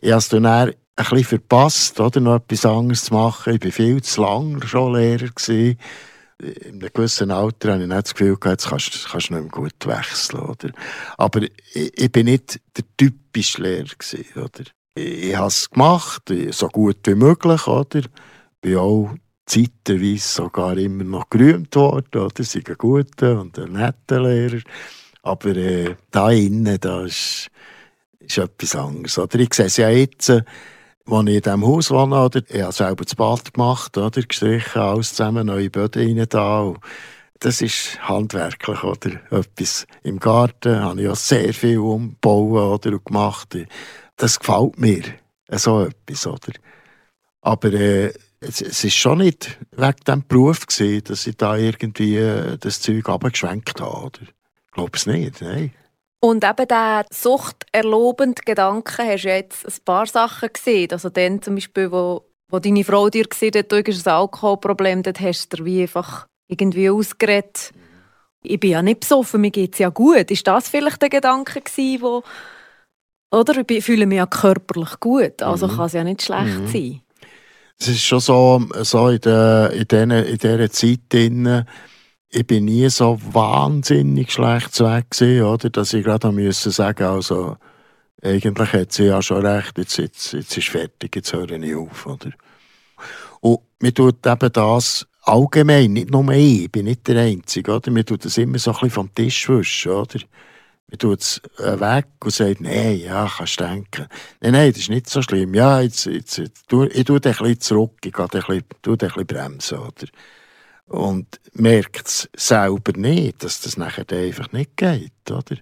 Ich 0.00 0.10
habe 0.10 0.18
es 0.18 0.28
dann 0.28 0.72
ein 0.96 1.04
bisschen 1.04 1.24
verpasst, 1.24 2.00
oder, 2.00 2.20
noch 2.20 2.36
etwas 2.36 2.66
anderes 2.66 3.04
zu 3.04 3.14
machen. 3.14 3.54
Ich 3.54 3.64
war 3.64 3.72
viel 3.72 4.02
zu 4.02 4.20
lange 4.20 4.66
schon 4.66 4.94
Lehrer. 4.94 5.28
Gewesen. 5.28 5.78
In 6.38 6.82
einem 6.82 6.90
gewissen 6.92 7.30
Alter 7.30 7.72
hatte 7.72 7.82
ich 7.82 7.88
nicht 7.88 8.04
das 8.04 8.14
Gefühl, 8.14 8.38
jetzt 8.44 8.68
kannst, 8.68 9.08
kannst 9.10 9.28
du 9.28 9.34
nicht 9.34 9.42
mehr 9.42 9.50
gut 9.50 9.86
wechseln. 9.86 10.40
Oder? 10.40 10.70
Aber 11.18 11.42
ich, 11.42 11.98
ich 11.98 12.12
bin 12.12 12.26
nicht 12.26 12.60
der 12.76 12.84
typische 12.96 13.62
Lehrer. 13.62 13.84
Gewesen, 13.84 14.24
oder? 14.36 14.64
Ich, 14.94 15.24
ich 15.24 15.36
habe 15.36 15.48
es 15.48 15.70
gemacht, 15.70 16.32
so 16.50 16.68
gut 16.68 16.98
wie 17.04 17.14
möglich. 17.14 17.66
Oder? 17.66 18.02
bin 18.60 18.76
auch 18.76 19.14
zeitweise 19.46 20.18
sogar 20.18 20.76
immer 20.76 21.04
noch 21.04 21.28
gerühmt 21.30 21.74
worden, 21.76 22.20
oder? 22.20 22.44
Sie 22.44 22.62
ein 22.66 22.74
guter 22.76 23.40
und 23.40 23.58
ein 23.58 23.72
netter 23.72 24.22
Lehrer. 24.22 24.60
Aber 25.22 25.56
äh, 25.56 25.96
da 26.10 26.30
innen, 26.30 26.78
da 26.80 27.04
ist, 27.04 27.50
ist 28.20 28.38
etwas 28.38 28.76
anderes. 28.76 29.18
Oder? 29.18 29.38
Ich 29.40 29.52
sehe 29.54 29.66
es 29.66 29.76
ja 29.76 29.90
jetzt, 29.90 30.32
als 31.12 31.28
ich 31.28 31.34
in 31.36 31.42
diesem 31.42 31.66
Haus 31.66 31.90
wohne, 31.90 32.24
oder? 32.24 32.42
ich 32.48 32.62
habe 32.62 32.72
selber 32.72 33.04
das 33.04 33.14
Bad 33.14 33.54
gemacht, 33.54 33.96
oder? 33.96 34.22
gestrichen, 34.22 34.80
alles 34.80 35.14
zusammen, 35.14 35.46
neue 35.46 35.70
Böden 35.70 36.18
rein 36.18 36.26
da. 36.28 36.74
Das 37.38 37.62
ist 37.62 37.98
handwerklich, 38.06 38.84
oder? 38.84 39.12
Etwas 39.30 39.86
im 40.02 40.18
Garten 40.18 40.80
habe 40.80 41.02
ich 41.02 41.08
auch 41.08 41.16
sehr 41.16 41.54
viel 41.54 41.78
umgebaut 41.78 42.86
oder, 42.86 42.96
und 42.96 43.04
gemacht. 43.04 43.56
Das 44.16 44.38
gefällt 44.38 44.78
mir, 44.78 45.02
so 45.52 45.84
etwas, 45.84 46.26
oder? 46.26 46.52
Aber 47.40 47.72
äh, 47.72 48.12
es, 48.40 48.60
ist 48.60 48.94
schon 48.94 49.18
nicht 49.18 49.58
wegen 49.72 49.96
diesem 50.06 50.26
Beruf 50.26 50.66
gewesen, 50.66 51.04
dass 51.04 51.26
ich 51.26 51.36
da 51.36 51.56
irgendwie 51.56 52.16
äh, 52.16 52.56
das 52.58 52.80
Zeug 52.80 53.08
abgeschwenkt 53.08 53.80
habe. 53.80 54.06
Oder? 54.06 54.22
Ich 54.22 54.72
glaube 54.72 54.92
es 54.94 55.06
nicht, 55.06 55.40
nein. 55.40 55.72
Und 56.20 56.44
eben 56.44 56.68
der 56.68 57.06
suchterlobende 57.10 58.42
Gedanke 58.44 59.02
hast 59.04 59.24
du 59.24 59.28
jetzt 59.28 59.66
ein 59.66 59.84
paar 59.84 60.06
Sachen 60.06 60.50
gesehen. 60.52 60.92
Also 60.92 61.08
dann 61.08 61.40
zum 61.40 61.54
Beispiel, 61.54 61.90
wo, 61.90 62.26
wo 62.50 62.58
deine 62.58 62.84
Frau 62.84 63.08
dir 63.08 63.24
gesehen 63.24 63.54
hat, 63.56 63.72
du 63.72 63.82
hast 63.82 64.06
ein 64.06 64.12
Alkoholproblem, 64.12 65.02
dort 65.02 65.20
hast 65.20 65.52
du 65.52 65.56
dir 65.56 65.64
wie 65.64 65.82
einfach 65.82 66.26
irgendwie 66.48 66.90
ausgeredet. 66.90 67.72
Ich 68.42 68.60
bin 68.60 68.70
ja 68.70 68.82
nicht 68.82 69.00
besoffen, 69.00 69.40
mir 69.40 69.50
geht 69.50 69.74
es 69.74 69.78
ja 69.78 69.88
gut. 69.88 70.30
Ist 70.30 70.46
das 70.46 70.68
vielleicht 70.68 71.00
der 71.00 71.08
Gedanke 71.08 71.60
gewesen, 71.60 72.02
wo 72.02 72.22
oder 73.32 73.62
ich 73.68 73.84
fühle 73.84 74.06
mich 74.06 74.16
ja 74.16 74.26
körperlich 74.26 74.98
gut, 74.98 75.42
also 75.42 75.68
mhm. 75.68 75.76
kann 75.76 75.86
es 75.86 75.92
ja 75.92 76.04
nicht 76.04 76.22
schlecht 76.22 76.58
mhm. 76.58 76.66
sein. 76.66 77.00
Es 77.78 77.88
ist 77.88 78.02
schon 78.02 78.20
so, 78.20 78.62
so 78.82 79.08
in, 79.08 79.20
der, 79.20 79.70
in, 79.72 79.88
den, 79.88 80.10
in 80.10 80.36
dieser 80.36 80.70
Zeit 80.70 81.00
drin, 81.08 81.64
ich 82.30 82.46
bin 82.46 82.64
nie 82.66 82.88
so 82.88 83.18
wahnsinnig 83.32 84.32
schlecht 84.32 84.78
weg 84.80 85.10
gewesen, 85.10 85.42
oder, 85.42 85.70
dass 85.70 85.92
ich 85.92 86.04
gerade 86.04 86.30
müssen 86.30 86.70
sagen 86.70 87.04
also 87.04 87.56
eigentlich 88.22 88.72
hat 88.72 88.92
sie 88.92 89.04
ja 89.04 89.20
schon 89.22 89.44
recht, 89.44 89.78
jetzt, 89.78 89.96
jetzt, 89.96 90.32
jetzt 90.32 90.56
ist 90.56 90.68
fertig, 90.68 91.16
jetzt 91.16 91.32
höre 91.32 91.50
ich 91.50 91.74
auf. 91.74 92.06
Oder? 92.06 92.30
Und 93.40 93.60
mir 93.80 93.94
tut 93.94 94.26
eben 94.26 94.52
das 94.52 95.06
allgemein, 95.22 95.92
nicht 95.94 96.10
nur 96.10 96.30
ich, 96.32 96.64
ich 96.64 96.72
bin 96.72 96.84
nicht 96.84 97.08
der 97.08 97.22
Einzige, 97.22 97.74
oder? 97.74 97.90
mir 97.90 98.04
tut 98.04 98.24
das 98.24 98.38
immer 98.38 98.58
so 98.58 98.70
ein 98.70 98.74
bisschen 98.74 98.90
vom 98.90 99.14
Tisch 99.14 99.48
wischen, 99.48 99.92
oder? 99.92 100.20
Man 100.88 100.98
tut 100.98 101.20
es 101.20 101.40
äh, 101.58 101.78
weg 101.80 102.08
und 102.22 102.32
sagt, 102.32 102.60
nein, 102.60 102.98
ja, 102.98 103.30
kannst 103.34 103.60
denken. 103.60 104.06
Nein, 104.40 104.52
nein, 104.52 104.72
das 104.72 104.80
ist 104.80 104.90
nicht 104.90 105.08
so 105.08 105.22
schlimm. 105.22 105.54
Ja, 105.54 105.80
jetzt, 105.80 106.04
jetzt, 106.06 106.36
jetzt 106.36 106.64
ich 106.68 107.04
tue 107.04 107.16
ein 107.16 107.20
bisschen 107.20 107.60
zurück, 107.60 107.92
ich 108.04 108.12
gehe 108.12 108.24
ein 108.24 108.28
bisschen, 108.28 108.64
ein 108.86 108.96
bisschen 108.98 109.26
bremsen, 109.26 109.78
oder? 109.78 110.06
Und 110.90 111.40
merkt 111.52 112.08
es 112.08 112.28
selber 112.36 112.92
nicht, 112.96 113.44
dass 113.44 113.60
das 113.60 113.76
nachher 113.76 114.04
einfach 114.10 114.50
nicht 114.50 114.76
geht, 114.76 115.30
oder? 115.30 115.56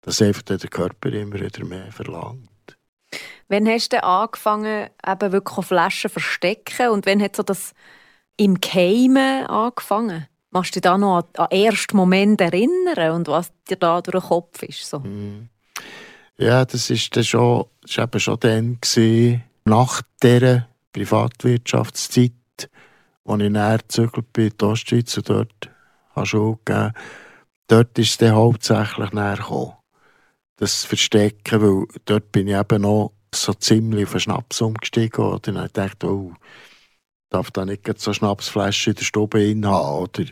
Dass 0.00 0.22
einfach 0.22 0.40
der 0.40 0.58
Körper 0.58 1.12
immer 1.12 1.38
wieder 1.38 1.66
mehr 1.66 1.92
verlangt. 1.92 2.48
Wann 3.48 3.68
hast 3.68 3.92
du 3.92 4.02
angefangen, 4.02 4.88
eben 5.06 5.32
wirklich 5.32 5.66
Flaschen 5.66 6.08
zu 6.08 6.14
verstecken? 6.14 6.88
Und 6.88 7.04
wann 7.04 7.20
hat 7.20 7.36
so 7.36 7.42
das 7.42 7.74
im 8.38 8.58
Keimen 8.62 9.46
angefangen? 9.48 10.26
Machst 10.50 10.74
du 10.74 10.80
dich 10.80 10.82
da 10.82 10.96
noch 10.96 11.18
an, 11.18 11.24
an 11.36 11.48
den 11.50 11.66
ersten 11.66 11.96
Moment 11.98 12.40
erinnern 12.40 13.12
und 13.12 13.28
was 13.28 13.52
dir 13.68 13.76
da 13.76 14.00
durch 14.00 14.24
den 14.24 14.28
Kopf 14.28 14.62
ist? 14.62 14.88
So? 14.88 15.00
Mhm. 15.00 15.50
Ja, 16.38 16.64
das 16.64 16.88
ist 16.88 17.14
dann 17.14 17.24
schon, 17.24 17.66
das 17.82 17.98
war 17.98 18.04
eben 18.04 18.20
schon 18.20 18.40
dann, 18.40 18.78
gewesen, 18.80 19.44
nach 19.66 20.00
dieser 20.22 20.68
Privatwirtschaftszeit, 20.94 22.32
als 23.24 23.42
ich 23.42 23.50
näher 23.50 23.78
gezögert 23.78 24.32
bin 24.32 24.46
in 24.48 24.56
die 24.58 24.64
Ostschweiz 24.64 25.16
und 25.16 25.28
dort 25.28 25.70
habe 26.14 26.26
Schule 26.26 26.58
gegeben. 26.64 26.92
Dort 27.68 27.98
ist 27.98 28.10
es 28.10 28.18
dann 28.18 28.34
hauptsächlich 28.34 29.12
näher 29.12 29.36
gekommen. 29.36 29.74
Das 30.56 30.84
Verstecken, 30.84 31.62
weil 31.62 31.86
dort 32.04 32.32
bin 32.32 32.48
ich 32.48 32.54
eben 32.56 32.82
noch 32.82 33.12
so 33.34 33.54
ziemlich 33.54 34.04
auf 34.04 34.12
den 34.12 34.20
Schnaps 34.20 34.60
umgestiegen. 34.60 35.24
Und 35.24 35.46
dann 35.46 35.56
habe 35.56 35.66
ich 35.66 35.72
gedacht, 35.72 36.04
oh, 36.04 36.34
darf 37.30 37.50
da 37.50 37.64
nicht 37.64 37.86
so 37.98 38.12
Schnapsflaschen 38.12 38.92
in 38.92 38.96
der 38.96 39.04
Stube 39.04 39.38
haben, 39.40 39.64
oder? 39.64 40.24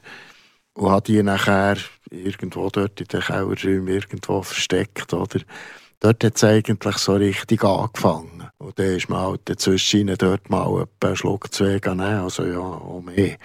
Und 0.74 0.90
hat 0.90 1.08
die 1.08 1.22
nachher 1.22 1.76
irgendwo 2.10 2.68
dort 2.70 3.00
in 3.00 3.06
den 3.06 3.20
Kellerräumen 3.20 3.88
irgendwo 3.88 4.42
versteckt, 4.42 5.12
oder? 5.12 5.40
Dort 6.00 6.22
hat 6.22 6.36
es 6.36 6.44
eigentlich 6.44 6.98
so 6.98 7.14
richtig 7.14 7.64
angefangen. 7.64 8.37
Und 8.58 8.78
dann 8.78 8.96
ist 8.96 9.08
man 9.08 9.20
halt 9.20 9.40
dazwischen 9.44 10.14
dort 10.18 10.50
mal 10.50 10.86
einen 11.00 11.16
Schluck 11.16 11.52
zwei 11.52 11.80
nehmen, 11.84 12.00
also 12.00 12.44
ja, 12.44 12.58
auch 12.58 13.00
mehr. 13.00 13.38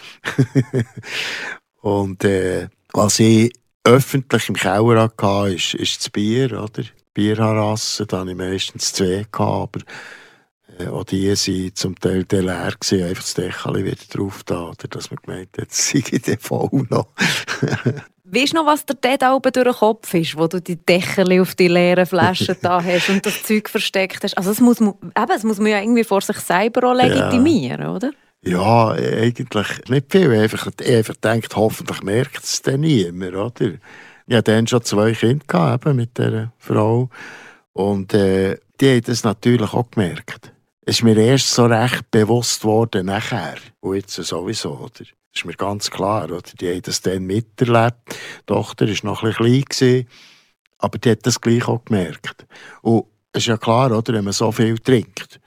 und 1.82 2.24
äh, 2.24 2.68
was 2.94 3.20
ich 3.20 3.54
öffentlich 3.84 4.50
im 4.50 4.56
Keller 4.56 5.02
hatte, 5.02 5.54
ist, 5.54 5.76
ist 5.76 6.00
das 6.00 6.10
Bier, 6.10 6.64
oder? 6.64 6.84
Bierharassen, 7.14 8.08
da 8.08 8.22
hatte 8.22 8.32
ich 8.32 8.38
meistens 8.38 8.94
zwei, 8.94 9.26
aber 9.32 9.82
äh, 10.80 10.88
auch 10.88 11.04
die 11.04 11.30
waren 11.30 11.76
zum 11.76 12.00
Teil 12.00 12.26
leer, 12.30 12.74
gewesen, 12.80 13.08
einfach 13.08 13.24
das 13.24 13.36
Deckel 13.36 13.86
wieder 13.86 13.96
drauf 14.10 14.44
da, 14.44 14.70
oder 14.70 14.88
dass 14.90 15.12
man 15.12 15.20
gemeint 15.24 15.50
hat, 15.52 15.66
jetzt 15.66 15.90
sei 15.90 16.04
ich 16.10 16.40
voll 16.40 16.88
noch. 16.90 17.10
Weißt 18.26 18.54
du 18.54 18.58
noch, 18.58 18.66
was 18.66 18.86
dir 18.86 18.96
dort 18.96 19.24
oben 19.24 19.52
durch 19.52 19.66
den 19.66 19.74
Kopf 19.74 20.14
ist, 20.14 20.38
wo 20.38 20.48
du 20.48 20.62
die 20.62 20.78
Deckel 20.78 21.42
auf 21.42 21.56
die 21.56 21.68
leeren 21.68 22.06
Flaschen 22.06 22.56
da 22.62 22.82
hast 22.84 23.10
und 23.10 23.26
das 23.26 23.44
Zeug 23.44 23.70
versteckt 23.70 24.24
hast? 24.24 24.38
Also 24.38 24.52
es 24.52 24.62
muss, 24.62 24.80
eben, 24.80 25.04
es 25.36 25.44
muss 25.44 25.60
man 25.60 25.68
ja 25.68 25.82
irgendwie 25.82 26.04
vor 26.04 26.22
sich 26.22 26.38
selber 26.38 26.90
auch 26.90 26.96
legitimieren, 26.96 27.82
ja. 27.82 27.94
oder? 27.94 28.12
Ja, 28.46 28.92
eigentlich 28.92 29.90
nicht 29.90 30.12
viel. 30.12 30.32
Einfach, 30.34 30.68
einfach 30.86 31.16
denkt, 31.18 31.56
hoffentlich 31.56 32.02
merkt 32.02 32.44
es 32.44 32.62
dann 32.62 32.82
niemand, 32.82 33.36
oder? 33.36 33.74
Ich 34.26 34.36
hatte 34.36 34.52
dann 34.52 34.68
schon 34.68 34.84
zwei 34.84 35.14
Kinder 35.14 35.46
gehabt, 35.46 35.86
eben, 35.86 35.96
mit 35.98 36.18
dieser 36.18 36.54
Frau. 36.58 37.10
Und 37.74 38.14
äh, 38.14 38.58
die 38.80 38.90
haben 38.90 39.02
das 39.02 39.24
natürlich 39.24 39.74
auch 39.74 39.92
gemerkt 39.92 40.54
ist 40.86 41.04
mir 41.04 41.18
erst 41.18 41.50
so 41.50 41.66
recht 41.66 42.10
bewusst 42.12 42.64
worden 42.64 43.08
nachher. 43.08 43.56
Und 43.80 43.96
jetzt 43.96 44.16
sowieso, 44.16 44.78
oder? 44.78 45.06
Das 45.34 45.42
ist 45.42 45.46
mir 45.46 45.54
ganz 45.54 45.90
klar, 45.90 46.26
oder? 46.26 46.42
Die 46.60 46.70
haben 46.70 46.82
das 46.84 47.02
dann 47.02 47.24
miterlebt. 47.24 47.98
Die 48.08 48.46
Tochter 48.46 48.88
war 48.88 48.96
noch 49.04 49.24
ein 49.24 49.34
klein, 49.34 50.08
aber 50.78 50.98
die 51.00 51.10
hat 51.10 51.26
das 51.26 51.42
gleich 51.42 51.68
auch 51.68 51.84
gemerkt. 51.86 52.46
Und 52.84 53.06
es 53.32 53.42
ist 53.42 53.48
ja 53.48 53.58
klar, 53.58 53.92
oder? 53.92 54.14
Wenn 54.14 54.26
man 54.26 54.34
so 54.34 54.52
viel 54.52 54.78
trinkt, 54.78 55.40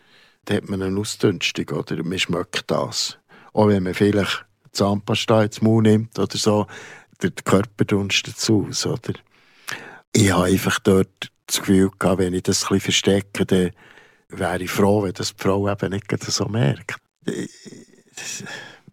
dann 0.46 0.57
hat 0.57 0.68
man 0.68 0.83
eine 0.83 0.99
Ausdünstung, 0.99 1.68
oder? 1.68 2.03
Man 2.03 2.18
schmeckt 2.18 2.68
das. 2.68 3.17
Auch 3.52 3.69
wenn 3.69 3.85
man 3.85 3.94
vielleicht 3.94 4.44
Zahnpasta 4.73 5.44
ins 5.44 5.63
Mund 5.63 5.87
nimmt 5.87 6.19
oder 6.19 6.37
so, 6.37 6.67
der 7.23 7.31
Körper 7.31 7.85
dunstet 7.85 8.37
es 8.37 8.50
aus, 8.50 8.87
oder? 8.87 9.15
Ich 10.13 10.33
habe 10.33 10.46
einfach 10.46 10.81
dort 10.81 11.31
das 11.46 11.61
Gefühl 11.61 11.90
gehabt, 11.96 12.19
wenn 12.19 12.35
ich 12.35 12.42
das 12.42 12.61
bisschen 12.61 12.81
verstecke, 12.81 13.46
dann 13.46 13.71
wäre 14.31 14.63
ich 14.65 14.71
froh, 14.71 15.04
wenn 15.04 15.13
das 15.13 15.35
die 15.35 15.42
Frau 15.42 15.71
eben 15.71 15.92
nicht 15.92 16.25
so 16.25 16.46
merkt. 16.46 16.96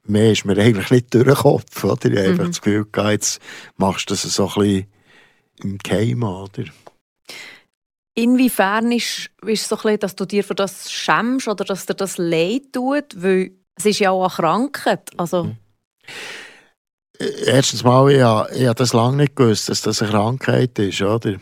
Mehr 0.06 0.32
ist 0.32 0.46
mir 0.46 0.58
eigentlich 0.58 0.92
nicht 0.92 1.14
durch 1.14 1.26
den 1.26 1.36
Kopf. 1.36 1.84
Oder? 1.84 2.10
Ich 2.10 2.18
habe 2.18 2.28
mhm. 2.28 2.32
einfach 2.32 2.48
das 2.48 2.62
Gefühl, 2.62 2.88
jetzt 3.10 3.42
machst 3.78 4.10
du 4.10 4.14
das 4.14 4.24
so 4.24 4.48
ein 4.48 4.54
bisschen 4.54 4.88
im 5.64 5.78
Keim. 5.78 6.24
Oder? 6.24 6.66
Inwiefern 8.16 8.92
ist, 8.92 9.32
es 9.48 9.68
so 9.68 9.76
ein 9.76 9.82
bisschen, 9.82 10.00
dass 10.00 10.16
du 10.16 10.26
dir 10.26 10.44
für 10.44 10.56
das 10.56 10.92
schämst 10.92 11.48
oder 11.48 11.66
dass 11.66 11.86
dir 11.86 11.96
das 11.96 12.18
leid 12.18 12.74
tut? 12.74 13.16
Weil 13.16 13.52
es 13.76 13.86
ist 13.86 14.00
ja 14.00 14.12
auch 14.12 14.24
eine 14.24 14.34
Krankheit. 14.34 15.10
Also, 15.18 15.46
mhm. 15.46 15.58
Erstens 17.46 17.84
mal, 17.84 18.12
ich 18.12 18.22
habe, 18.22 18.54
ich 18.56 18.66
habe 18.66 18.76
das 18.76 18.94
lange 18.94 19.18
nicht 19.18 19.36
gewusst, 19.36 19.70
dass 19.70 19.82
das 19.82 20.02
eine 20.02 20.12
Krankheit 20.12 20.78
ist, 20.80 21.02
oder? 21.02 21.36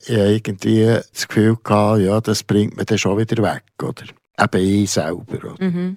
Ich 0.00 0.16
habe 0.16 0.32
irgendwie 0.32 0.84
das 0.84 1.26
Gefühl 1.26 1.56
gehabt, 1.62 2.00
ja, 2.00 2.20
das 2.20 2.44
bringt 2.44 2.76
mich 2.76 2.86
dann 2.86 2.98
schon 2.98 3.18
wieder 3.18 3.42
weg, 3.42 3.64
oder? 3.82 4.04
Eben 4.38 4.82
ich 4.82 4.90
selber, 4.90 5.52
oder? 5.52 5.64
Mhm. 5.64 5.96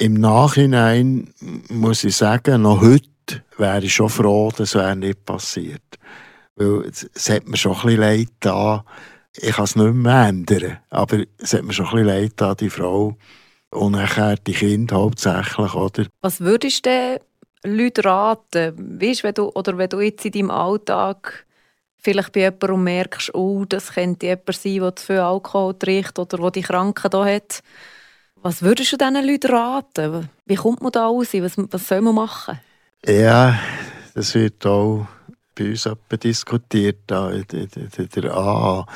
Im 0.00 0.14
Nachhinein 0.14 1.28
muss 1.68 2.04
ich 2.04 2.16
sagen, 2.16 2.62
noch 2.62 2.80
heute 2.80 3.44
wäre 3.58 3.84
ich 3.84 3.92
schon 3.92 4.08
froh, 4.08 4.50
dass 4.50 4.74
es 4.74 4.96
nicht 4.96 5.26
passiert. 5.26 5.82
Weil 6.56 6.86
es, 6.86 7.28
hat 7.28 7.46
mir 7.46 7.58
schon 7.58 7.72
ein 7.72 7.82
bisschen 7.82 8.00
leid 8.00 8.28
da. 8.40 8.82
Ich 9.36 9.52
kann 9.52 9.64
es 9.64 9.76
nicht 9.76 9.92
mehr 9.92 10.28
ändern, 10.28 10.78
aber 10.88 11.24
es 11.36 11.52
hat 11.52 11.64
mir 11.64 11.74
schon 11.74 11.84
ein 11.88 11.92
bisschen 11.92 12.06
leid 12.06 12.32
da, 12.36 12.54
die 12.54 12.70
Frau 12.70 13.14
und 13.72 13.92
nachher 13.92 14.36
die 14.36 14.54
Kinder 14.54 14.96
hauptsächlich, 14.96 15.74
oder? 15.74 16.06
Was 16.22 16.40
würdest 16.40 16.86
du 16.86 17.20
den 17.62 17.76
Leuten 17.76 18.00
raten? 18.00 19.02
Weißt, 19.02 19.22
wenn 19.22 19.34
du, 19.34 19.50
oder 19.50 19.76
wenn 19.76 19.90
du 19.90 20.00
jetzt 20.00 20.24
in 20.24 20.32
deinem 20.32 20.50
Alltag 20.50 21.44
vielleicht 21.98 22.32
bei 22.32 22.40
jemandem 22.40 22.84
merkst, 22.84 23.34
oh, 23.34 23.66
das 23.66 23.92
könnte 23.92 24.28
jemand 24.28 24.56
sein, 24.56 24.80
der 24.80 24.96
zu 24.96 25.04
viel 25.04 25.18
Alkohol 25.18 25.74
trinkt 25.78 26.18
oder 26.18 26.38
der 26.38 26.50
die 26.52 26.62
Kranken 26.62 27.10
da 27.10 27.26
hat. 27.26 27.62
Was 28.42 28.62
würdest 28.62 28.92
du 28.92 28.96
diesen 28.96 29.26
Leuten 29.26 29.50
raten? 29.50 30.30
Wie 30.46 30.54
kommt 30.54 30.82
man 30.82 30.92
da 30.92 31.06
raus? 31.06 31.28
Was, 31.34 31.58
was 31.58 31.88
soll 31.88 32.00
man 32.00 32.14
machen? 32.14 32.58
Ja, 33.04 33.58
das 34.14 34.34
wird 34.34 34.64
auch 34.64 35.06
bei 35.54 35.70
uns 35.70 35.88
diskutiert, 36.22 37.10
der 37.10 38.34
AA. 38.34 38.86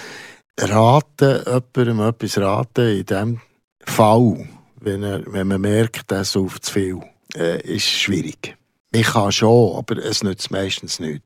Raten, 0.58 1.44
jemandem 1.46 2.00
etwas 2.00 2.38
raten, 2.38 2.98
in 2.98 3.04
diesem 3.04 3.40
Fall, 3.84 4.48
wenn, 4.80 5.02
er, 5.02 5.20
wenn 5.26 5.48
man 5.48 5.60
merkt, 5.60 6.10
er 6.12 6.24
sauft 6.24 6.64
zu 6.64 6.72
viel, 6.72 7.00
äh, 7.34 7.60
ist 7.62 7.88
schwierig. 7.88 8.56
Ich 8.92 9.08
kann 9.08 9.32
schon, 9.32 9.76
aber 9.76 9.98
es 9.98 10.22
nützt 10.22 10.52
meistens 10.52 11.00
nicht. 11.00 11.24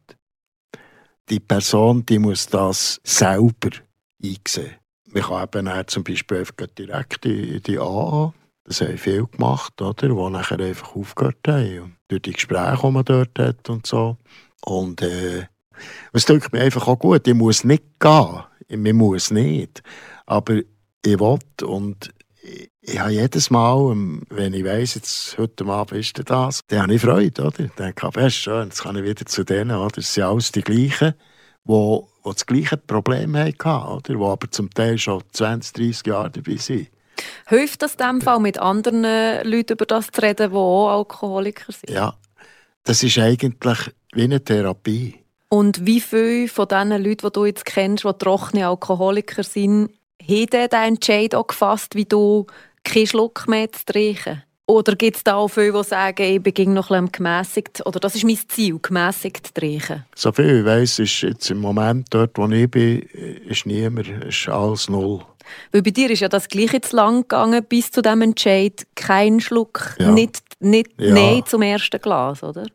Die 1.29 1.41
Person 1.41 2.05
die 2.07 2.19
muss 2.19 2.47
das 2.47 3.01
selber 3.05 3.71
einsehen. 4.25 4.75
Man 5.13 5.23
kann 5.23 5.43
eben 5.45 5.89
zum 5.89 6.05
Beispiel 6.05 6.45
direkt 6.77 7.25
in 7.25 7.63
die 7.63 7.79
AA, 7.79 8.33
das 8.65 8.83
haben 8.83 8.99
viele 8.99 9.27
gemacht, 9.27 9.81
oder, 9.81 10.09
die 10.09 10.31
nachher 10.31 10.61
einfach 10.61 10.95
aufgehört 10.95 11.37
haben. 11.47 11.81
Und 11.81 11.97
durch 12.09 12.23
die 12.23 12.33
Gespräche, 12.33 12.79
die 12.83 12.91
man 12.91 13.05
dort 13.05 13.39
hat 13.39 13.71
und 13.71 13.87
so. 13.87 14.19
Und 14.65 15.01
äh, 15.03 15.47
es 16.13 16.25
tut 16.25 16.53
mir 16.53 16.61
einfach 16.61 16.87
auch 16.87 16.99
gut. 16.99 17.27
Ich 17.27 17.35
muss 17.35 17.65
nicht 17.65 17.85
gehen. 17.99 18.43
Ich 18.69 18.93
muss 18.93 19.31
nicht. 19.31 19.83
Aber 20.27 20.57
ich 20.57 21.21
will 21.21 21.39
und 21.63 22.11
ich, 22.43 22.71
ich 22.81 22.99
habe 22.99 23.13
jedes 23.13 23.51
Mal, 23.51 23.93
ähm, 23.93 24.23
wenn 24.29 24.55
ich 24.55 24.65
weiss, 24.65 24.95
jetzt 24.95 25.39
heute 25.39 25.65
Abend 25.67 25.99
ist 25.99 26.21
das, 26.29 26.61
dann 26.69 26.83
habe 26.83 26.95
ich 26.95 27.01
Freude. 27.01 27.43
Oder? 27.43 27.61
Ich 27.61 27.73
denke, 27.73 28.07
aber 28.07 28.27
ist 28.27 28.35
schön, 28.35 28.69
jetzt 28.69 28.83
kann 28.83 28.97
ich 28.97 29.05
wieder 29.05 29.25
zu 29.27 29.45
denen. 29.45 29.77
Oder? 29.77 29.99
Es 29.99 30.13
sind 30.13 30.25
alles 30.25 30.53
die 30.53 30.63
gleichen, 30.63 31.15
die, 31.65 32.01
die 32.29 32.35
das 32.35 32.47
gleiche 32.47 32.77
Problem 32.77 33.37
hatten, 33.37 33.69
oder? 33.69 34.01
die 34.03 34.15
aber 34.15 34.51
zum 34.51 34.71
Teil 34.71 34.99
schon 34.99 35.23
20, 35.33 35.73
30 35.73 36.07
Jahre 36.07 36.31
dabei 36.31 36.57
sind. 36.57 36.89
Hilft 37.47 37.83
das 37.83 37.95
in 37.95 38.07
dem 38.07 38.21
Fall, 38.21 38.41
mit 38.41 38.59
anderen 38.59 39.03
Leuten 39.03 39.73
über 39.73 39.87
das 39.87 40.09
zu 40.11 40.23
reden, 40.23 40.51
die 40.51 40.57
auch 40.57 40.99
Alkoholiker 40.99 41.73
sind? 41.73 41.91
Ja, 41.91 42.15
das 42.85 43.03
ist 43.03 43.19
eigentlich 43.19 43.79
wie 44.13 44.23
eine 44.23 44.43
Therapie. 44.43 45.17
Und 45.49 45.87
wie 45.87 46.01
viele 46.01 46.49
von 46.49 46.69
diesen 46.69 46.91
Leuten, 47.03 47.27
die 47.27 47.33
du 47.33 47.45
jetzt 47.47 47.65
kennst, 47.65 48.05
die 48.05 48.13
trockene 48.19 48.69
Alkoholiker 48.69 49.43
sind, 49.43 49.91
haben 50.23 50.47
den 50.47 50.69
Entscheid 50.71 51.35
auch 51.35 51.47
gefasst, 51.47 51.95
wie 51.95 52.05
du 52.05 52.47
keinen 52.85 53.07
Schluck 53.07 53.49
mehr 53.49 53.73
zu 53.73 53.85
trinken? 53.87 54.43
Oder 54.71 54.97
gibt 54.97 55.17
es 55.17 55.25
da 55.25 55.37
auch 55.37 55.49
viele, 55.49 55.73
die 55.73 55.83
sagen, 55.83 56.23
ich 56.23 56.43
beginne 56.43 56.75
noch 56.75 56.91
ein 56.91 57.11
gemässigt, 57.11 57.87
oder 57.87 57.99
das 58.01 58.15
ist 58.15 58.25
mein 58.25 58.37
Ziel, 58.49 58.79
gemässigt 58.79 59.47
zu 59.47 59.55
trinken? 59.55 60.05
So 60.15 60.31
viel 60.31 60.59
ich 60.59 60.65
weiss, 60.67 60.99
ist 60.99 61.23
jetzt 61.23 61.51
im 61.51 61.61
Moment 61.61 62.09
dort, 62.11 62.37
wo 62.37 62.47
ich 62.49 62.71
bin, 62.71 63.01
ist 63.49 63.65
niemand, 63.65 64.09
ist 64.09 64.47
alles 64.47 64.91
null. 64.91 65.23
Weil 65.73 65.81
bei 65.81 65.91
dir 65.91 66.11
ist 66.11 66.21
ja 66.21 66.29
das 66.29 66.49
gleiche 66.49 66.83
zu 66.83 66.97
lang 66.97 67.23
gegangen, 67.23 67.65
bis 67.67 67.91
zu 67.91 68.03
dem 68.03 68.21
Entscheid, 68.21 68.87
kein 68.95 69.41
Schluck, 69.41 69.97
Ja. 69.99 70.11
nicht, 70.11 70.43
nicht 70.61 70.91
Ja. 70.99 71.15
Nein 71.15 71.45
zum 71.47 71.63
ersten 71.63 71.99
Glas, 71.99 72.43
oder? 72.43 72.67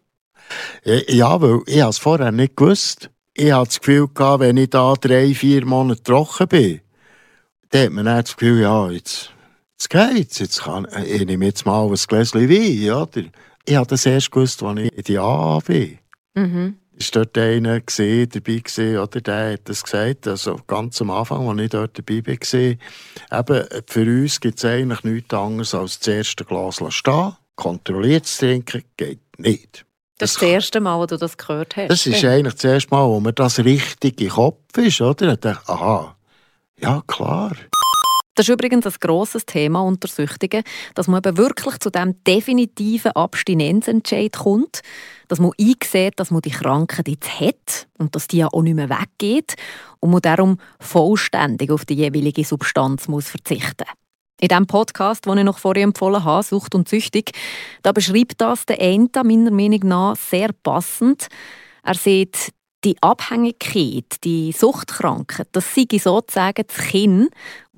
Ja, 0.84 1.40
weil 1.40 1.62
ich 1.68 1.80
habe 1.80 1.92
es 1.92 2.00
vorher 2.00 2.32
nicht 2.32 2.58
gewusst. 2.58 3.12
Ich 3.36 3.52
hatte 3.52 3.68
das 3.68 3.80
Gefühl, 3.80 4.08
gehabt, 4.12 4.40
wenn 4.40 4.58
ich 4.58 4.72
da 4.72 4.96
drei, 5.00 5.36
vier 5.36 5.64
Monate 5.64 6.02
trocken 6.02 6.48
bin, 6.48 6.82
dann 7.70 7.84
hat 7.84 7.92
man 7.92 8.06
dann 8.06 8.22
das 8.24 8.36
Gefühl, 8.36 8.62
ja, 8.62 8.90
jetzt, 8.90 9.30
jetzt 9.84 9.90
geht's. 9.90 10.40
Jetzt 10.40 10.64
kann, 10.64 10.88
ich 11.06 11.26
nehme 11.26 11.46
jetzt 11.46 11.66
mal 11.66 11.88
ein 11.88 11.96
Gläschen 11.96 12.50
Wein, 12.50 12.92
oder? 12.92 13.24
Ich 13.66 13.76
habe 13.76 13.88
das 13.88 14.06
erst 14.06 14.32
gewusst, 14.32 14.62
als 14.64 14.80
ich 14.80 14.92
in 14.94 15.04
die 15.04 15.18
AA 15.18 15.60
bin. 15.60 16.00
Mhm. 16.36 16.78
ist 16.98 17.16
dort 17.16 17.38
einer 17.38 17.80
gesehen, 17.80 18.30
dabei 18.30 18.58
gesehen, 18.58 18.98
oder 18.98 19.22
der 19.22 19.54
hat 19.54 19.62
das 19.66 19.84
gesagt, 19.84 20.28
also 20.28 20.60
ganz 20.66 21.00
am 21.02 21.12
Anfang, 21.12 21.48
als 21.48 21.62
ich 21.62 21.70
dort 21.70 21.98
dabei 21.98 22.24
war, 22.26 23.40
eben, 23.40 23.84
für 23.88 24.02
uns 24.02 24.40
gibt 24.40 24.58
es 24.58 24.66
eigentlich 24.66 25.04
nichts 25.04 25.34
anderes 25.34 25.76
als 25.76 26.00
das 26.00 26.08
erste 26.08 26.44
Glas 26.44 26.82
stehen, 26.90 27.34
kontrolliert 27.56 28.26
zu 28.26 28.46
trinken, 28.46 28.84
geht 28.98 29.20
nicht. 29.38 29.86
Das 30.18 30.32
ist 30.32 30.42
das 30.42 30.50
erste 30.50 30.80
Mal, 30.80 30.98
wo 30.98 31.06
du 31.06 31.18
das 31.18 31.38
gehört 31.38 31.76
hast. 31.76 31.90
Das 31.90 32.06
ist 32.08 32.24
eigentlich 32.26 32.56
das 32.56 32.64
erste 32.64 32.94
Mal, 32.94 33.08
wo 33.08 33.20
mir 33.20 33.34
das 33.34 33.60
richtig 33.60 34.20
im 34.22 34.30
Kopf 34.30 34.78
ist, 34.78 35.02
oder? 35.02 35.34
Ich 35.34 35.40
dachte, 35.40 35.72
aha, 35.72 36.16
ja 36.80 37.04
klar. 37.06 37.56
Das 38.36 38.48
ist 38.48 38.54
übrigens 38.54 38.88
ein 38.88 38.94
grosses 39.00 39.46
Thema 39.46 39.82
unter 39.82 40.08
Süchtigen, 40.08 40.64
dass 40.96 41.08
man 41.08 41.22
eben 41.24 41.38
wirklich 41.38 41.78
zu 41.78 41.92
dem 41.92 42.24
definitiven 42.24 43.12
Abstinenzentscheid 43.12 44.34
kommt, 44.34 44.82
dass 45.28 45.40
man 45.40 45.52
einsieht, 45.60 46.20
dass 46.20 46.32
man 46.32 46.42
die 46.42 46.50
Krankheit 46.50 47.08
jetzt 47.08 47.40
hat 47.40 47.88
und 48.00 48.16
dass 48.16 48.28
die 48.28 48.38
ja 48.38 48.48
auch 48.48 48.64
nicht 48.64 48.76
mehr 48.76 48.90
weggeht 48.90 49.56
und 50.00 50.10
man 50.10 50.22
darum 50.22 50.58
vollständig 50.80 51.70
auf 51.70 51.86
die 51.86 51.94
jeweilige 51.94 52.44
Substanz 52.44 53.08
muss 53.08 53.30
verzichten 53.30 53.86
In 54.42 54.48
dem 54.48 54.66
Podcast, 54.66 55.28
den 55.28 55.38
ich 55.38 55.44
noch 55.44 55.60
vorher 55.60 55.84
empfohlen 55.84 56.24
habe, 56.24 56.44
«Sucht 56.44 56.74
und 56.74 56.90
Süchtig», 56.90 57.32
da 57.84 57.92
beschreibt 57.92 58.42
das 58.42 58.66
der 58.66 58.82
Enta 58.82 59.24
meiner 59.24 59.52
Meinung 59.52 59.82
nach 59.84 60.16
sehr 60.16 60.50
passend. 60.64 61.28
Er 61.84 61.94
sieht, 61.94 62.52
die 62.84 62.98
Abhängigkeit, 63.02 64.24
die 64.24 64.52
Suchtkrankheit, 64.52 65.48
das 65.52 65.74
sei 65.74 65.86
sozusagen 65.98 66.66
das 66.68 66.78
Kind, 66.78 67.30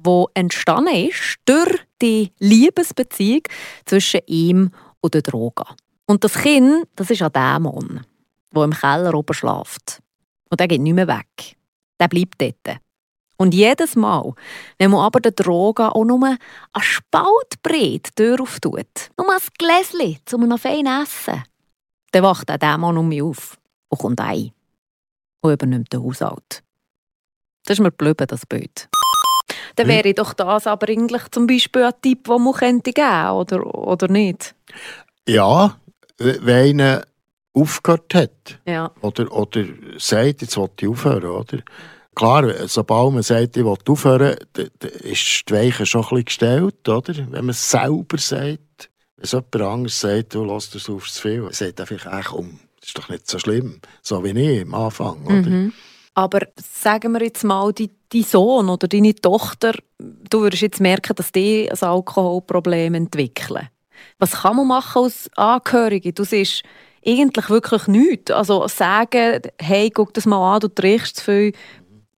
wo 0.05 0.29
entstanden 0.33 1.09
ist 1.09 1.37
durch 1.45 1.79
die 2.01 2.31
Liebesbeziehung 2.39 3.41
zwischen 3.85 4.21
ihm 4.27 4.71
und 5.01 5.13
der 5.13 5.21
Droga. 5.21 5.75
Und 6.05 6.23
das 6.23 6.33
Kind, 6.33 6.87
das 6.95 7.09
ist 7.09 7.21
ein 7.21 7.33
Dämon, 7.33 8.05
der 8.53 8.63
im 8.63 8.73
Keller 8.73 9.13
oben 9.13 9.33
schläft. 9.33 10.01
Und 10.49 10.59
der 10.59 10.67
geht 10.67 10.81
nicht 10.81 10.93
mehr 10.93 11.07
weg. 11.07 11.57
Der 11.99 12.07
bleibt 12.07 12.41
dort. 12.41 12.79
Und 13.37 13.53
jedes 13.53 13.95
Mal, 13.95 14.33
wenn 14.77 14.91
man 14.91 15.01
aber 15.01 15.19
der 15.19 15.31
Droga 15.31 15.89
auch 15.89 16.05
nur 16.05 16.23
einen 16.25 16.37
Spalt 16.79 17.61
breit 17.61 18.15
Tür 18.15 18.39
auftut, 18.41 19.11
nur 19.17 19.31
ein 19.31 19.41
Gläschen 19.57 20.17
zu 20.25 20.37
einem 20.37 20.57
feinen 20.57 21.03
Essen, 21.03 21.43
dann 22.11 22.23
wacht 22.23 22.47
der 22.47 22.57
Dämon 22.57 22.97
um 22.97 23.09
mich 23.09 23.21
auf 23.21 23.57
und 23.89 23.99
kommt 23.99 24.21
ein 24.21 24.51
und 25.41 25.51
übernimmt 25.51 25.91
den 25.91 26.01
Haushalt. 26.01 26.63
Das 27.65 27.77
ist 27.77 27.79
mir 27.81 27.91
geblieben, 27.91 28.27
das 28.27 28.45
Bild. 28.45 28.87
Dann 29.75 29.87
Hm. 29.87 29.95
wäre 29.95 30.13
doch 30.13 30.33
das 30.33 30.67
aber 30.67 30.87
eigentlich 30.89 31.23
zum 31.31 31.47
Beispiel 31.47 31.83
ein 31.83 31.93
Tipp, 32.01 32.25
den 32.25 32.43
man 32.43 32.53
könnte 32.53 32.93
geben 32.93 33.29
oder, 33.31 33.65
oder 33.65 34.07
nicht? 34.07 34.55
Ja, 35.27 35.77
wenn 36.17 36.79
einer 36.81 37.05
aufgehört 37.53 38.13
hat, 38.13 38.59
Ja. 38.65 38.91
oder, 39.01 39.31
oder 39.31 39.63
sagt, 39.97 40.41
jetzt 40.41 40.57
will 40.57 40.69
ich 40.79 40.87
aufhören, 40.87 41.25
oder? 41.25 41.59
Klar, 42.15 42.67
sobald 42.67 43.13
man 43.13 43.23
sagt, 43.23 43.57
ich 43.57 43.65
will 43.65 43.75
aufhören, 43.87 44.37
ist 45.03 45.49
die 45.49 45.53
Weiche 45.53 45.85
schon 45.85 46.01
ein 46.03 46.07
bisschen 46.09 46.25
gestellt, 46.25 46.87
oder? 46.89 47.13
Wenn 47.15 47.31
man 47.45 47.49
es 47.49 47.69
selber 47.69 48.17
sagt, 48.17 48.89
wenn 49.17 49.23
es 49.23 49.31
jemand 49.31 49.55
anderes 49.55 49.99
sagt, 49.99 50.33
du 50.35 50.45
lässt 50.45 50.75
das 50.75 50.89
auf 50.89 51.09
zu 51.09 51.21
viel, 51.21 51.47
sagt 51.51 51.79
er 51.79 51.87
vielleicht, 51.87 52.07
ach 52.07 52.27
komm, 52.29 52.59
das 52.79 52.89
ist 52.89 52.97
doch 52.97 53.09
nicht 53.09 53.27
so 53.29 53.39
schlimm, 53.39 53.79
so 54.01 54.23
wie 54.23 54.29
ich 54.29 54.61
am 54.61 54.73
Anfang, 54.75 55.25
oder? 55.25 55.49
Mhm. 55.49 55.73
Aber 56.15 56.39
sagen 56.55 57.11
wir 57.11 57.21
jetzt 57.21 57.43
mal, 57.43 57.73
dein 57.73 58.23
Sohn 58.23 58.69
oder 58.69 58.87
deine 58.87 59.13
Tochter, 59.13 59.73
du 59.99 60.41
würdest 60.41 60.63
jetzt 60.63 60.79
merken, 60.79 61.15
dass 61.15 61.31
die 61.31 61.69
ein 61.69 61.77
Alkoholproblem 61.77 62.95
entwickeln. 62.95 63.69
Was 64.17 64.31
kann 64.31 64.55
man 64.55 64.67
machen 64.67 65.03
als 65.03 65.29
Angehörige? 65.35 66.13
Du 66.13 66.23
siehst 66.23 66.63
eigentlich 67.05 67.49
wirklich 67.49 67.87
nichts. 67.87 68.31
Also 68.31 68.67
sagen, 68.67 69.41
hey, 69.59 69.89
guck 69.89 70.13
das 70.13 70.25
mal 70.25 70.55
an, 70.55 70.61
du 70.61 70.69
trinkst 70.69 71.17
zu 71.17 71.23
viel, 71.23 71.53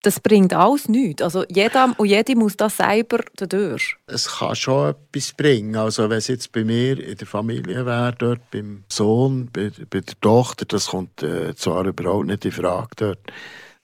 das 0.06 0.20
bringt 0.20 0.54
alles 0.54 0.88
nichts. 0.88 1.22
Also 1.22 1.46
jeder 1.50 1.94
und 1.98 2.06
jede 2.06 2.36
muss 2.36 2.56
das 2.58 2.78
selber 2.78 3.20
durch. 3.38 3.96
Es 4.08 4.28
kann 4.28 4.56
schon 4.56 4.90
etwas 4.90 5.34
bringen. 5.34 5.76
Also 5.76 6.10
wenn 6.10 6.18
es 6.18 6.28
jetzt 6.28 6.52
bei 6.52 6.64
mir 6.64 7.00
in 7.00 7.18
der 7.18 7.28
Familie 7.28 7.86
wäre, 7.86 8.14
dort 8.18 8.52
beim 8.52 8.84
Sohn, 8.92 9.50
bei, 9.52 9.72
bei 9.90 10.02
der 10.02 10.20
Tochter, 10.22 10.66
das 10.66 10.88
kommt 10.88 11.24
äh, 11.24 11.56
zwar 11.56 11.86
überhaupt 11.86 12.28
nicht 12.28 12.46
in 12.46 12.52
Frage 12.52 12.90
dort, 12.98 13.20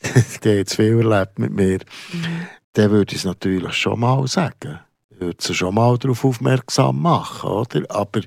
die 0.44 0.66
zu 0.66 0.76
viel 0.76 1.00
erlebt 1.00 1.40
mit 1.40 1.52
mir, 1.52 1.80
dann 2.74 2.92
würde 2.92 3.14
ich 3.14 3.20
es 3.20 3.26
natürlich 3.26 3.74
schon 3.74 4.00
mal 4.00 4.28
sagen. 4.28 4.80
Ich 5.10 5.20
würde 5.20 5.38
sie 5.40 5.54
schon 5.54 5.76
mal 5.76 5.98
darauf 5.98 6.26
aufmerksam 6.26 7.02
machen, 7.02 7.50
oder? 7.50 7.84
Aber 7.90 8.22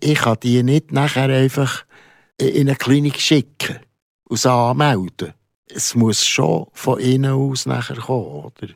ich 0.00 0.18
kann 0.18 0.38
die 0.42 0.62
nicht 0.62 0.92
nachher 0.92 1.28
einfach 1.28 1.84
in 2.38 2.68
eine 2.68 2.76
Klinik 2.76 3.20
schicken 3.20 3.78
und 4.24 4.38
sie 4.38 4.50
anmelden. 4.50 5.34
Es 5.68 5.94
muss 5.94 6.24
schon 6.24 6.66
von 6.72 7.00
innen 7.00 7.32
aus 7.32 7.66
nachher 7.66 7.96
kommen, 7.96 8.44
oder? 8.44 8.68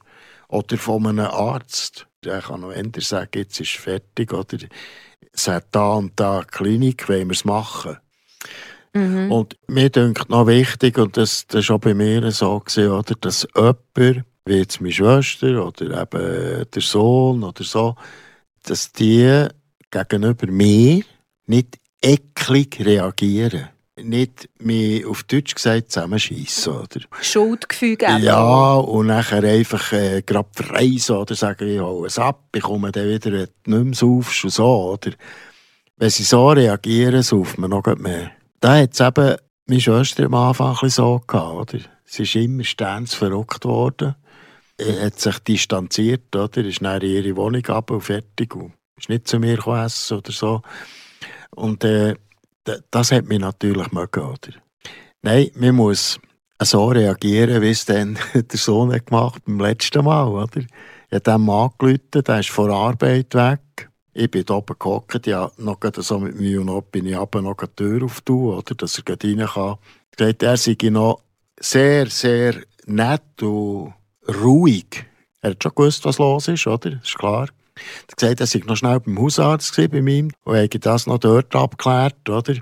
Oder 0.48 0.76
von 0.76 1.06
einem 1.06 1.26
Arzt. 1.26 2.06
Der 2.24 2.42
kann 2.42 2.60
noch 2.60 2.72
ändern 2.72 3.02
sagen, 3.02 3.30
jetzt 3.38 3.60
ist 3.60 3.72
fertig, 3.72 4.32
oder? 4.32 4.58
Hat 5.46 5.66
da 5.70 5.94
und 5.94 6.18
da 6.18 6.38
eine 6.38 6.46
Klinik, 6.46 7.08
wollen 7.08 7.28
wir 7.28 7.34
es 7.34 7.44
machen. 7.44 7.98
Mhm. 8.92 9.30
Und 9.30 9.56
mir 9.68 9.90
denkt 9.90 10.28
noch 10.28 10.46
wichtig, 10.46 10.98
und 10.98 11.16
das, 11.16 11.46
das 11.46 11.64
ist 11.64 11.70
auch 11.70 11.78
bei 11.78 11.94
mir 11.94 12.30
so 12.32 12.58
gewesen, 12.58 12.90
oder, 12.90 13.14
dass 13.20 13.46
jemand, 13.54 14.24
wie 14.46 14.54
jetzt 14.54 14.80
meine 14.80 14.92
Schwester 14.92 15.64
oder 15.64 16.02
eben 16.02 16.66
der 16.70 16.82
Sohn 16.82 17.44
oder 17.44 17.62
so, 17.62 17.94
dass 18.64 18.92
die 18.92 19.46
gegenüber 19.90 20.46
mir 20.48 21.02
nicht 21.46 21.78
eklig 22.02 22.80
reagieren. 22.84 23.68
Nicht 23.96 24.48
mehr 24.58 25.06
auf 25.08 25.24
Deutsch 25.24 25.54
gesagt 25.54 25.92
zusammenschiessen, 25.92 26.72
oder? 26.72 27.00
Schuldgefühl 27.20 27.96
geben. 27.96 28.22
Ja, 28.22 28.74
und 28.76 29.08
nachher 29.08 29.44
einfach 29.44 29.92
äh, 29.92 30.22
gerade 30.22 30.48
verreisen 30.52 31.16
oder 31.16 31.34
sagen, 31.34 31.68
ich 31.68 31.80
hole 31.80 32.06
es 32.06 32.18
ab, 32.18 32.44
ich 32.54 32.62
komme 32.62 32.92
dann 32.92 33.08
wieder, 33.08 33.30
wenn 33.30 33.48
du 33.64 33.70
nicht 33.70 33.84
mehr 33.84 33.94
saufst 33.94 34.44
und 34.44 34.50
so, 34.50 34.92
oder? 34.92 35.10
Wenn 35.98 36.08
sie 36.08 36.22
so 36.22 36.48
reagieren, 36.48 37.22
sauft 37.22 37.58
man 37.58 37.70
noch 37.70 37.84
mehr. 37.96 38.30
Da 38.60 38.76
hat 38.76 38.92
es 38.92 39.00
eben 39.00 39.36
meine 39.66 39.80
Schwester 39.80 40.26
am 40.26 40.34
Anfang 40.34 40.76
ein 40.82 40.90
so 40.90 41.22
gehabt, 41.26 41.74
oder? 41.74 41.84
Sie 42.04 42.24
ist 42.24 42.34
immer 42.34 42.64
ständig 42.64 43.14
verrückt 43.14 43.64
worden. 43.64 44.16
Er 44.76 45.06
hat 45.06 45.18
sich 45.18 45.38
distanziert, 45.38 46.34
oder? 46.36 46.62
Ist 46.64 46.82
dann 46.82 47.00
in 47.00 47.10
ihre 47.10 47.36
Wohnung 47.36 47.64
ab 47.66 47.90
und 47.90 48.02
fertig. 48.02 48.54
Und 48.54 48.74
ist 48.98 49.08
nicht 49.08 49.28
zu 49.28 49.38
mir 49.38 49.66
essen 49.66 50.18
oder 50.18 50.32
so. 50.32 50.62
Und 51.52 51.84
äh, 51.84 52.14
das 52.90 53.12
hat 53.12 53.24
mich 53.24 53.38
natürlich 53.38 53.92
mögen, 53.92 54.24
oder? 54.24 54.52
Nein, 55.22 55.50
man 55.54 55.76
muss 55.76 56.20
so 56.62 56.88
reagieren, 56.88 57.62
wie 57.62 57.70
es 57.70 57.86
dann 57.86 58.18
der 58.34 58.58
Sohn 58.58 58.92
hat 58.92 59.06
gemacht 59.06 59.42
beim 59.46 59.60
letzten 59.60 60.04
Mal, 60.04 60.28
oder? 60.28 60.60
Ich 60.60 61.14
habe 61.14 61.20
dem 61.20 61.48
angerufen, 61.48 62.24
der 62.26 62.40
ist 62.40 62.50
vor 62.50 62.68
Arbeit 62.68 63.34
weg. 63.34 63.89
Ich 64.12 64.30
bin 64.30 64.48
oben 64.50 64.76
gehockt, 64.78 65.26
ja, 65.26 65.50
noch 65.56 65.78
so 65.98 66.18
mit 66.18 66.38
mir 66.38 66.60
und 66.60 66.66
noch 66.66 66.82
bin 66.82 67.06
ich 67.06 67.16
aber 67.16 67.42
noch 67.42 67.56
die 67.56 67.66
Tür 67.76 68.04
auftun, 68.04 68.54
oder, 68.54 68.74
dass 68.74 68.98
er 68.98 69.04
gerade 69.04 69.28
rein 69.28 69.46
kann. 69.46 69.76
Er 70.18 70.26
sagt, 70.26 70.42
er 70.42 70.56
sei 70.56 70.76
noch 70.90 71.22
sehr, 71.60 72.06
sehr 72.06 72.54
nett 72.86 73.42
und 73.42 73.94
ruhig. 74.42 75.06
Er 75.42 75.50
hat 75.50 75.62
schon 75.62 75.72
gewusst, 75.74 76.04
was 76.04 76.18
los 76.18 76.48
ist, 76.48 76.66
oder? 76.66 77.00
Ist 77.02 77.18
klar. 77.18 77.48
Er 78.20 78.30
hat 78.30 78.40
er 78.40 78.46
sei 78.46 78.62
noch 78.66 78.76
schnell 78.76 79.00
beim 79.00 79.18
Hausarzt 79.18 79.76
bei 79.76 79.84
ihm 79.98 80.30
und 80.44 80.54
hätte 80.54 80.78
das 80.78 81.06
noch 81.06 81.18
dort 81.18 81.54
abgeklärt, 81.54 82.28
oder? 82.28 82.56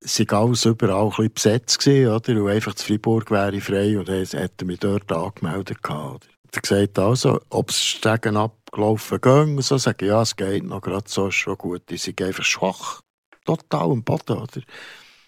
Es 0.00 0.16
sei 0.16 0.26
alles 0.28 0.64
überall 0.64 1.06
ein 1.06 1.10
bisschen 1.10 1.32
besetzt 1.32 1.86
oder? 1.86 2.42
Und 2.42 2.48
einfach 2.48 2.74
zu 2.74 2.86
Freiburg 2.86 3.30
wäre 3.30 3.60
frei 3.60 3.98
und 3.98 4.08
er 4.08 4.24
hätte 4.24 4.64
mich 4.64 4.78
dort 4.78 5.10
angemeldet 5.10 5.82
gehabt, 5.82 6.28
oder? 6.56 6.76
Er 6.76 6.82
hat 6.82 6.94
gesagt, 6.94 6.98
also, 6.98 7.40
ob 7.50 7.70
es 7.70 7.82
Stegen 7.82 8.36
abgelaufen 8.36 9.20
ging, 9.20 9.60
so 9.62 9.78
sagen, 9.78 10.06
ja, 10.06 10.22
es 10.22 10.36
geht 10.36 10.64
noch 10.64 10.80
gerade 10.80 11.08
so, 11.08 11.28
ist 11.28 11.34
schon 11.34 11.56
gut. 11.56 11.82
Die 11.90 11.96
sind 11.96 12.20
einfach 12.22 12.44
schwach. 12.44 13.00
Total 13.44 13.92
im 13.92 14.02
Boden, 14.02 14.38
oder? 14.38 14.60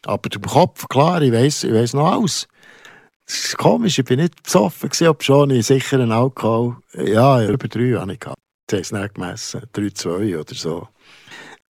Aber 0.07 0.29
im 0.33 0.43
Kopf, 0.43 0.89
klar, 0.89 1.23
ich 1.23 1.33
weiss, 1.33 1.65
ich 1.65 1.73
weiss 1.73 1.95
noch 1.95 2.13
alles. 2.13 2.49
Das 3.27 3.45
ist 3.45 3.59
komisch, 3.59 3.99
ich 3.99 4.05
bin 4.05 4.21
nicht 4.21 4.43
besoffen 4.43 4.89
gewesen, 4.89 5.09
ob 5.09 5.23
schon 5.23 5.51
ich 5.51 5.67
sicher 5.67 6.01
einen 6.01 6.13
Alkohol, 6.13 6.77
ja, 6.95 7.45
über 7.45 7.69
drei 7.69 7.93
habe 7.93 8.15
ich 8.15 8.21
gehabt. 8.21 8.39
Sie 8.71 8.77
haben 8.77 8.83
es 8.83 8.93
nicht 8.93 9.15
gemessen, 9.15 9.63
drei, 9.73 9.91
zwei 9.91 10.39
oder 10.39 10.55
so. 10.55 10.89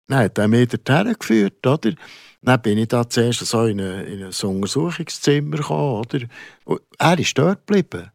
Dann 0.07 0.19
hat 0.19 0.37
er 0.37 0.47
mich 0.47 0.69
dorthin 0.69 1.15
geführt, 1.19 1.65
oder? 1.67 1.93
Dann 2.41 2.61
bin 2.61 2.77
ich 2.77 2.87
da 2.87 3.07
zuerst 3.07 3.45
so 3.45 3.65
in, 3.65 3.79
in 3.79 4.23
ein 4.23 4.31
Untersuchungszimmer 4.31 5.57
gekommen, 5.57 5.99
oder? 5.99 6.19
Und 6.63 6.81
er 6.97 7.19
ist 7.19 7.37
dort 7.37 7.67
geblieben. 7.67 8.09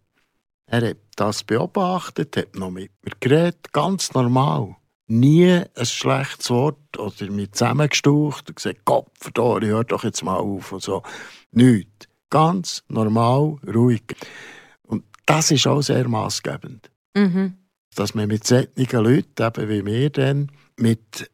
Er 0.66 0.90
hat 0.90 0.96
das 1.16 1.44
beobachtet, 1.44 2.36
hat 2.36 2.56
noch 2.56 2.70
mit 2.70 2.90
mir 3.02 3.12
geredet, 3.20 3.72
ganz 3.72 4.12
normal. 4.14 4.76
Nie 5.06 5.62
ein 5.74 5.86
schlechtes 5.86 6.48
Wort 6.50 6.98
oder 6.98 7.30
mich 7.30 7.52
zusammengestaucht 7.52 8.48
und 8.48 8.56
gesagt, 8.56 8.84
Gott, 8.84 9.06
verdammt, 9.20 9.64
hör 9.64 9.84
doch 9.84 10.04
jetzt 10.04 10.24
mal 10.24 10.38
auf 10.38 10.72
und 10.72 10.82
so. 10.82 11.02
Nichts. 11.52 12.08
Ganz 12.30 12.82
normal, 12.88 13.58
ruhig. 13.66 14.16
Und 14.82 15.04
das 15.26 15.50
ist 15.50 15.66
auch 15.66 15.82
sehr 15.82 16.08
maßgebend. 16.08 16.90
Mhm. 17.14 17.58
Dass 17.94 18.14
man 18.14 18.28
mit 18.28 18.46
solchen 18.46 19.04
Leuten, 19.04 19.42
eben 19.42 19.68
wie 19.68 19.86
wir 19.86 20.10
dann, 20.10 20.50
mit 20.76 21.30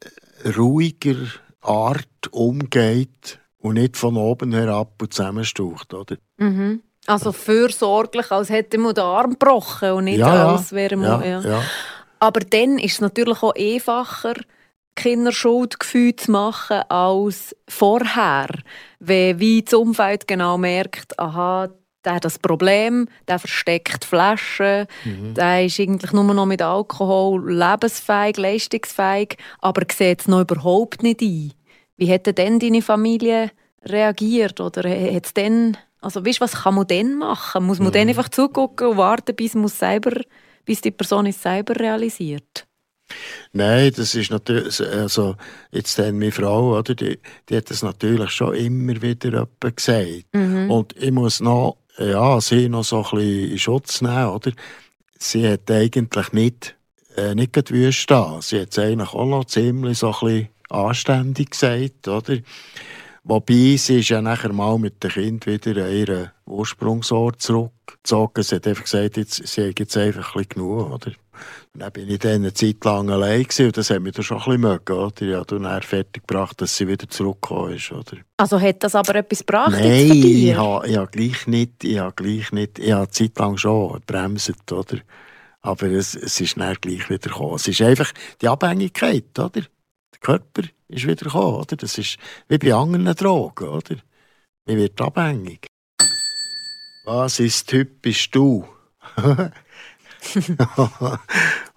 ruhiger 0.57 1.17
Art 1.61 2.29
umgeht 2.33 3.39
und 3.59 3.75
nicht 3.75 3.97
von 3.97 4.17
oben 4.17 4.53
herab 4.53 5.01
und 5.01 5.15
zusammenstaucht, 5.15 5.95
oder? 5.95 6.17
Mhm. 6.39 6.83
Also 7.11 7.33
fürsorglich, 7.33 8.31
als 8.31 8.51
hätte 8.51 8.79
man 8.79 8.95
den 8.95 9.05
Arm 9.05 9.31
gebrochen 9.33 9.93
und 9.93 10.05
nicht 10.05 10.21
als 10.23 10.73
wäre 10.73 10.97
man... 10.97 11.23
ja, 11.23 11.27
Ja. 11.27 11.41
ja. 11.41 11.63
Aber 12.19 12.41
dann 12.41 12.79
ist 12.79 12.95
es 12.95 13.01
natürlich 13.01 13.43
auch 13.43 13.55
einfacher, 13.55 14.35
Kinderschuldgefühl 14.95 16.15
zu 16.17 16.31
machen 16.31 16.83
als 16.89 17.57
vorher. 17.69 18.49
Wenn 18.99 19.39
wie 19.41 19.63
das 19.63 19.75
Umfeld 19.75 20.29
genau 20.29 20.59
merkt, 20.59 21.19
aha, 21.19 21.69
der 22.05 22.15
hat 22.15 22.25
das 22.25 22.39
Problem, 22.39 23.09
der 23.29 23.39
versteckt 23.39 24.05
Flaschen, 24.05 24.87
Mhm. 25.05 25.35
der 25.35 25.65
ist 25.65 25.79
eigentlich 25.81 26.13
nur 26.13 26.25
noch 26.25 26.47
mit 26.47 26.63
Alkohol 26.63 27.53
lebensfähig, 27.53 28.37
leistungsfähig, 28.37 29.37
aber 29.61 29.83
sieht 29.93 30.21
es 30.21 30.29
noch 30.29 30.41
überhaupt 30.41 31.03
nicht 31.03 31.21
ein. 31.23 31.53
Wie 31.97 32.07
hätte 32.07 32.33
denn 32.33 32.59
deine 32.59 32.81
Familie 32.83 33.51
reagiert? 33.85 34.61
Oder 34.61 34.89
hat's 34.89 35.35
denn, 35.35 35.77
also 36.01 36.25
weißt, 36.25 36.41
was 36.41 36.53
kann 36.63 36.75
man 36.75 36.87
denn 36.87 37.17
machen? 37.19 37.65
Muss 37.65 37.79
man 37.79 37.89
Mhm. 37.89 37.93
dann 37.93 38.09
einfach 38.09 38.29
zugucken 38.29 38.89
und 38.89 38.97
warten, 38.97 39.35
bis, 39.37 39.55
man 39.55 39.69
selber, 39.69 40.21
bis 40.65 40.81
die 40.81 40.91
Person 40.91 41.27
es 41.27 41.43
selber 41.43 41.77
realisiert? 41.77 42.67
Nein, 43.53 43.93
das 43.97 44.15
ist 44.15 44.31
natürlich, 44.31 44.81
also 44.81 45.35
jetzt 45.73 45.99
dann 45.99 46.19
meine 46.19 46.31
Frau, 46.31 46.79
oder, 46.79 46.95
die, 46.95 47.19
die 47.49 47.57
hat 47.57 47.71
das 47.71 47.83
natürlich 47.83 48.31
schon 48.31 48.55
immer 48.55 49.03
wieder 49.03 49.49
gesagt. 49.59 50.27
Mhm. 50.33 50.71
Und 50.71 50.97
ich 50.97 51.11
muss 51.11 51.41
noch, 51.41 51.77
ja, 51.99 52.41
sie 52.41 52.69
noch 52.69 52.85
so 52.85 52.99
ein 52.99 53.03
bisschen 53.11 53.51
in 53.51 53.59
Schutz 53.59 54.01
nehmen, 54.01 54.29
oder? 54.29 54.53
Sie 55.19 55.47
hat 55.49 55.71
eigentlich 55.71 56.33
nicht, 56.33 56.77
äh, 57.17 57.35
nicht 57.35 57.53
gerade 57.53 57.71
wüst 57.71 57.99
stehen. 57.99 58.41
Sie 58.41 58.61
hat 58.61 58.71
es 58.71 58.79
eigentlich 58.79 59.13
auch 59.13 59.27
noch 59.27 59.45
ziemlich 59.45 59.99
so 59.99 60.15
ein 60.15 60.21
bisschen 60.21 60.49
anständig 60.71 61.51
gesagt, 61.51 62.07
oder? 62.09 62.39
Wobei 63.23 63.77
sie 63.77 64.01
ist 64.01 64.09
ja 64.09 64.23
nachher 64.23 64.53
mal 64.53 64.79
mit 64.79 65.03
dem 65.05 65.11
Kind 65.11 65.47
wieder 65.47 65.85
an 65.85 65.93
ihren 65.93 66.31
Ursprungsort 66.47 67.41
zurückgezogen. 67.41 68.43
Sie 68.43 68.57
hat 68.57 68.67
einfach 68.67 68.85
gesagt, 68.85 69.19
jetzt, 69.19 69.47
sie 69.47 69.69
hat 69.69 69.79
jetzt 69.79 69.97
einfach 69.97 70.35
ein 70.35 70.43
bisschen 70.43 70.49
genug, 70.49 70.91
oder? 70.91 71.13
Und 71.73 71.81
dann 71.81 71.93
bin 71.93 72.09
ich 72.09 72.19
dann 72.19 72.37
eine 72.37 72.53
Zeit 72.53 72.85
lang 72.85 73.11
allein 73.11 73.43
gewesen, 73.43 73.67
und 73.67 73.77
das 73.77 73.91
hat 73.91 74.01
mich 74.01 74.15
dann 74.15 74.25
schon 74.25 74.39
ein 74.39 74.45
bisschen 74.45 74.61
mögen, 74.61 74.93
oder? 74.93 75.39
Habe 75.39 75.59
dann 75.61 75.83
fertig 75.83 76.27
gebracht, 76.27 76.61
dass 76.61 76.77
sie 76.77 76.89
wieder 76.89 77.09
zurückgekommen 77.09 77.75
ist, 77.75 77.93
oder? 77.93 78.19
Also 78.39 78.61
hat 78.61 78.83
das 78.83 78.95
aber 78.95 79.17
etwas 79.17 79.41
gebracht 79.41 79.73
Nein, 79.73 80.11
ich 80.11 80.55
habe, 80.55 80.89
ich 80.89 80.97
habe 80.97 81.11
gleich 81.11 81.47
nicht, 81.47 81.85
ich 81.85 81.99
habe 81.99 82.15
gleich 82.15 82.53
nicht, 82.53 82.79
ich 82.79 82.91
habe 82.91 83.03
eine 83.03 83.11
Zeit 83.11 83.39
lang 83.39 83.57
schon 83.59 83.93
gebremst, 83.93 84.73
oder? 84.73 84.99
Aber 85.63 85.87
es, 85.89 86.15
es 86.15 86.41
ist 86.41 86.59
dann 86.59 86.75
gleich 86.81 87.11
wieder 87.11 87.31
gekommen. 87.31 87.57
Es 87.57 87.69
ist 87.69 87.83
einfach 87.83 88.13
die 88.41 88.49
Abhängigkeit, 88.49 89.39
oder? 89.39 89.61
Der 89.61 90.21
Körper 90.21 90.63
ist 90.91 91.07
wieder 91.07 91.25
gekommen, 91.25 91.57
oder? 91.57 91.77
Das 91.77 91.99
ist 91.99 92.19
wie 92.49 92.59
bei 92.59 92.75
anderen 92.75 93.05
Drogen, 93.15 93.69
oder? 93.69 93.97
Man 94.67 94.77
wird 94.77 95.01
abhängig. 95.01 95.67
Was 97.05 97.41
ist 97.41 97.69
typisch 97.69 98.31
du? 98.31 98.69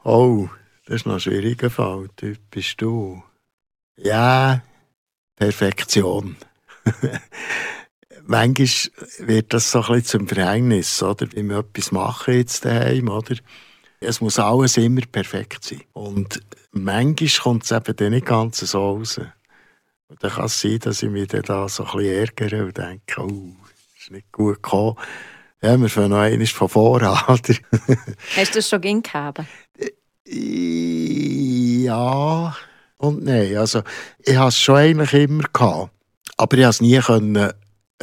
oh, 0.03 0.49
das 0.86 0.95
ist 0.97 1.05
noch 1.05 1.14
ein 1.14 1.20
schwieriger 1.20 1.70
Fall. 1.70 2.09
Typisch 2.16 2.76
du. 2.78 3.24
Ja, 3.95 4.61
Perfektion. 5.36 6.36
Manchmal 8.26 8.68
wird 9.20 9.53
das 9.53 9.72
so 9.72 9.82
ein 9.82 9.93
bisschen 9.93 10.20
zum 10.20 10.28
Verhängnis, 10.28 11.01
oder? 11.03 11.28
Wenn 11.34 11.49
wir 11.49 11.59
etwas 11.59 11.91
machen 11.91 12.36
jetzt 12.36 12.66
daheim, 12.66 13.09
oder? 13.09 13.36
Es 13.99 14.22
muss 14.22 14.39
alles 14.39 14.78
immer 14.78 15.01
perfekt 15.11 15.64
sein. 15.64 15.84
Und 15.93 16.41
manchmal 16.74 17.30
kommt 17.41 17.63
es 17.63 17.71
eben 17.71 17.95
dann 17.95 18.11
nicht 18.11 18.26
ganz 18.26 18.59
so 18.59 18.80
raus. 18.80 19.19
Und 20.07 20.24
dann 20.24 20.32
kann 20.32 20.45
es 20.45 20.59
sein, 20.59 20.80
dass 20.80 21.01
ich 21.01 21.09
mich 21.09 21.28
dann 21.30 21.41
da 21.43 21.67
so 21.69 21.86
ein 21.86 21.97
bisschen 21.97 22.15
ärgere 22.15 22.65
und 22.65 22.78
denke, 22.78 23.21
oh, 23.21 23.55
das 23.63 24.03
ist 24.03 24.11
nicht 24.11 24.32
gut 24.32 24.55
gekommen. 24.55 24.97
Ja, 25.61 25.78
wir 25.80 25.89
fangen 25.89 26.09
noch 26.09 26.17
einmal 26.17 26.45
von 26.45 26.69
vorne 26.69 27.09
an? 27.09 27.17
Hast 28.36 28.53
du 28.53 28.59
das 28.59 28.69
schon 28.69 28.82
gegeben? 28.82 29.47
Ja 31.86 32.55
und 33.03 33.24
nein. 33.24 33.57
Also, 33.57 33.84
ich 34.19 34.36
hatte 34.36 34.49
es 34.49 34.59
schon 34.59 34.78
eigentlich 34.78 35.13
immer. 35.13 35.43
Gehabt, 35.51 35.91
aber 36.38 36.57
ich 36.57 36.63
konnte 36.63 36.69
es 36.69 36.82
nie 36.82 36.99
können, 36.99 37.53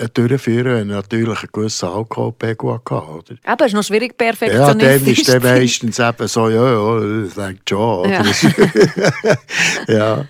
durchführen, 0.09 0.75
wenn 0.75 0.89
ich 0.89 0.95
natürlich 0.95 1.39
einen 1.41 1.49
gewissen 1.53 1.89
Alkoholpegel 1.89 2.73
hatte. 2.73 2.95
Oder? 2.95 3.53
Eben, 3.53 3.67
ist 3.67 3.75
noch 3.75 3.85
schwierig, 3.85 4.15
Ja, 4.21 4.27
perfektionistisch 4.33 5.03
dann 5.03 5.13
ist 5.13 5.29
dann 5.29 5.43
sein. 5.43 5.59
meistens 5.59 5.99
eben 5.99 6.29
so, 6.29 6.49
ja, 6.49 6.73
ja, 6.73 7.23
das 7.25 7.35
denkt 7.35 7.69
schon. 7.69 8.11
Ja. 8.11 8.25
ja. 9.89 10.25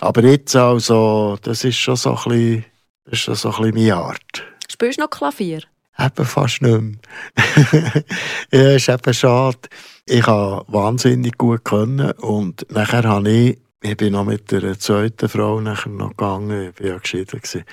Aber 0.00 0.22
jetzt 0.24 0.54
also, 0.54 1.38
das 1.42 1.64
ist 1.64 1.76
schon 1.76 1.96
so 1.96 2.10
ein 2.10 2.16
bisschen, 2.16 2.64
das 3.04 3.12
ist 3.14 3.20
schon 3.20 3.34
so 3.34 3.48
ein 3.50 3.62
bisschen 3.62 3.74
meine 3.74 3.96
Art. 3.96 4.44
Spielst 4.68 4.98
du 4.98 5.02
noch 5.02 5.10
Klavier? 5.10 5.62
Eben 5.98 6.24
fast 6.26 6.60
nicht 6.60 6.80
mehr. 6.80 8.02
ja, 8.52 8.72
ist 8.72 8.88
eben 8.88 9.14
schade. 9.14 9.58
Ich 10.04 10.26
habe 10.26 10.64
wahnsinnig 10.68 11.38
gut 11.38 11.64
können 11.64 12.10
und 12.12 12.66
nachher 12.70 13.04
habe 13.04 13.30
ich, 13.30 13.58
ich 13.82 13.96
bin 13.96 14.12
noch 14.12 14.24
mit 14.24 14.50
der 14.52 14.78
zweiten 14.78 15.28
Frau 15.28 15.60
nachher 15.60 15.90
noch 15.90 16.10
gegangen, 16.10 16.72
ich 16.76 16.80
war 16.80 16.90
ja 16.90 16.98
geschieden. 16.98 17.40
Gewesen. 17.40 17.64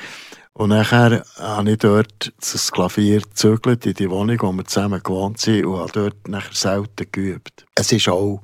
Und 0.56 0.70
nachher 0.70 1.26
habe 1.39 1.72
ich 1.72 1.80
dort 1.80 2.32
das 2.39 2.72
Klavier 2.72 3.22
gezögert 3.22 3.86
in 3.88 3.95
die 3.95 4.10
Wohnung, 4.10 4.38
wo 4.41 4.51
wir 4.51 4.66
zusammen 4.66 5.01
gewohnt 5.01 5.39
sind 5.39 5.66
und 5.66 5.80
habe 5.80 5.91
dort 5.91 6.28
nachher 6.28 6.54
selten 6.54 7.12
geübt. 7.12 7.66
Es 7.74 7.91
war 7.91 8.14
auch 8.14 8.41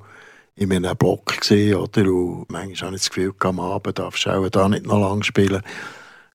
in 0.56 0.72
einem 0.72 0.96
Block, 0.96 1.40
gewesen, 1.40 1.76
oder? 1.76 2.02
Und 2.12 2.50
manchmal 2.50 2.88
habe 2.88 2.96
ich 2.96 3.02
das 3.02 3.10
Gefühl, 3.10 3.32
am 3.38 3.60
Abend 3.60 3.98
darfst 3.98 4.26
du 4.26 4.30
auch 4.30 4.48
da 4.48 4.68
nicht 4.68 4.86
noch 4.86 5.00
lang 5.00 5.22
spielen. 5.22 5.62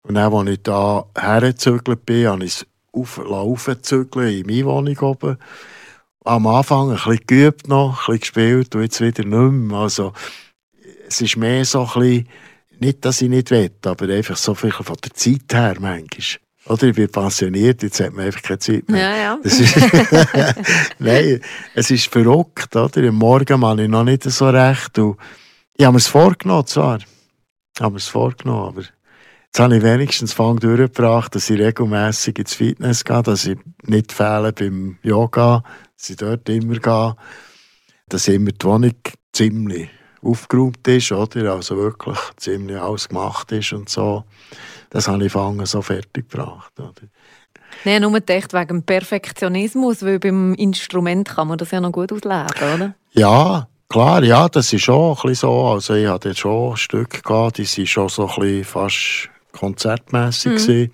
Und 0.03 0.15
dann, 0.15 0.33
als 0.33 0.49
ich 0.49 0.63
da 0.63 1.05
hergezögert 1.17 2.05
bin, 2.05 2.27
habe 2.27 2.45
ich 2.45 2.53
es 2.53 2.67
auflaufen 2.93 3.77
in 3.91 4.45
meine 4.45 4.65
Wohnung 4.65 4.97
oben. 4.99 5.37
Am 6.23 6.47
Anfang 6.47 6.89
ein 6.89 6.95
bisschen 6.95 7.19
geübt 7.27 7.67
noch, 7.67 8.07
ein 8.07 8.13
bisschen 8.13 8.19
gespielt 8.19 8.75
und 8.75 8.81
jetzt 8.81 9.01
wieder 9.01 9.23
nicht 9.23 9.51
mehr. 9.51 9.77
Also, 9.77 10.13
es 11.07 11.21
ist 11.21 11.37
mehr 11.37 11.65
so 11.65 11.81
ein 11.81 11.99
bisschen, 11.99 12.27
nicht, 12.81 13.03
dass 13.05 13.21
ich 13.21 13.29
nicht 13.29 13.51
will, 13.51 13.71
aber 13.85 14.09
einfach 14.09 14.37
so 14.37 14.55
viel 14.55 14.71
von 14.71 14.97
der 15.03 15.13
Zeit 15.13 15.53
her 15.53 15.75
manchmal. 15.79 16.39
Oder 16.67 16.87
ich 16.87 16.95
bin 16.95 17.09
pensioniert, 17.09 17.83
jetzt 17.83 17.99
hat 17.99 18.13
man 18.13 18.25
einfach 18.25 18.41
keine 18.41 18.59
Zeit 18.59 18.89
mehr. 18.89 19.01
Ja, 19.01 19.17
ja. 19.17 19.39
Das 19.43 19.59
ist 19.59 19.75
Nein, 20.99 21.39
es 21.75 21.91
ist 21.91 22.07
verrückt, 22.07 22.75
oder? 22.75 23.07
Am 23.07 23.15
Morgen 23.15 23.59
mache 23.59 23.83
ich 23.83 23.89
noch 23.89 24.03
nicht 24.03 24.23
so 24.23 24.49
recht. 24.49 24.97
Und 24.97 25.17
ich 25.77 25.85
habe 25.85 25.93
mir 25.93 25.99
es 25.99 26.07
vorgenommen, 26.07 26.65
zwar. 26.65 26.97
Ich 26.97 27.81
habe 27.81 27.91
mir 27.91 27.97
es 27.97 28.07
vorgenommen, 28.07 28.69
aber 28.69 28.81
jetzt 28.81 29.59
habe 29.59 29.77
ich 29.77 29.83
wenigstens 29.83 30.33
Fang 30.33 30.59
durchgebracht, 30.59 31.35
dass 31.35 31.49
ich 31.51 31.59
regelmässig 31.59 32.39
ins 32.39 32.55
Fitness 32.55 33.03
gehe, 33.03 33.21
dass 33.21 33.45
ich 33.45 33.59
nicht 33.83 34.11
fehle 34.11 34.51
beim 34.51 34.97
Yoga, 35.03 35.63
dass 35.97 36.09
ich 36.09 36.15
dort 36.15 36.49
immer 36.49 36.79
gehe, 36.79 37.15
dass 38.09 38.27
immer 38.27 38.51
die 38.51 38.65
Wohnung 38.65 38.95
ziemlich 39.33 39.89
aufgeräumt 40.25 40.87
ist, 40.87 41.11
oder? 41.11 41.53
Also 41.53 41.77
wirklich 41.77 42.17
ziemlich 42.37 42.77
alles 42.77 43.07
gemacht 43.07 43.51
ist 43.51 43.73
und 43.73 43.89
so. 43.89 44.23
Das 44.89 45.07
habe 45.07 45.25
ich 45.25 45.31
fangen 45.31 45.65
so 45.65 45.81
fertig 45.81 46.29
gebracht, 46.29 46.71
oder? 46.79 46.93
Nein, 47.83 48.01
nur 48.01 48.13
gedacht 48.13 48.53
wegen 48.53 48.67
dem 48.67 48.83
Perfektionismus, 48.83 50.03
weil 50.03 50.19
beim 50.19 50.53
Instrument 50.55 51.27
kann 51.27 51.47
man 51.47 51.57
das 51.57 51.71
ja 51.71 51.81
noch 51.81 51.91
gut 51.91 52.11
auslegen, 52.11 52.73
oder? 52.73 52.95
Ja, 53.11 53.67
klar, 53.89 54.23
ja, 54.23 54.47
das 54.49 54.71
ist 54.73 54.83
schon 54.83 55.17
ein 55.23 55.35
so. 55.35 55.67
Also 55.67 55.93
ich 55.93 56.07
hatte 56.07 56.33
schon 56.33 56.77
Stücke 56.77 57.21
gehabt, 57.21 57.57
die 57.57 57.65
waren 57.65 57.87
schon 57.87 58.09
so 58.09 58.29
ein 58.29 58.63
fast 58.63 59.29
konzertmässig 59.51 60.67
mhm. 60.67 60.91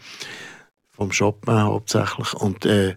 vom 0.92 1.12
Chopin 1.12 1.62
hauptsächlich. 1.62 2.34
Und 2.34 2.66
äh, 2.66 2.96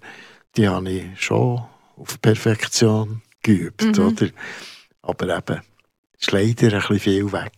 die 0.56 0.68
habe 0.68 0.90
ich 0.90 1.20
schon 1.20 1.62
auf 1.96 2.20
Perfektion 2.20 3.22
geübt, 3.42 3.84
mhm. 3.84 4.06
oder? 4.06 4.26
Aber 5.02 5.36
eben, 5.36 5.60
ist 6.24 6.32
leider 6.32 6.74
ein 6.74 6.80
bisschen 6.80 6.98
viel 6.98 7.32
weg. 7.32 7.52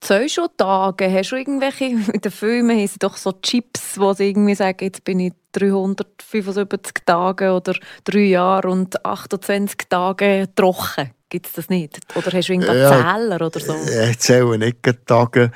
Zwei 0.00 0.28
schon 0.28 0.48
Tage, 0.56 1.10
hast 1.10 1.32
du 1.32 1.36
irgendwelche, 1.36 1.84
in 2.12 2.20
den 2.20 2.32
Filmen 2.32 2.78
haben 2.78 2.86
sie 2.86 2.98
doch 2.98 3.16
so 3.16 3.32
Chips, 3.32 3.98
wo 3.98 4.12
sie 4.12 4.28
irgendwie 4.28 4.54
sagen, 4.54 4.84
jetzt 4.84 5.04
bin 5.04 5.20
ich 5.20 5.32
375 5.52 7.04
Tage 7.04 7.52
oder 7.52 7.74
drei 8.04 8.26
Jahre 8.26 8.68
und 8.68 9.04
28 9.04 9.88
Tage 9.88 10.48
trocken. 10.54 11.10
Gibt 11.28 11.46
es 11.46 11.52
das 11.54 11.68
nicht? 11.68 11.98
Oder 12.14 12.32
hast 12.32 12.48
du 12.48 12.52
irgendeinen 12.52 12.80
ja, 12.80 12.90
Zähler 12.90 13.46
oder 13.46 13.60
so? 13.60 13.74
Ich 14.08 14.18
zähle 14.18 14.58
nicht 14.58 14.78
Tage. 15.04 15.50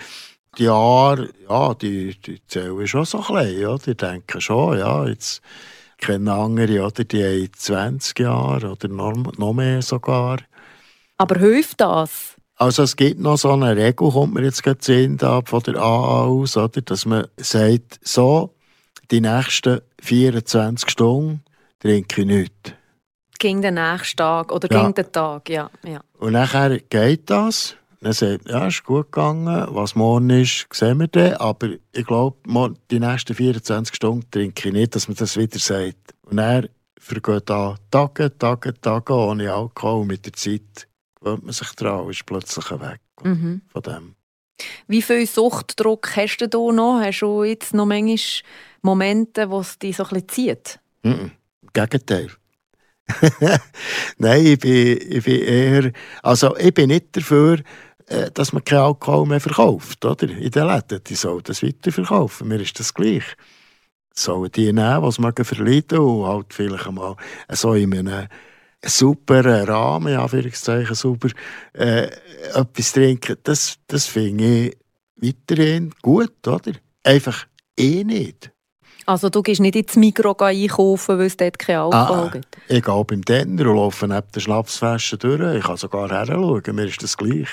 Die 0.59 0.64
Jahre, 0.64 1.30
ja, 1.49 1.72
die, 1.74 2.14
die 2.20 2.43
zählen 2.47 2.86
schon 2.86 3.07
so 3.07 3.20
klein, 3.20 3.59
ja. 3.59 3.78
Die 3.78 3.97
denken 3.97 4.40
schon, 4.40 4.78
ja, 4.78 5.07
jetzt 5.07 5.40
kennen 5.97 6.28
andere, 6.28 6.84
oder, 6.84 7.05
die 7.05 7.24
haben 7.24 7.53
20 7.55 8.18
Jahre 8.18 8.72
oder 8.72 8.88
noch, 8.88 9.14
noch 9.38 9.53
mehr 9.55 9.80
sogar. 9.80 10.40
Aber 11.22 11.38
hilft 11.38 11.80
das? 11.80 12.34
Also 12.56 12.82
es 12.82 12.96
gibt 12.96 13.20
noch 13.20 13.36
so 13.38 13.52
eine 13.52 13.76
Regel, 13.76 14.10
kommt 14.10 14.34
mir 14.34 14.42
jetzt 14.42 14.64
gerade 14.64 14.82
Sinn 14.82 15.20
von 15.20 15.62
der 15.62 15.76
AA 15.76 16.24
aus, 16.24 16.56
oder, 16.56 16.82
dass 16.82 17.06
man 17.06 17.28
sagt, 17.36 18.00
so, 18.02 18.56
die 19.12 19.20
nächsten 19.20 19.82
24 20.00 20.90
Stunden 20.90 21.44
trinke 21.78 22.22
ich 22.22 22.26
nichts. 22.26 22.72
Gegen 23.38 23.62
den 23.62 23.74
nächsten 23.74 24.16
Tag 24.16 24.50
oder 24.50 24.68
ja. 24.68 24.80
gegen 24.80 24.94
den 24.94 25.12
Tag, 25.12 25.48
ja. 25.48 25.70
ja. 25.84 26.00
Und 26.18 26.32
nachher 26.32 26.80
geht 26.80 27.30
das. 27.30 27.76
Dann 28.00 28.14
sagt 28.14 28.48
ja, 28.48 28.66
ist 28.66 28.82
gut 28.82 29.12
gegangen, 29.12 29.68
was 29.70 29.94
morgen 29.94 30.30
ist, 30.30 30.66
sehen 30.72 30.98
wir 30.98 31.06
dann. 31.06 31.34
Aber 31.34 31.68
ich 31.92 32.04
glaube, 32.04 32.36
die 32.90 32.98
nächsten 32.98 33.36
24 33.36 33.94
Stunden 33.94 34.28
trinke 34.28 34.70
ich 34.70 34.74
nicht, 34.74 34.96
dass 34.96 35.06
man 35.06 35.16
das 35.16 35.36
wieder 35.36 35.60
sagt. 35.60 36.14
Und 36.22 36.38
dann 36.38 36.68
vergeht 36.98 37.48
da 37.48 37.76
Tage, 37.92 38.36
Tage, 38.36 38.74
Tage 38.80 39.14
ohne 39.14 39.52
Alkohol 39.52 40.04
mit 40.04 40.26
der 40.26 40.32
Zeit 40.32 40.88
gewöhnt 41.22 41.44
man 41.44 41.52
sich 41.52 41.72
daran, 41.72 42.10
ist 42.10 42.26
plötzlich 42.26 42.70
weg 42.70 43.00
mhm. 43.22 43.62
von 43.68 43.82
dem. 43.82 44.14
Wie 44.86 45.02
viel 45.02 45.26
Suchtdruck 45.26 46.16
hast 46.16 46.38
du 46.38 46.48
da 46.48 46.58
noch? 46.58 47.00
Hast 47.00 47.20
du 47.20 47.44
jetzt 47.44 47.74
noch 47.74 47.86
manchmal 47.86 48.18
Momente, 48.82 49.50
wo 49.50 49.60
es 49.60 49.78
dich 49.78 49.96
so 49.96 50.04
ein 50.04 50.10
bisschen 50.10 50.28
zieht? 50.28 50.80
Mhm. 51.02 51.32
Im 51.62 51.68
Gegenteil. 51.72 52.30
Nein, 54.18 54.46
ich 54.46 54.58
bin, 54.58 54.98
ich 55.08 55.24
bin 55.24 55.42
eher, 55.42 55.92
also 56.22 56.56
ich 56.56 56.72
bin 56.72 56.88
nicht 56.88 57.16
dafür, 57.16 57.58
äh, 58.06 58.30
dass 58.30 58.52
man 58.52 58.64
keinen 58.64 58.82
Alkohol 58.82 59.26
mehr 59.26 59.40
verkauft, 59.40 60.04
oder? 60.04 60.28
In 60.28 60.50
den 60.50 60.66
Läden, 60.66 61.02
die 61.04 61.14
sollen 61.14 61.42
das 61.44 61.62
weiterverkaufen, 61.62 62.48
mir 62.48 62.60
ist 62.60 62.78
das 62.78 62.94
gleich. 62.94 63.24
Sollen 64.14 64.50
die 64.52 64.72
nehmen, 64.72 65.02
was 65.02 65.18
man 65.18 65.34
verleiden 65.34 65.98
und 65.98 66.26
halt 66.26 66.52
vielleicht 66.52 66.86
einmal 66.86 67.16
so 67.48 67.74
in 67.74 67.96
einem 67.96 68.28
super 68.84 69.68
Rahmen, 69.68 70.16
Anführungszeichen 70.16 70.94
super, 70.94 71.28
äh, 71.72 72.08
etwas 72.54 72.92
trinken, 72.92 73.36
das, 73.42 73.78
das 73.86 74.06
finde 74.06 74.44
ich 74.66 74.76
weiterhin 75.16 75.92
gut, 76.02 76.46
oder? 76.46 76.72
Einfach 77.04 77.46
eh 77.76 78.04
nicht. 78.04 78.50
Also 79.06 79.28
du 79.28 79.42
gehst 79.42 79.60
nicht 79.60 79.74
ins 79.74 79.96
Mikro 79.96 80.36
einkaufen, 80.38 81.18
weil 81.18 81.26
es 81.26 81.36
dort 81.36 81.58
kein 81.58 81.76
Alkohol 81.76 82.26
ah, 82.26 82.30
gibt? 82.32 82.56
Ich 82.68 82.84
gehe 82.84 83.04
beim 83.04 83.24
Tenner 83.24 83.66
und 83.66 83.76
laufe 83.76 84.06
neben 84.06 84.30
der 84.32 84.40
Schnapsflasche 84.40 85.18
durch. 85.18 85.56
Ich 85.56 85.64
kann 85.64 85.76
sogar 85.76 86.08
heranschauen, 86.08 86.76
mir 86.76 86.84
ist 86.84 87.02
das 87.02 87.16
gleich. 87.16 87.48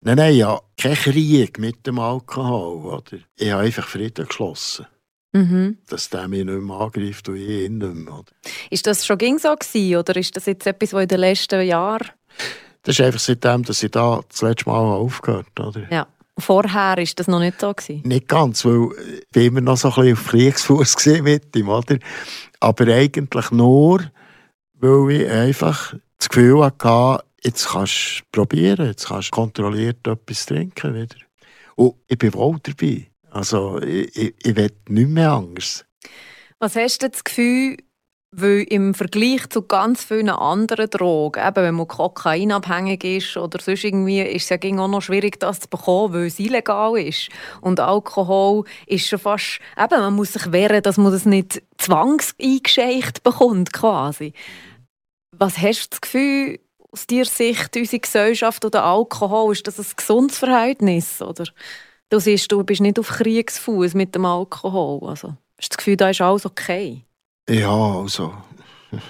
Nein, 0.00 0.16
nein, 0.16 0.34
ja, 0.34 0.60
kein 0.78 0.94
Krieg 0.94 1.58
mit 1.58 1.86
dem 1.86 1.98
Alkohol, 1.98 2.86
oder? 2.86 3.18
Ich 3.36 3.50
habe 3.50 3.64
einfach 3.64 3.86
Frieden 3.86 4.26
geschlossen. 4.26 4.86
Mhm. 5.32 5.78
Dass 5.88 6.08
der 6.10 6.28
mich 6.28 6.44
nicht 6.44 6.60
mehr 6.60 6.76
angreift 6.76 7.28
und 7.28 7.36
ich 7.36 7.48
ihn 7.48 7.78
nicht 7.78 7.94
mehr. 7.94 8.22
Ist 8.70 8.86
das 8.86 9.04
schon 9.04 9.18
ging 9.18 9.38
so 9.38 9.54
gewesen, 9.54 9.96
oder 9.96 10.16
ist 10.16 10.36
das 10.36 10.46
jetzt 10.46 10.66
etwas, 10.66 10.92
was 10.92 11.02
in 11.02 11.08
den 11.08 11.20
letzten 11.20 11.66
Jahren... 11.66 12.08
Das 12.82 12.98
ist 12.98 13.04
einfach 13.04 13.20
seitdem, 13.20 13.64
dass 13.64 13.82
ich 13.82 13.90
da 13.90 14.22
das 14.28 14.40
letzte 14.40 14.70
Mal 14.70 14.78
aufgehört 14.78 15.46
habe. 15.58 15.86
Ja. 15.90 16.06
Vorher 16.38 16.96
war 16.96 17.04
das 17.16 17.26
noch 17.26 17.40
nicht 17.40 17.60
so? 17.60 17.74
Gewesen? 17.74 18.02
Nicht 18.04 18.28
ganz, 18.28 18.64
weil 18.64 18.90
ich 19.34 19.44
immer 19.44 19.60
noch 19.60 19.76
so 19.76 19.88
ein 19.88 19.94
bisschen 19.94 20.12
auf 20.12 20.26
Kriegsfuß 20.28 21.06
mit 21.22 21.56
ihm, 21.56 21.68
oder? 21.68 21.98
Aber 22.60 22.86
eigentlich 22.86 23.50
nur, 23.50 24.04
weil 24.74 25.10
ich 25.10 25.28
einfach 25.28 25.94
das 26.16 26.28
Gefühl 26.28 26.64
hatte, 26.64 27.24
jetzt 27.42 27.68
kannst 27.68 28.20
du 28.20 28.24
probieren, 28.30 28.86
jetzt 28.86 29.08
kannst 29.08 29.28
du 29.28 29.32
kontrolliert 29.32 30.06
etwas 30.06 30.46
trinken 30.46 30.94
wieder. 30.94 31.16
Und 31.74 31.96
ich 32.06 32.16
bin 32.16 32.32
wohl 32.34 32.58
dabei. 32.62 33.07
Also 33.30 33.80
ich, 33.80 34.16
ich, 34.16 34.56
will 34.56 34.72
nicht 34.88 35.08
mehr 35.08 35.32
Angst. 35.32 35.86
Was 36.58 36.76
hast 36.76 37.02
du 37.02 37.08
das 37.08 37.24
Gefühl, 37.24 37.76
weil 38.30 38.66
im 38.68 38.94
Vergleich 38.94 39.48
zu 39.48 39.62
ganz 39.62 40.04
vielen 40.04 40.28
anderen 40.28 40.90
Drogen, 40.90 41.46
eben 41.46 41.56
wenn 41.56 41.74
man 41.74 41.88
kokainabhängig 41.88 43.04
ist 43.04 43.36
oder 43.36 43.58
sonst 43.60 43.84
irgendwie, 43.84 44.20
ist 44.20 44.50
es 44.50 44.60
ja 44.62 44.78
auch 44.78 44.88
noch 44.88 45.00
schwierig, 45.00 45.40
das 45.40 45.60
zu 45.60 45.68
bekommen, 45.68 46.14
weil 46.14 46.26
es 46.26 46.38
illegal 46.38 46.98
ist. 46.98 47.28
Und 47.60 47.80
Alkohol 47.80 48.64
ist 48.86 49.06
schon 49.06 49.18
fast, 49.18 49.60
eben, 49.78 50.00
man 50.00 50.14
muss 50.14 50.34
sich 50.34 50.52
wehren, 50.52 50.82
dass 50.82 50.98
man 50.98 51.12
das 51.12 51.24
nicht 51.24 51.62
zwangseingescheicht 51.78 53.22
bekommt, 53.22 53.72
quasi. 53.72 54.32
Was 55.36 55.58
hast 55.58 55.86
du 55.86 55.90
das 55.90 56.00
Gefühl, 56.00 56.60
aus 56.90 57.06
deiner 57.06 57.24
Sicht, 57.24 57.76
unsere 57.76 58.00
Gesellschaft 58.00 58.64
oder 58.64 58.84
Alkohol, 58.84 59.52
ist 59.52 59.66
das 59.66 59.78
ein 59.78 59.86
gesundes 59.96 60.38
Verhältnis, 60.38 61.22
oder? 61.22 61.44
Du 62.10 62.18
siehst, 62.18 62.50
du 62.50 62.64
bist 62.64 62.80
nicht 62.80 62.98
auf 62.98 63.08
Kriegsfuß 63.08 63.94
mit 63.94 64.14
dem 64.14 64.24
Alkohol. 64.24 65.08
Also, 65.08 65.36
hast 65.58 65.68
du 65.68 65.68
das 65.68 65.76
Gefühl, 65.76 65.96
da 65.96 66.10
ist 66.10 66.20
alles 66.20 66.46
okay? 66.46 67.04
Ja, 67.48 67.70
also. 67.70 68.32
Ich 68.90 69.00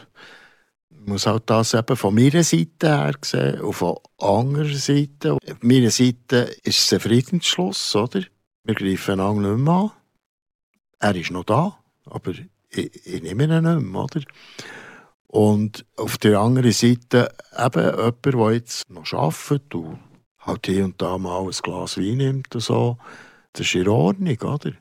muss 1.06 1.26
auch 1.28 1.38
das 1.38 1.74
eben 1.74 1.96
von 1.96 2.14
meiner 2.14 2.42
Seite 2.42 2.88
her 2.88 3.14
sehen 3.22 3.60
und 3.60 3.72
von 3.72 3.98
anderer 4.18 4.74
Seite. 4.74 5.34
Auf 5.34 5.62
meiner 5.62 5.90
Seite 5.90 6.56
ist 6.64 6.80
es 6.80 6.92
ein 6.92 7.00
Friedensschluss, 7.00 7.94
oder? 7.94 8.22
Wir 8.64 8.74
greifen 8.74 9.20
einander 9.20 9.54
nicht 9.54 9.64
mehr 9.64 9.74
an. 9.74 9.90
Er 10.98 11.14
ist 11.14 11.30
noch 11.30 11.44
da, 11.44 11.78
aber 12.04 12.32
ich, 12.70 13.06
ich 13.06 13.22
nehme 13.22 13.44
ihn 13.44 13.62
nicht 13.62 13.92
mehr, 13.92 14.02
oder? 14.02 14.22
Und 15.28 15.86
auf 15.96 16.18
der 16.18 16.40
anderen 16.40 16.72
Seite 16.72 17.32
eben 17.56 17.84
jemand, 17.84 18.24
der 18.24 18.52
jetzt 18.52 18.90
noch 18.90 19.12
arbeitet 19.12 19.74
und 19.74 20.00
halt 20.48 20.66
hier 20.66 20.84
und 20.84 21.00
da 21.00 21.18
mal 21.18 21.44
ein 21.44 21.50
Glas 21.50 21.98
Wein 21.98 22.16
nimmt 22.16 22.54
und 22.54 22.60
so, 22.60 22.98
das 23.52 23.66
ist 23.66 23.74
in 23.74 23.88
Ordnung, 23.88 24.40
oder? 24.42 24.72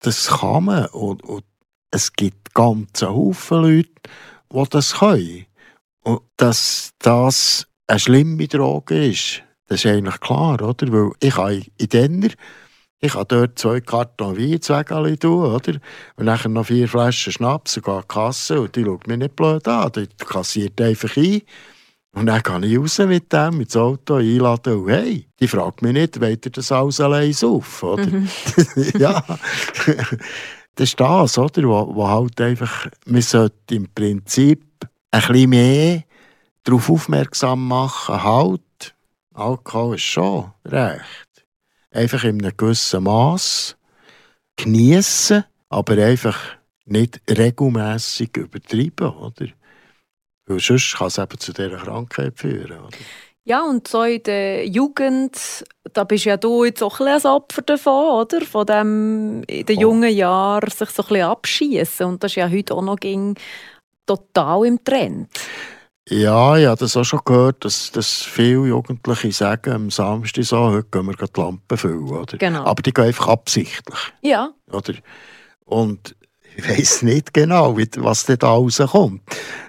Das 0.00 0.28
kann 0.28 0.64
man 0.64 0.86
und, 0.86 1.22
und 1.22 1.44
es 1.90 2.12
gibt 2.12 2.54
ganz 2.54 3.02
Haufen 3.02 3.62
Leute, 3.62 3.90
die 4.52 4.68
das 4.70 4.94
können. 4.94 5.46
Und 6.02 6.20
dass 6.36 6.90
das 6.98 7.66
eine 7.86 7.98
schlimme 7.98 8.48
Droge 8.48 9.06
ist, 9.06 9.42
das 9.66 9.84
ist 9.84 9.90
eigentlich 9.90 10.20
klar, 10.20 10.60
oder? 10.60 10.92
Weil 10.92 11.12
ich 11.20 11.36
habe 11.36 11.62
in 11.78 11.88
Denner, 11.88 12.30
ich 13.00 13.14
habe 13.14 13.26
dort 13.26 13.58
zwei 13.58 13.80
Karton 13.80 14.36
Wein 14.36 14.60
Zwägeli 14.60 15.16
tun, 15.16 15.44
oder? 15.46 15.78
Und 16.16 16.26
dann 16.26 16.52
noch 16.52 16.66
vier 16.66 16.88
Flaschen 16.88 17.32
Schnaps 17.32 17.76
und 17.76 17.84
gehe 17.84 18.00
die 18.00 18.08
Kasse 18.08 18.60
und 18.60 18.76
die 18.76 18.84
schaut 18.84 19.06
mich 19.06 19.18
nicht 19.18 19.36
blöd 19.36 19.66
an. 19.68 19.92
Die 19.92 20.08
kassiert 20.18 20.80
einfach 20.80 21.16
ein. 21.16 21.42
Und 22.14 22.26
dann 22.26 22.42
gehe 22.42 22.70
ich 22.70 22.78
raus 22.78 22.98
mit 22.98 23.32
dem, 23.32 23.58
mit 23.58 23.74
dem 23.74 23.80
Auto 23.80 24.14
einladen 24.14 24.74
und 24.74 24.88
hey, 24.88 25.26
die 25.40 25.48
fragt 25.48 25.82
mich 25.82 25.92
nicht, 25.92 26.20
wollt 26.20 26.46
ihr 26.46 26.52
das 26.52 26.70
alles 26.70 27.00
allein 27.00 27.34
auf, 27.42 27.82
oder? 27.82 28.06
Mhm. 28.06 28.28
ja, 28.98 29.20
das 30.76 30.88
ist 30.88 31.00
das, 31.00 31.38
oder? 31.38 31.62
Wo, 31.64 31.94
wo 31.94 32.08
halt 32.08 32.40
einfach, 32.40 32.86
man 33.06 33.20
sollte 33.20 33.74
im 33.74 33.88
Prinzip 33.92 34.62
ein 35.10 35.20
bisschen 35.20 35.50
mehr 35.50 36.04
darauf 36.62 36.88
aufmerksam 36.88 37.66
machen, 37.66 38.22
halt, 38.22 38.94
Alkohol 39.34 39.96
ist 39.96 40.02
schon 40.02 40.52
recht. 40.64 41.46
Einfach 41.90 42.22
in 42.22 42.40
einem 42.40 42.56
gewissen 42.56 43.02
Maß 43.02 43.76
genießen, 44.56 45.44
aber 45.68 45.98
einfach 45.98 46.38
nicht 46.86 47.20
regelmäßig 47.28 48.36
übertreiben, 48.36 49.08
oder? 49.08 49.46
Weil 50.46 50.60
sonst 50.60 50.96
kann 50.96 51.06
es 51.06 51.18
eben 51.18 51.38
zu 51.38 51.52
dieser 51.52 51.76
Krankheit 51.76 52.38
führen, 52.38 52.80
oder? 52.80 52.98
Ja, 53.46 53.62
und 53.62 53.86
so 53.86 54.02
in 54.02 54.22
der 54.22 54.66
Jugend, 54.66 55.64
da 55.92 56.04
bist 56.04 56.24
ja 56.24 56.38
du 56.38 56.64
jetzt 56.64 56.82
auch 56.82 56.98
ein, 57.00 57.08
ein 57.08 57.26
Opfer 57.26 57.60
davon, 57.60 58.22
oder? 58.22 58.40
Von 58.40 58.66
dem 58.66 59.42
in 59.42 59.66
den 59.66 59.80
jungen 59.80 60.14
Jahren 60.14 60.70
sich 60.70 60.88
so 60.88 61.02
ein 61.02 61.08
bisschen 61.08 61.26
abschießen. 61.26 62.06
Und 62.06 62.24
das 62.24 62.32
ist 62.32 62.36
ja 62.36 62.48
heute 62.48 62.74
auch 62.74 62.82
noch 62.82 62.96
total 64.06 64.66
im 64.66 64.82
Trend. 64.82 65.28
Ja, 66.08 66.56
ich 66.56 66.66
habe 66.66 66.78
das 66.78 66.96
auch 66.96 67.04
schon 67.04 67.20
gehört, 67.24 67.64
dass, 67.64 67.90
dass 67.90 68.22
viele 68.22 68.66
Jugendliche 68.66 69.32
sagen, 69.32 69.72
am 69.72 69.90
Samstag 69.90 70.44
so, 70.44 70.70
heute 70.70 70.88
gehen 70.90 71.06
wir 71.06 71.14
die 71.14 71.40
Lampen 71.40 71.78
füllen. 71.78 72.08
Oder? 72.08 72.38
Genau. 72.38 72.64
Aber 72.64 72.82
die 72.82 72.92
gehen 72.92 73.04
einfach 73.04 73.28
absichtlich. 73.28 73.98
Ja. 74.22 74.52
Oder? 74.70 74.94
Und 75.64 76.14
ich 76.56 76.68
weiß 76.68 77.02
nicht 77.02 77.34
genau, 77.34 77.76
was 77.76 78.26
da 78.26 78.48
rauskommt. 78.48 79.22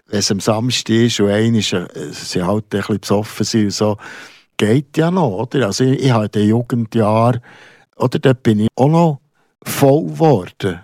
Wenn 0.08 0.20
es 0.20 0.32
am 0.32 0.40
Samstag 0.40 0.94
ist 0.94 1.20
und 1.20 1.30
einer 1.30 1.58
ist, 1.58 1.74
äh, 1.74 1.88
sie 2.12 2.44
halt 2.44 2.66
ein 2.66 2.80
bisschen 2.80 3.00
besoffen 3.00 3.46
sind 3.46 3.72
so, 3.72 3.98
geht 4.58 4.98
ja 4.98 5.10
noch, 5.12 5.32
oder? 5.32 5.68
Also 5.68 5.84
ich, 5.84 6.04
ich 6.04 6.12
habe 6.12 6.26
in 6.26 6.32
den 6.32 6.48
Jugendjahren, 6.50 7.42
oder 7.98 8.20
dort 8.20 8.44
bin 8.44 8.60
ich 8.60 8.70
auch 8.76 8.90
noch 8.90 9.20
voll 9.64 10.06
geworden. 10.06 10.82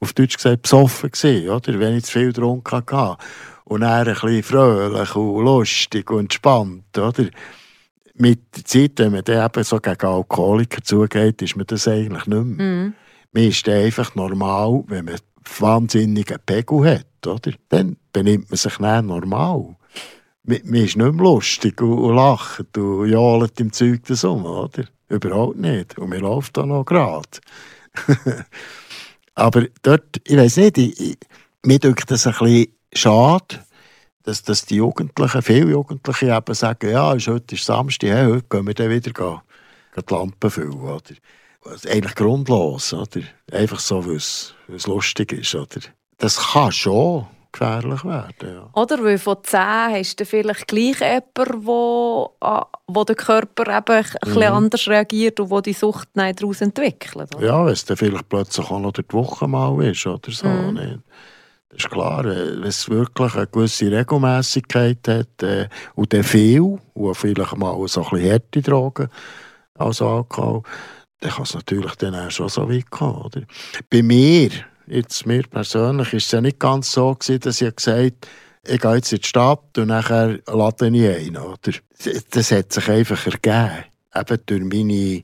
Auf 0.00 0.12
Deutsch 0.12 0.36
gesagt, 0.36 0.62
besoffen 0.62 1.10
gewesen, 1.10 1.48
oder? 1.48 1.78
Wenn 1.78 1.96
ich 1.96 2.04
zu 2.04 2.12
viel 2.12 2.26
getrunken 2.32 2.82
hatte. 2.90 3.16
Und 3.64 3.80
dann 3.80 4.06
ein 4.06 4.12
bisschen 4.12 4.42
fröhlich 4.42 5.16
und 5.16 5.44
lustig 5.44 6.10
und 6.10 6.20
entspannt, 6.20 6.98
oder? 6.98 7.24
Mit 8.16 8.56
der 8.56 8.64
Zeit, 8.64 8.92
wenn 8.96 9.12
man 9.12 9.24
dann 9.24 9.44
eben 9.44 9.64
so 9.64 9.78
gegen 9.78 10.06
Alkoholiker 10.06 10.82
zugeht, 10.82 11.42
ist 11.42 11.56
man 11.56 11.66
das 11.66 11.88
eigentlich 11.88 12.26
nicht 12.26 12.44
mehr. 12.44 12.66
Mm. 12.66 12.94
Man 13.34 13.48
ist 13.48 13.68
einfach 13.68 14.14
normal, 14.14 14.84
wenn 14.86 15.06
man 15.06 15.18
wahnsinnigen 15.58 16.38
Pegel 16.46 16.84
hat, 16.84 17.26
oder? 17.26 17.52
Dann 17.68 17.96
benimmt 18.12 18.48
man 18.48 18.56
sich 18.56 18.78
nicht 18.78 19.02
normal. 19.02 19.76
Man, 20.44 20.58
ist 20.58 20.96
nicht 20.96 20.96
mehr 20.96 21.12
lustig 21.12 21.82
und, 21.82 22.14
lacht 22.14 22.78
und 22.78 23.10
johlt 23.10 23.58
im 23.58 23.72
Zeug 23.72 24.02
das 24.06 24.22
um, 24.22 24.44
oder? 24.44 24.84
Überhaupt 25.08 25.56
nicht. 25.56 25.98
Und 25.98 26.10
mir 26.10 26.20
läuft 26.20 26.56
da 26.56 26.64
noch 26.64 26.84
gerade. 26.84 27.28
Aber 29.34 29.66
dort, 29.82 30.20
ich 30.22 30.36
weiß 30.36 30.58
nicht, 30.58 30.78
ich, 30.78 31.00
ich, 31.00 31.18
mir 31.64 31.80
denkt 31.80 32.08
das 32.10 32.28
ein 32.28 32.34
bisschen 32.34 32.68
schade, 32.92 33.64
dass, 34.22 34.44
dass 34.44 34.64
die 34.64 34.76
Jugendlichen, 34.76 35.42
viele 35.42 35.70
Jugendliche 35.70 36.32
eben 36.32 36.54
sagen, 36.54 36.90
ja, 36.90 37.12
heute 37.12 37.54
ist 37.54 37.64
Samstag, 37.64 38.10
hey, 38.10 38.26
heute 38.26 38.46
gehen 38.48 38.66
wir 38.66 38.74
dann 38.74 38.90
wieder 38.90 39.10
gehen 39.10 39.40
die 39.96 40.14
Lampen 40.14 40.50
füllen, 40.50 40.80
oder? 40.80 41.14
Eigentlich 41.86 42.14
grundlos, 42.14 42.92
oder? 42.92 43.22
Einfach 43.52 43.80
so, 43.80 44.06
weil 44.06 44.16
es 44.16 44.86
lustig 44.86 45.32
ist, 45.32 45.54
oder? 45.54 45.80
Das 46.18 46.52
kann 46.52 46.72
schon 46.72 47.26
gefährlich 47.54 48.04
werden, 48.04 48.54
ja. 48.54 48.68
Oder, 48.74 49.02
weil 49.02 49.18
von 49.18 49.36
10 49.42 49.60
hast 49.60 50.20
du 50.20 50.26
vielleicht 50.26 50.66
gleich 50.66 51.00
jemanden, 51.00 51.66
wo, 51.66 52.36
wo 52.86 53.04
der 53.04 53.16
Körper 53.16 53.78
eben 53.78 54.04
ein 54.22 54.32
mhm. 54.34 54.42
anders 54.42 54.88
reagiert 54.88 55.40
und 55.40 55.50
wo 55.50 55.60
die 55.60 55.72
Sucht 55.72 56.08
daraus 56.14 56.60
entwickelt. 56.60 57.34
Oder? 57.36 57.46
Ja, 57.46 57.64
wenn 57.64 57.72
es 57.72 57.84
dann 57.84 57.96
vielleicht 57.96 58.28
plötzlich 58.28 58.70
auch 58.70 58.80
noch 58.80 58.92
die 58.92 59.04
Woche 59.10 59.46
mal 59.46 59.82
ist, 59.84 60.06
oder 60.06 60.30
so, 60.30 60.48
mhm. 60.48 60.74
nicht? 60.74 60.98
Das 61.70 61.84
ist 61.84 61.90
klar, 61.90 62.24
wenn 62.24 62.62
es 62.62 62.88
wirklich 62.88 63.34
eine 63.34 63.46
gewisse 63.48 63.90
Regelmäßigkeit 63.90 65.08
hat 65.08 65.42
äh, 65.42 65.68
und 65.96 66.12
dann 66.12 66.22
viel, 66.22 66.78
und 66.92 67.14
vielleicht 67.16 67.56
mal 67.56 67.76
so 67.88 68.04
ein 68.04 68.10
bisschen 68.10 68.32
harte 68.32 68.62
Drogen 68.62 69.08
als 69.76 70.00
Alkohol, 70.00 70.62
dann 71.24 71.32
kann 71.32 71.44
es 71.44 71.54
natürlich 71.54 71.94
dann 71.94 72.14
auch 72.14 72.30
schon 72.30 72.50
so 72.50 72.68
weit 72.68 72.90
kommen. 72.90 73.22
Oder? 73.22 73.42
Bei 73.88 74.02
mir, 74.02 74.50
jetzt 74.86 75.26
mir 75.26 75.42
persönlich, 75.44 76.12
ist 76.12 76.26
es 76.26 76.32
ja 76.32 76.40
nicht 76.42 76.58
ganz 76.58 76.92
so 76.92 77.14
gewesen, 77.14 77.40
dass 77.40 77.62
ich 77.62 77.74
gesagt 77.74 77.96
habe, 77.96 78.12
ich 78.66 78.80
gehe 78.80 78.94
jetzt 78.94 79.12
in 79.12 79.18
die 79.20 79.26
Stadt 79.26 79.78
und 79.78 79.88
nachher 79.88 80.38
lade 80.46 80.88
ich 80.88 81.28
ein. 81.28 81.36
Oder? 81.36 81.72
Das 82.30 82.50
hat 82.50 82.72
sich 82.72 82.88
einfach 82.90 83.26
ergeben. 83.26 83.84
Eben 84.14 84.38
durch 84.46 84.60
meine, 84.60 85.22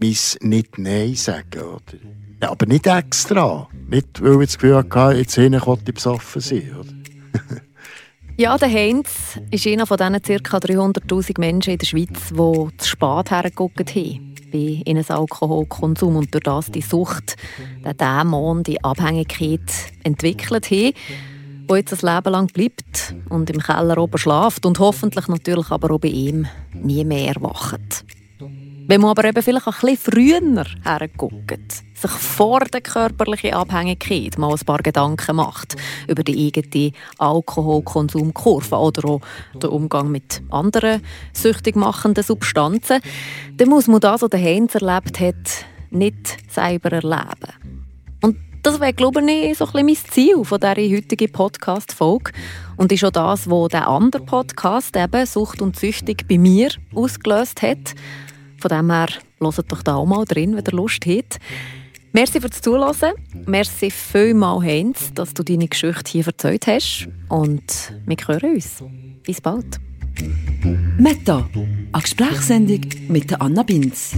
mein 0.00 0.50
Nicht-Nein 0.50 1.14
sagen. 1.14 1.62
Oder? 1.62 1.98
Ja, 2.42 2.50
aber 2.50 2.66
nicht 2.66 2.86
extra. 2.86 3.68
Nicht, 3.88 4.20
weil 4.22 4.42
ich 4.42 4.48
das 4.48 4.58
Gefühl 4.58 4.76
hatte, 4.76 5.16
jetzt 5.16 5.34
hin 5.36 5.54
ich 5.54 5.94
besoffen 5.94 6.42
sein. 6.42 6.76
Oder? 6.78 6.92
Ja, 8.38 8.58
der 8.58 8.70
Heinz 8.70 9.40
ist 9.50 9.66
einer 9.66 9.86
von 9.86 9.96
diesen 9.96 10.42
ca. 10.42 10.58
300'000 10.58 11.40
Menschen 11.40 11.72
in 11.72 11.78
der 11.78 11.86
Schweiz, 11.86 12.28
die 12.28 12.76
zu 12.76 12.86
spät 12.86 13.30
hergeguckt 13.30 13.94
haben 13.94 14.25
bei 14.52 14.82
ihnen 14.84 15.04
Alkoholkonsum 15.08 16.16
und 16.16 16.32
durch 16.32 16.44
das 16.44 16.70
die 16.70 16.80
Sucht, 16.80 17.36
der 17.84 17.94
Dämon, 17.94 18.62
die 18.62 18.82
Abhängigkeit 18.82 19.60
entwickelt 20.02 20.70
haben, 20.70 20.92
wo 21.68 21.76
jetzt 21.76 21.92
das 21.92 22.02
Leben 22.02 22.30
lang 22.30 22.46
bleibt 22.48 23.14
und 23.28 23.50
im 23.50 23.60
Keller 23.60 23.98
oben 23.98 24.18
schlaft 24.18 24.66
und 24.66 24.78
hoffentlich 24.78 25.28
natürlich 25.28 25.70
aber 25.70 25.90
auch 25.90 26.00
bei 26.00 26.08
ihm 26.08 26.46
nie 26.72 27.04
mehr 27.04 27.34
erwacht. 27.34 28.04
Wenn 28.88 29.00
man 29.00 29.10
aber 29.10 29.24
eben 29.24 29.42
vielleicht 29.42 29.66
ein 29.66 29.74
bisschen 29.80 29.96
früher 29.96 30.64
herguckt, 30.84 31.82
sich 31.94 32.10
vor 32.10 32.60
der 32.60 32.80
körperlichen 32.80 33.54
Abhängigkeit 33.54 34.38
mal 34.38 34.52
ein 34.52 34.64
paar 34.64 34.78
Gedanken 34.78 35.36
macht 35.36 35.74
über 36.06 36.22
die 36.22 36.46
eigene 36.46 36.92
Alkoholkonsumkurve 37.18 38.76
oder 38.76 39.08
auch 39.08 39.20
den 39.54 39.70
Umgang 39.70 40.12
mit 40.12 40.40
anderen 40.50 41.02
süchtig 41.32 41.74
machenden 41.74 42.22
Substanzen, 42.22 43.00
dann 43.56 43.68
muss 43.68 43.88
man 43.88 43.98
das, 43.98 44.22
was 44.22 44.30
der 44.30 44.40
Heinz 44.42 44.76
erlebt 44.76 45.18
hat, 45.18 45.64
nicht 45.90 46.36
selber 46.48 46.92
erleben. 46.92 47.82
Und 48.22 48.36
das 48.62 48.80
wäre, 48.80 48.92
glaube 48.92 49.20
ich, 49.28 49.58
so 49.58 49.66
ein 49.66 49.72
bisschen 49.72 49.86
mein 49.86 50.12
Ziel 50.12 50.44
von 50.44 50.60
dieser 50.60 50.76
heutigen 50.76 51.32
Podcast-Folge. 51.32 52.32
Und 52.76 52.92
ist 52.92 53.04
auch 53.04 53.10
das, 53.10 53.50
was 53.50 53.68
der 53.68 53.88
andere 53.88 54.22
Podcast, 54.22 54.96
eben 54.96 55.26
Sucht 55.26 55.60
und 55.62 55.76
Süchtig, 55.76 56.28
bei 56.28 56.38
mir 56.38 56.70
ausgelöst 56.94 57.62
hat. 57.62 57.94
Von 58.58 58.68
dem 58.68 58.90
her, 58.90 59.08
hört 59.40 59.72
doch 59.72 59.82
da 59.82 59.96
auch 59.96 60.06
mal 60.06 60.24
drin, 60.24 60.56
wenn 60.56 60.64
ihr 60.64 60.72
Lust 60.72 61.06
habt. 61.06 61.38
Merci 62.12 62.40
fürs 62.40 62.62
Zuhören. 62.62 63.14
Merci 63.44 63.90
vielmals, 63.90 64.64
Heinz, 64.64 65.12
dass 65.14 65.34
du 65.34 65.42
deine 65.42 65.68
Geschichte 65.68 66.12
hier 66.12 66.26
erzählt 66.26 66.66
hast. 66.66 67.08
Und 67.28 67.92
wir 68.06 68.16
hören 68.26 68.54
uns. 68.54 68.82
Bis 69.22 69.40
bald. 69.40 69.78
Meta, 70.98 71.46
eine 71.54 72.02
Gesprächssendung 72.02 72.80
mit 73.08 73.38
Anna 73.38 73.62
Binz. 73.62 74.16